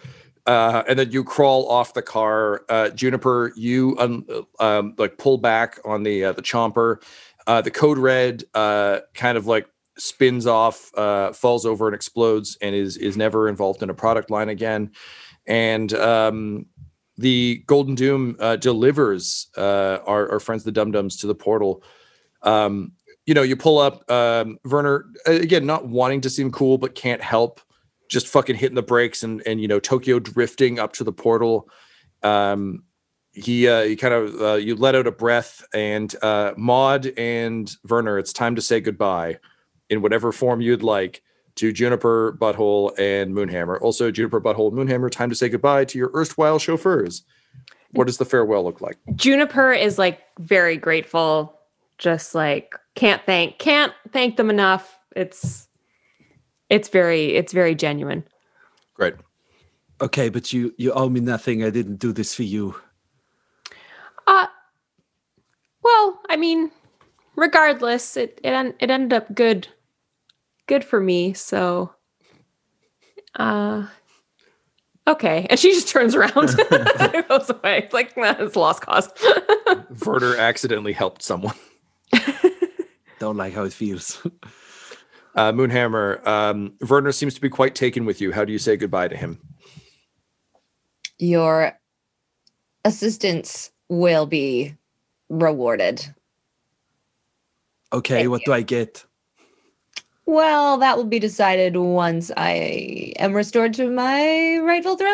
Uh, 0.48 0.82
and 0.88 0.98
then 0.98 1.12
you 1.12 1.26
crawl 1.26 1.70
off 1.70 1.94
the 1.94 2.02
car. 2.02 2.64
Uh, 2.70 2.88
Juniper, 2.90 3.52
you 3.58 3.98
un- 4.00 4.26
um, 4.62 4.96
like 4.98 5.18
pull 5.18 5.38
back 5.38 5.78
on 5.84 6.04
the 6.04 6.24
uh, 6.24 6.32
the 6.32 6.42
chomper. 6.42 7.04
Uh, 7.46 7.62
the 7.62 7.72
code 7.72 7.98
red 7.98 8.46
uh, 8.54 9.00
kind 9.14 9.38
of 9.38 9.46
like 9.46 9.68
spins 9.98 10.48
off, 10.48 10.92
uh, 10.98 11.34
falls 11.34 11.66
over 11.66 11.88
and 11.88 11.96
explodes, 11.96 12.58
and 12.62 12.74
is 12.74 12.96
is 12.96 13.18
never 13.18 13.50
involved 13.50 13.84
in 13.84 13.90
a 13.90 13.94
product 13.94 14.32
line 14.32 14.48
again. 14.48 14.92
And 15.46 15.94
um, 15.94 16.66
the 17.18 17.64
Golden 17.68 17.96
Doom 17.96 18.38
delivers 18.60 19.50
our, 19.58 20.32
our 20.32 20.40
friends 20.40 20.64
the 20.64 20.72
Dumb-Dumbs 20.72 21.18
to 21.18 21.28
the 21.28 21.36
portal. 21.36 21.84
Um, 22.42 22.94
you 23.26 23.34
know, 23.34 23.42
you 23.42 23.58
pull 23.58 23.80
up 23.80 24.10
um, 24.10 24.60
Werner 24.64 25.06
again, 25.26 25.66
not 25.66 25.88
wanting 25.88 26.22
to 26.22 26.30
seem 26.30 26.52
cool, 26.52 26.78
but 26.78 26.96
can't 26.96 27.22
help 27.22 27.60
just 28.10 28.28
fucking 28.28 28.56
hitting 28.56 28.76
the 28.76 28.82
brakes 28.82 29.24
and 29.24 29.42
and 29.46 29.62
you 29.62 29.68
know 29.68 29.80
Tokyo 29.80 30.20
drifting 30.20 30.80
up 30.80 30.94
to 30.94 31.04
the 31.04 31.12
portal. 31.12 31.70
Um, 32.24 32.84
he 33.34 33.68
uh, 33.68 33.84
he 33.84 33.96
kind 33.96 34.14
of 34.14 34.42
uh, 34.42 34.54
you 34.56 34.76
let 34.76 34.96
out 34.96 35.08
a 35.08 35.12
breath 35.12 35.64
and 35.74 36.14
uh, 36.24 36.54
Maud 36.58 37.14
and 37.18 37.72
Werner, 37.88 38.18
it's 38.18 38.34
time 38.34 38.56
to 38.56 38.62
say 38.62 38.80
goodbye 38.80 39.38
in 39.90 40.02
whatever 40.02 40.32
form 40.32 40.60
you'd 40.60 40.84
like 40.84 41.22
to 41.56 41.72
Juniper, 41.72 42.38
Butthole, 42.40 42.98
and 43.00 43.34
Moonhammer. 43.34 43.80
Also, 43.82 44.12
Juniper, 44.12 44.40
Butthole, 44.40 44.72
Moonhammer, 44.72 45.10
time 45.10 45.30
to 45.30 45.36
say 45.36 45.50
goodbye 45.50 45.86
to 45.86 45.98
your 45.98 46.12
erstwhile 46.16 46.60
chauffeurs. 46.60 47.24
What 47.92 48.08
does 48.08 48.18
the 48.18 48.26
farewell 48.26 48.64
look 48.64 48.82
like? 48.82 48.98
Juniper 49.16 49.72
is 49.72 49.98
like 49.98 50.22
very 50.40 50.78
grateful. 50.78 51.54
Just 51.98 52.36
like 52.36 52.76
can't 52.96 53.24
thank 53.26 53.58
can't 53.60 53.94
thank 54.12 54.38
them 54.38 54.50
enough. 54.50 55.00
It's 55.16 55.67
it's 56.70 56.90
very 56.90 57.36
it's 57.36 57.54
very 57.54 57.76
genuine. 57.76 58.24
Great. 58.94 59.16
Okay, 60.02 60.30
but 60.30 60.54
you 60.54 60.74
you 60.78 60.92
owe 60.94 61.10
me 61.10 61.20
nothing. 61.20 61.64
I 61.64 61.70
didn't 61.70 61.98
do 61.98 62.12
this 62.12 62.34
for 62.34 62.44
you. 62.44 62.76
Uh 64.26 64.48
well, 65.84 66.20
I 66.30 66.36
mean, 66.36 66.72
regardless, 67.36 68.18
it 68.18 68.40
it 68.44 68.76
it 68.80 68.92
ended 68.92 69.14
up 69.14 69.34
good 69.34 69.68
good 70.68 70.84
for 70.84 71.00
me, 71.00 71.34
so 71.34 71.94
uh 73.36 73.88
okay. 75.08 75.48
And 75.50 75.60
she 75.60 75.72
just 75.72 75.88
turns 75.88 76.16
around 76.16 76.60
and 76.70 77.28
goes 77.28 77.50
away. 77.50 77.80
It's 77.80 77.94
like 77.94 78.18
nah, 78.18 78.36
it's 78.40 78.56
lost 78.56 78.82
cause. 78.82 79.10
Werner 80.06 80.36
accidentally 80.36 80.94
helped 80.94 81.24
someone. 81.24 81.56
Don't 83.20 83.38
like 83.38 83.54
how 83.54 83.64
it 83.64 83.74
feels. 83.74 84.22
Uh, 85.38 85.52
Moonhammer, 85.52 86.26
um, 86.26 86.74
Werner 86.90 87.12
seems 87.12 87.36
to 87.36 87.42
be 87.42 87.48
quite 87.48 87.76
taken 87.76 88.06
with 88.06 88.20
you. 88.20 88.32
How 88.32 88.44
do 88.44 88.52
you 88.52 88.58
say 88.58 88.76
goodbye 88.76 89.08
to 89.08 89.16
him? 89.16 89.40
Your 91.20 91.78
assistance 92.84 93.72
will 93.88 94.26
be 94.26 94.76
rewarded. 95.30 96.04
Okay, 97.94 98.16
Thank 98.22 98.30
what 98.32 98.42
do 98.46 98.54
I 98.54 98.64
get? 98.64 99.06
Well, 100.26 100.78
that 100.80 100.98
will 100.98 101.06
be 101.06 101.20
decided 101.20 101.78
once 101.78 102.32
I 102.36 103.14
am 103.20 103.34
restored 103.34 103.76
to 103.76 103.90
my 103.92 104.58
rightful 104.58 104.98
throne. 104.98 105.14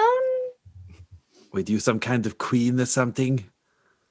Wait, 1.51 1.69
you 1.69 1.79
some 1.79 1.99
kind 1.99 2.25
of 2.25 2.37
queen 2.37 2.79
or 2.79 2.85
something? 2.85 3.43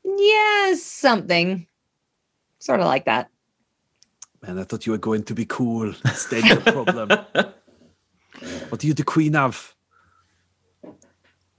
Yes, 0.04 0.82
something. 0.82 1.66
Sort 2.58 2.80
of 2.80 2.86
like 2.86 3.06
that. 3.06 3.31
Man, 4.42 4.58
I 4.58 4.64
thought 4.64 4.86
you 4.86 4.92
were 4.92 4.98
going 4.98 5.22
to 5.24 5.34
be 5.34 5.44
cool. 5.44 5.94
Instead, 6.04 6.44
your 6.44 6.60
problem. 6.60 7.08
what 8.68 8.80
do 8.80 8.88
you 8.88 8.94
the 8.94 9.04
queen 9.04 9.36
of? 9.36 9.74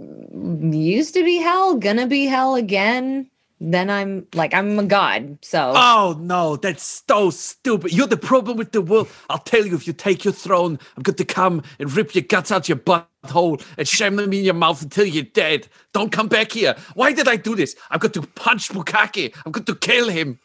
Mm, 0.01 0.75
used 0.75 1.13
to 1.13 1.23
be 1.23 1.37
hell, 1.37 1.75
gonna 1.75 2.07
be 2.07 2.25
hell 2.25 2.55
again. 2.55 3.29
Then 3.61 3.89
I'm 3.89 4.27
like, 4.33 4.53
I'm 4.53 4.77
a 4.77 4.83
god. 4.83 5.37
So 5.41 5.71
Oh 5.73 6.17
no, 6.19 6.57
that's 6.57 7.03
so 7.07 7.29
stupid. 7.29 7.93
You're 7.93 8.07
the 8.07 8.17
problem 8.17 8.57
with 8.57 8.73
the 8.73 8.81
world. 8.81 9.07
I'll 9.29 9.37
tell 9.37 9.65
you, 9.65 9.75
if 9.75 9.87
you 9.87 9.93
take 9.93 10.25
your 10.25 10.33
throne, 10.33 10.77
I'm 10.97 11.03
going 11.03 11.15
to 11.15 11.23
come 11.23 11.63
and 11.79 11.89
rip 11.95 12.13
your 12.13 12.25
guts 12.25 12.51
out 12.51 12.67
your 12.67 12.77
butthole 12.77 13.63
and 13.77 13.87
shame 13.87 14.17
them 14.17 14.33
in 14.33 14.43
your 14.43 14.53
mouth 14.53 14.81
until 14.81 15.05
you're 15.05 15.23
dead. 15.23 15.69
Don't 15.93 16.11
come 16.11 16.27
back 16.27 16.51
here. 16.51 16.75
Why 16.95 17.13
did 17.13 17.29
I 17.29 17.37
do 17.37 17.55
this? 17.55 17.77
I'm 17.89 17.99
going 17.99 18.11
to 18.11 18.23
punch 18.23 18.67
Bukkake. 18.67 19.33
I'm 19.45 19.53
going 19.53 19.63
to 19.63 19.75
kill 19.75 20.09
him. 20.09 20.39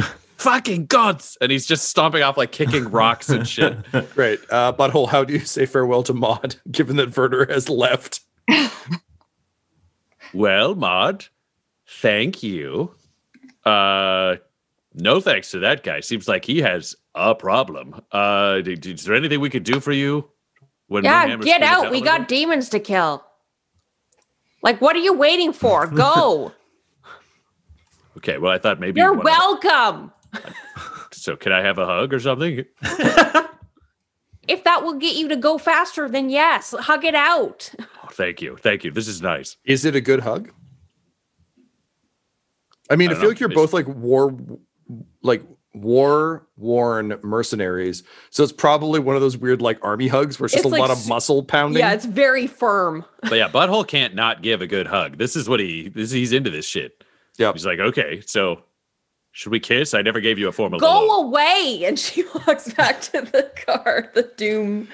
Fucking 0.40 0.86
gods. 0.86 1.36
And 1.40 1.52
he's 1.52 1.66
just 1.66 1.88
stomping 1.90 2.22
off 2.22 2.36
like 2.36 2.50
kicking 2.52 2.84
rocks 2.90 3.28
and 3.28 3.46
shit. 3.46 3.76
Great. 4.14 4.40
Uh, 4.50 4.72
Butthole, 4.72 5.08
how 5.08 5.22
do 5.24 5.32
you 5.34 5.40
say 5.40 5.66
farewell 5.66 6.02
to 6.04 6.14
Maud, 6.14 6.56
given 6.70 6.96
that 6.96 7.16
Werner 7.16 7.46
has 7.46 7.68
left? 7.68 8.20
Well, 10.32 10.74
Maud, 10.76 11.26
thank 11.88 12.42
you. 12.42 12.94
Uh 13.64 14.36
no 14.94 15.20
thanks 15.20 15.50
to 15.52 15.58
that 15.60 15.82
guy. 15.82 16.00
Seems 16.00 16.28
like 16.28 16.44
he 16.44 16.60
has 16.60 16.94
a 17.16 17.34
problem. 17.34 18.00
Uh 18.12 18.60
d- 18.60 18.76
d- 18.76 18.92
is 18.92 19.04
there 19.04 19.16
anything 19.16 19.40
we 19.40 19.50
could 19.50 19.64
do 19.64 19.80
for 19.80 19.92
you? 19.92 20.30
When 20.86 21.04
yeah, 21.04 21.26
Moonhammer's 21.26 21.44
get 21.44 21.62
out. 21.62 21.90
We 21.90 22.00
got 22.00 22.28
demons 22.28 22.68
to 22.70 22.80
kill. 22.80 23.24
Like, 24.62 24.80
what 24.80 24.94
are 24.94 25.00
you 25.00 25.14
waiting 25.14 25.52
for? 25.52 25.86
Go. 25.88 26.52
Okay, 28.18 28.38
well 28.38 28.52
I 28.52 28.58
thought 28.58 28.78
maybe 28.80 29.00
You're 29.00 29.10
one 29.12 29.18
of- 29.20 29.24
welcome. 29.24 30.12
So 31.12 31.36
can 31.36 31.52
I 31.52 31.60
have 31.62 31.78
a 31.78 31.86
hug 31.86 32.12
or 32.14 32.20
something? 32.20 32.64
If 34.48 34.64
that 34.64 34.82
will 34.82 34.94
get 34.94 35.14
you 35.14 35.28
to 35.28 35.36
go 35.36 35.58
faster, 35.58 36.08
then 36.08 36.28
yes, 36.28 36.74
hug 36.76 37.04
it 37.04 37.14
out. 37.14 37.70
Oh, 37.78 38.08
thank 38.10 38.42
you. 38.42 38.56
Thank 38.56 38.82
you. 38.82 38.90
This 38.90 39.06
is 39.06 39.22
nice. 39.22 39.56
Is 39.64 39.84
it 39.84 39.94
a 39.94 40.00
good 40.00 40.18
hug? 40.20 40.50
I 42.90 42.96
mean, 42.96 43.10
I 43.10 43.12
I, 43.12 43.14
feel 43.14 43.22
know. 43.24 43.28
like 43.28 43.38
you're 43.40 43.50
It's- 43.50 43.62
both 43.62 43.72
like 43.72 43.86
war, 43.86 44.36
like 45.22 45.44
war 45.72 46.48
worn 46.56 47.16
mercenaries. 47.22 48.02
So 48.30 48.42
it's 48.42 48.50
probably 48.50 48.98
one 48.98 49.14
of 49.14 49.22
those 49.22 49.36
weird 49.36 49.62
like 49.62 49.78
army 49.84 50.08
hugs 50.08 50.40
where 50.40 50.46
it's 50.46 50.54
just 50.54 50.64
It's 50.64 50.72
a 50.72 50.76
like 50.76 50.80
lot 50.80 50.90
of 50.90 51.06
muscle 51.06 51.44
pounding. 51.44 51.78
Yeah, 51.80 51.92
it's 51.92 52.06
very 52.06 52.48
firm. 52.48 53.04
But 53.22 53.34
yeah, 53.34 53.48
Butthole 53.48 53.86
can't 53.86 54.16
not 54.16 54.42
give 54.42 54.62
a 54.62 54.66
good 54.66 54.88
hug. 54.88 55.18
This 55.18 55.36
is 55.36 55.48
what 55.48 55.60
he 55.60 55.90
this 55.90 56.10
he's 56.10 56.32
into 56.32 56.50
this 56.50 56.66
shit. 56.66 57.04
Yeah. 57.38 57.52
He's 57.52 57.64
like, 57.66 57.78
okay, 57.78 58.20
so 58.26 58.64
should 59.32 59.52
we 59.52 59.60
kiss? 59.60 59.94
I 59.94 60.02
never 60.02 60.20
gave 60.20 60.38
you 60.38 60.48
a 60.48 60.52
formal 60.52 60.78
hello. 60.80 61.06
Go 61.06 61.22
away. 61.28 61.82
And 61.86 61.98
she 61.98 62.24
walks 62.46 62.72
back 62.74 63.00
to 63.02 63.20
the 63.22 63.50
car, 63.66 64.10
the 64.14 64.30
doom. 64.36 64.88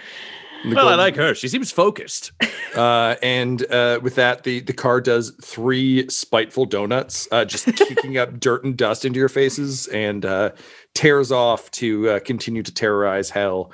The 0.64 0.74
Well, 0.74 0.88
I 0.88 0.94
like 0.94 1.16
her. 1.16 1.34
She 1.34 1.48
seems 1.48 1.70
focused. 1.70 2.32
Uh, 2.76 3.16
and 3.22 3.64
uh, 3.72 3.98
with 4.02 4.16
that, 4.16 4.44
the 4.44 4.60
the 4.60 4.72
car 4.74 5.00
does 5.00 5.30
three 5.42 6.06
spiteful 6.10 6.66
donuts, 6.66 7.26
uh, 7.32 7.42
just 7.42 7.64
kicking 7.76 8.18
up 8.18 8.38
dirt 8.38 8.64
and 8.64 8.76
dust 8.76 9.06
into 9.06 9.18
your 9.18 9.30
faces, 9.30 9.86
and 9.86 10.26
uh, 10.26 10.50
tears 10.92 11.32
off 11.32 11.70
to 11.70 12.10
uh, 12.10 12.20
continue 12.20 12.62
to 12.62 12.70
terrorize 12.74 13.30
hell. 13.30 13.72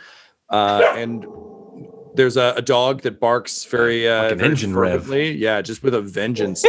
uh, 0.51 0.93
and 0.95 1.27
there's 2.15 2.37
a, 2.37 2.55
a 2.57 2.63
dog 2.63 3.03
that 3.03 3.19
barks 3.19 3.65
very 3.65 4.09
uh, 4.09 4.23
Like 4.23 4.33
an 4.33 4.39
very 4.39 4.51
engine 4.53 4.77
rev. 4.77 5.09
Yeah, 5.09 5.61
just 5.63 5.83
with 5.83 5.95
a 5.97 6.01
vengeance. 6.01 6.65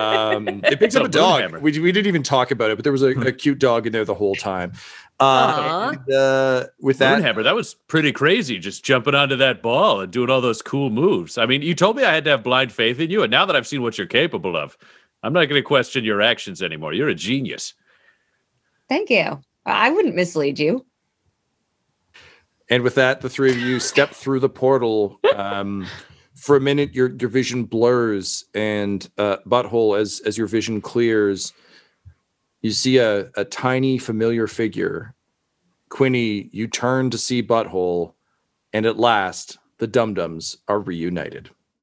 Um, 0.00 0.48
it 0.64 0.78
picks 0.78 0.94
up 0.96 1.02
a 1.02 1.06
Little 1.06 1.38
dog. 1.38 1.62
We, 1.62 1.78
we 1.78 1.92
didn't 1.92 2.06
even 2.06 2.22
talk 2.22 2.50
about 2.50 2.70
it, 2.70 2.76
but 2.76 2.84
there 2.84 2.92
was 2.92 3.02
a, 3.02 3.10
a 3.20 3.32
cute 3.32 3.58
dog 3.58 3.86
in 3.86 3.92
there 3.92 4.04
the 4.04 4.14
whole 4.14 4.34
time. 4.34 4.72
Uh, 5.18 5.94
and, 5.94 6.14
uh, 6.14 6.66
with 6.80 6.98
that, 6.98 7.22
Moonhammer, 7.22 7.42
that 7.44 7.54
was 7.54 7.74
pretty 7.74 8.12
crazy, 8.12 8.58
just 8.58 8.84
jumping 8.84 9.14
onto 9.14 9.36
that 9.36 9.62
ball 9.62 10.00
and 10.00 10.12
doing 10.12 10.28
all 10.28 10.40
those 10.40 10.60
cool 10.60 10.90
moves. 10.90 11.38
I 11.38 11.46
mean, 11.46 11.62
you 11.62 11.74
told 11.74 11.96
me 11.96 12.04
I 12.04 12.12
had 12.12 12.24
to 12.24 12.30
have 12.30 12.42
blind 12.42 12.72
faith 12.72 13.00
in 13.00 13.10
you, 13.10 13.22
and 13.22 13.30
now 13.30 13.46
that 13.46 13.56
I've 13.56 13.66
seen 13.66 13.82
what 13.82 13.96
you're 13.96 14.06
capable 14.06 14.56
of, 14.56 14.76
I'm 15.22 15.32
not 15.32 15.46
going 15.48 15.60
to 15.60 15.66
question 15.66 16.04
your 16.04 16.20
actions 16.20 16.62
anymore. 16.62 16.92
You're 16.92 17.08
a 17.08 17.14
genius. 17.14 17.74
Thank 18.88 19.10
you. 19.10 19.40
I 19.64 19.90
wouldn't 19.90 20.14
mislead 20.14 20.58
you. 20.58 20.84
And 22.68 22.82
with 22.82 22.96
that, 22.96 23.20
the 23.20 23.30
three 23.30 23.50
of 23.50 23.58
you 23.58 23.80
step 23.80 24.10
through 24.10 24.40
the 24.40 24.48
portal. 24.48 25.18
Um, 25.34 25.86
for 26.36 26.56
a 26.56 26.60
minute, 26.60 26.94
your 26.94 27.14
your 27.16 27.30
vision 27.30 27.64
blurs, 27.64 28.44
and 28.54 29.08
uh, 29.18 29.38
butthole 29.46 29.98
as 29.98 30.20
as 30.20 30.38
your 30.38 30.46
vision 30.46 30.80
clears, 30.80 31.52
you 32.62 32.70
see 32.70 32.98
a 32.98 33.30
a 33.36 33.44
tiny 33.44 33.98
familiar 33.98 34.46
figure. 34.46 35.14
Quinny, 35.88 36.50
you 36.52 36.66
turn 36.66 37.10
to 37.10 37.18
see 37.18 37.42
butthole, 37.42 38.12
and 38.72 38.86
at 38.86 38.98
last, 38.98 39.58
the 39.78 39.86
Dumb-Dumbs 39.86 40.58
are 40.68 40.80
reunited. 40.80 41.50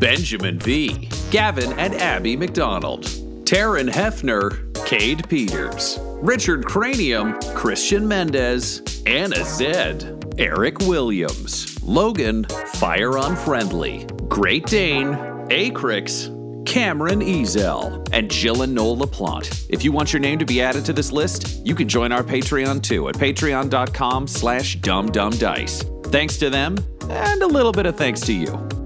Benjamin 0.00 0.58
V, 0.58 1.08
Gavin 1.30 1.72
and 1.78 1.94
Abby 1.94 2.34
McDonald, 2.34 3.04
Taryn 3.44 3.90
Hefner, 3.90 4.74
Cade 4.86 5.28
Peters, 5.28 5.98
Richard 6.22 6.64
Cranium, 6.64 7.38
Christian 7.54 8.08
Mendez, 8.08 9.02
Anna 9.06 9.44
Zed, 9.44 10.34
Eric 10.38 10.78
Williams, 10.80 11.82
Logan, 11.82 12.44
Fire 12.74 13.18
Unfriendly, 13.18 14.06
Great 14.28 14.64
Dane, 14.66 15.12
Acrix, 15.50 16.34
Cameron 16.66 17.20
Ezel, 17.20 18.08
and 18.12 18.30
Jill 18.30 18.62
and 18.62 18.74
Noel 18.74 18.96
LaPlante. 18.96 19.66
If 19.68 19.84
you 19.84 19.92
want 19.92 20.14
your 20.14 20.20
name 20.20 20.38
to 20.38 20.46
be 20.46 20.62
added 20.62 20.86
to 20.86 20.94
this 20.94 21.12
list, 21.12 21.66
you 21.66 21.74
can 21.74 21.88
join 21.88 22.10
our 22.10 22.22
Patreon 22.22 22.82
too 22.82 23.08
at 23.10 23.16
patreon.com 23.16 24.26
slash 24.28 24.78
dumbdumbdice. 24.78 26.06
Thanks 26.06 26.38
to 26.38 26.48
them, 26.48 26.78
and 27.10 27.42
a 27.42 27.46
little 27.46 27.72
bit 27.72 27.84
of 27.84 27.96
thanks 27.96 28.20
to 28.22 28.32
you. 28.32 28.79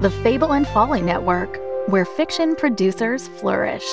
The 0.00 0.10
Fable 0.10 0.54
and 0.54 0.66
Folly 0.66 1.02
Network, 1.02 1.60
where 1.86 2.06
fiction 2.06 2.56
producers 2.56 3.28
flourish. 3.28 3.84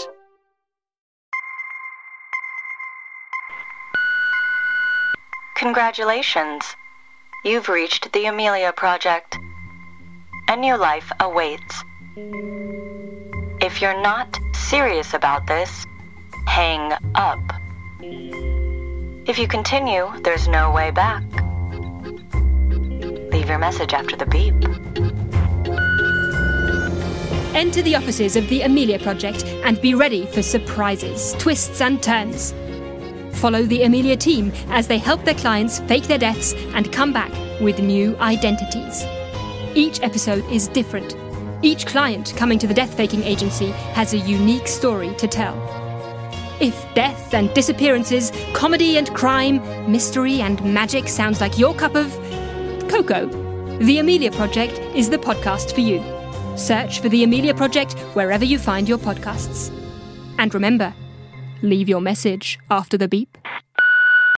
Congratulations. 5.58 6.64
You've 7.44 7.68
reached 7.68 8.14
the 8.14 8.28
Amelia 8.28 8.72
Project. 8.72 9.38
A 10.48 10.56
new 10.56 10.78
life 10.78 11.12
awaits. 11.20 11.84
If 13.60 13.82
you're 13.82 14.02
not 14.02 14.40
serious 14.54 15.14
about 15.14 15.46
this, 15.46 15.86
hang 16.46 16.94
up. 17.16 17.42
If 19.28 19.38
you 19.38 19.50
continue, 19.50 20.10
there's 20.22 20.48
no 20.48 20.72
way 20.72 20.90
back. 20.92 21.26
Leave 23.34 23.50
your 23.50 23.60
message 23.60 23.94
after 23.94 24.16
the 24.16 24.26
beep. 24.26 25.17
Enter 27.54 27.82
the 27.82 27.96
offices 27.96 28.36
of 28.36 28.48
the 28.50 28.62
Amelia 28.62 29.00
Project 29.00 29.44
and 29.46 29.82
be 29.82 29.96
ready 29.96 30.26
for 30.28 30.42
surprises, 30.42 31.34
twists, 31.40 31.82
and 31.82 32.02
turns. 32.04 32.54
Follow 33.40 33.64
the 33.64 33.84
Amelia 33.84 34.18
team 34.18 34.52
as 34.70 34.88
they 34.88 34.98
help 34.98 35.24
their 35.24 35.34
clients 35.36 35.80
fake 35.82 36.04
their 36.04 36.18
deaths 36.18 36.54
and 36.74 36.92
come 36.92 37.14
back 37.14 37.32
with 37.62 37.80
new 37.80 38.16
identities. 38.18 39.04
Each 39.76 40.02
episode 40.02 40.46
is 40.52 40.68
different. 40.68 41.16
Each 41.64 41.86
client 41.86 42.34
coming 42.36 42.60
to 42.60 42.68
the 42.68 42.74
death 42.74 42.96
faking 42.96 43.24
agency 43.24 43.70
has 43.94 44.14
a 44.14 44.18
unique 44.18 44.68
story 44.68 45.14
to 45.16 45.28
tell. 45.28 45.56
If 46.60 46.76
death 46.96 47.34
and 47.34 47.54
disappearances, 47.54 48.32
comedy 48.54 48.98
and 48.98 49.14
crime, 49.16 49.62
mystery 49.92 50.42
and 50.42 50.64
magic 50.64 51.08
sounds 51.08 51.42
like 51.42 51.58
your 51.58 51.74
cup 51.74 51.96
of 51.96 52.12
cocoa, 52.90 53.28
The 53.80 54.00
Amelia 54.00 54.32
Project 54.32 54.80
is 54.96 55.10
the 55.10 55.18
podcast 55.18 55.74
for 55.74 55.82
you. 55.82 56.17
Search 56.58 57.02
for 57.02 57.10
The 57.10 57.24
Amelia 57.24 57.54
Project 57.54 57.94
wherever 58.16 58.44
you 58.44 58.58
find 58.58 58.90
your 58.90 58.98
podcasts. 58.98 59.72
And 60.40 60.52
remember, 60.56 60.92
leave 61.62 61.88
your 61.88 62.02
message 62.02 62.58
after 62.72 62.98
the 62.98 63.08
beep. 63.08 63.38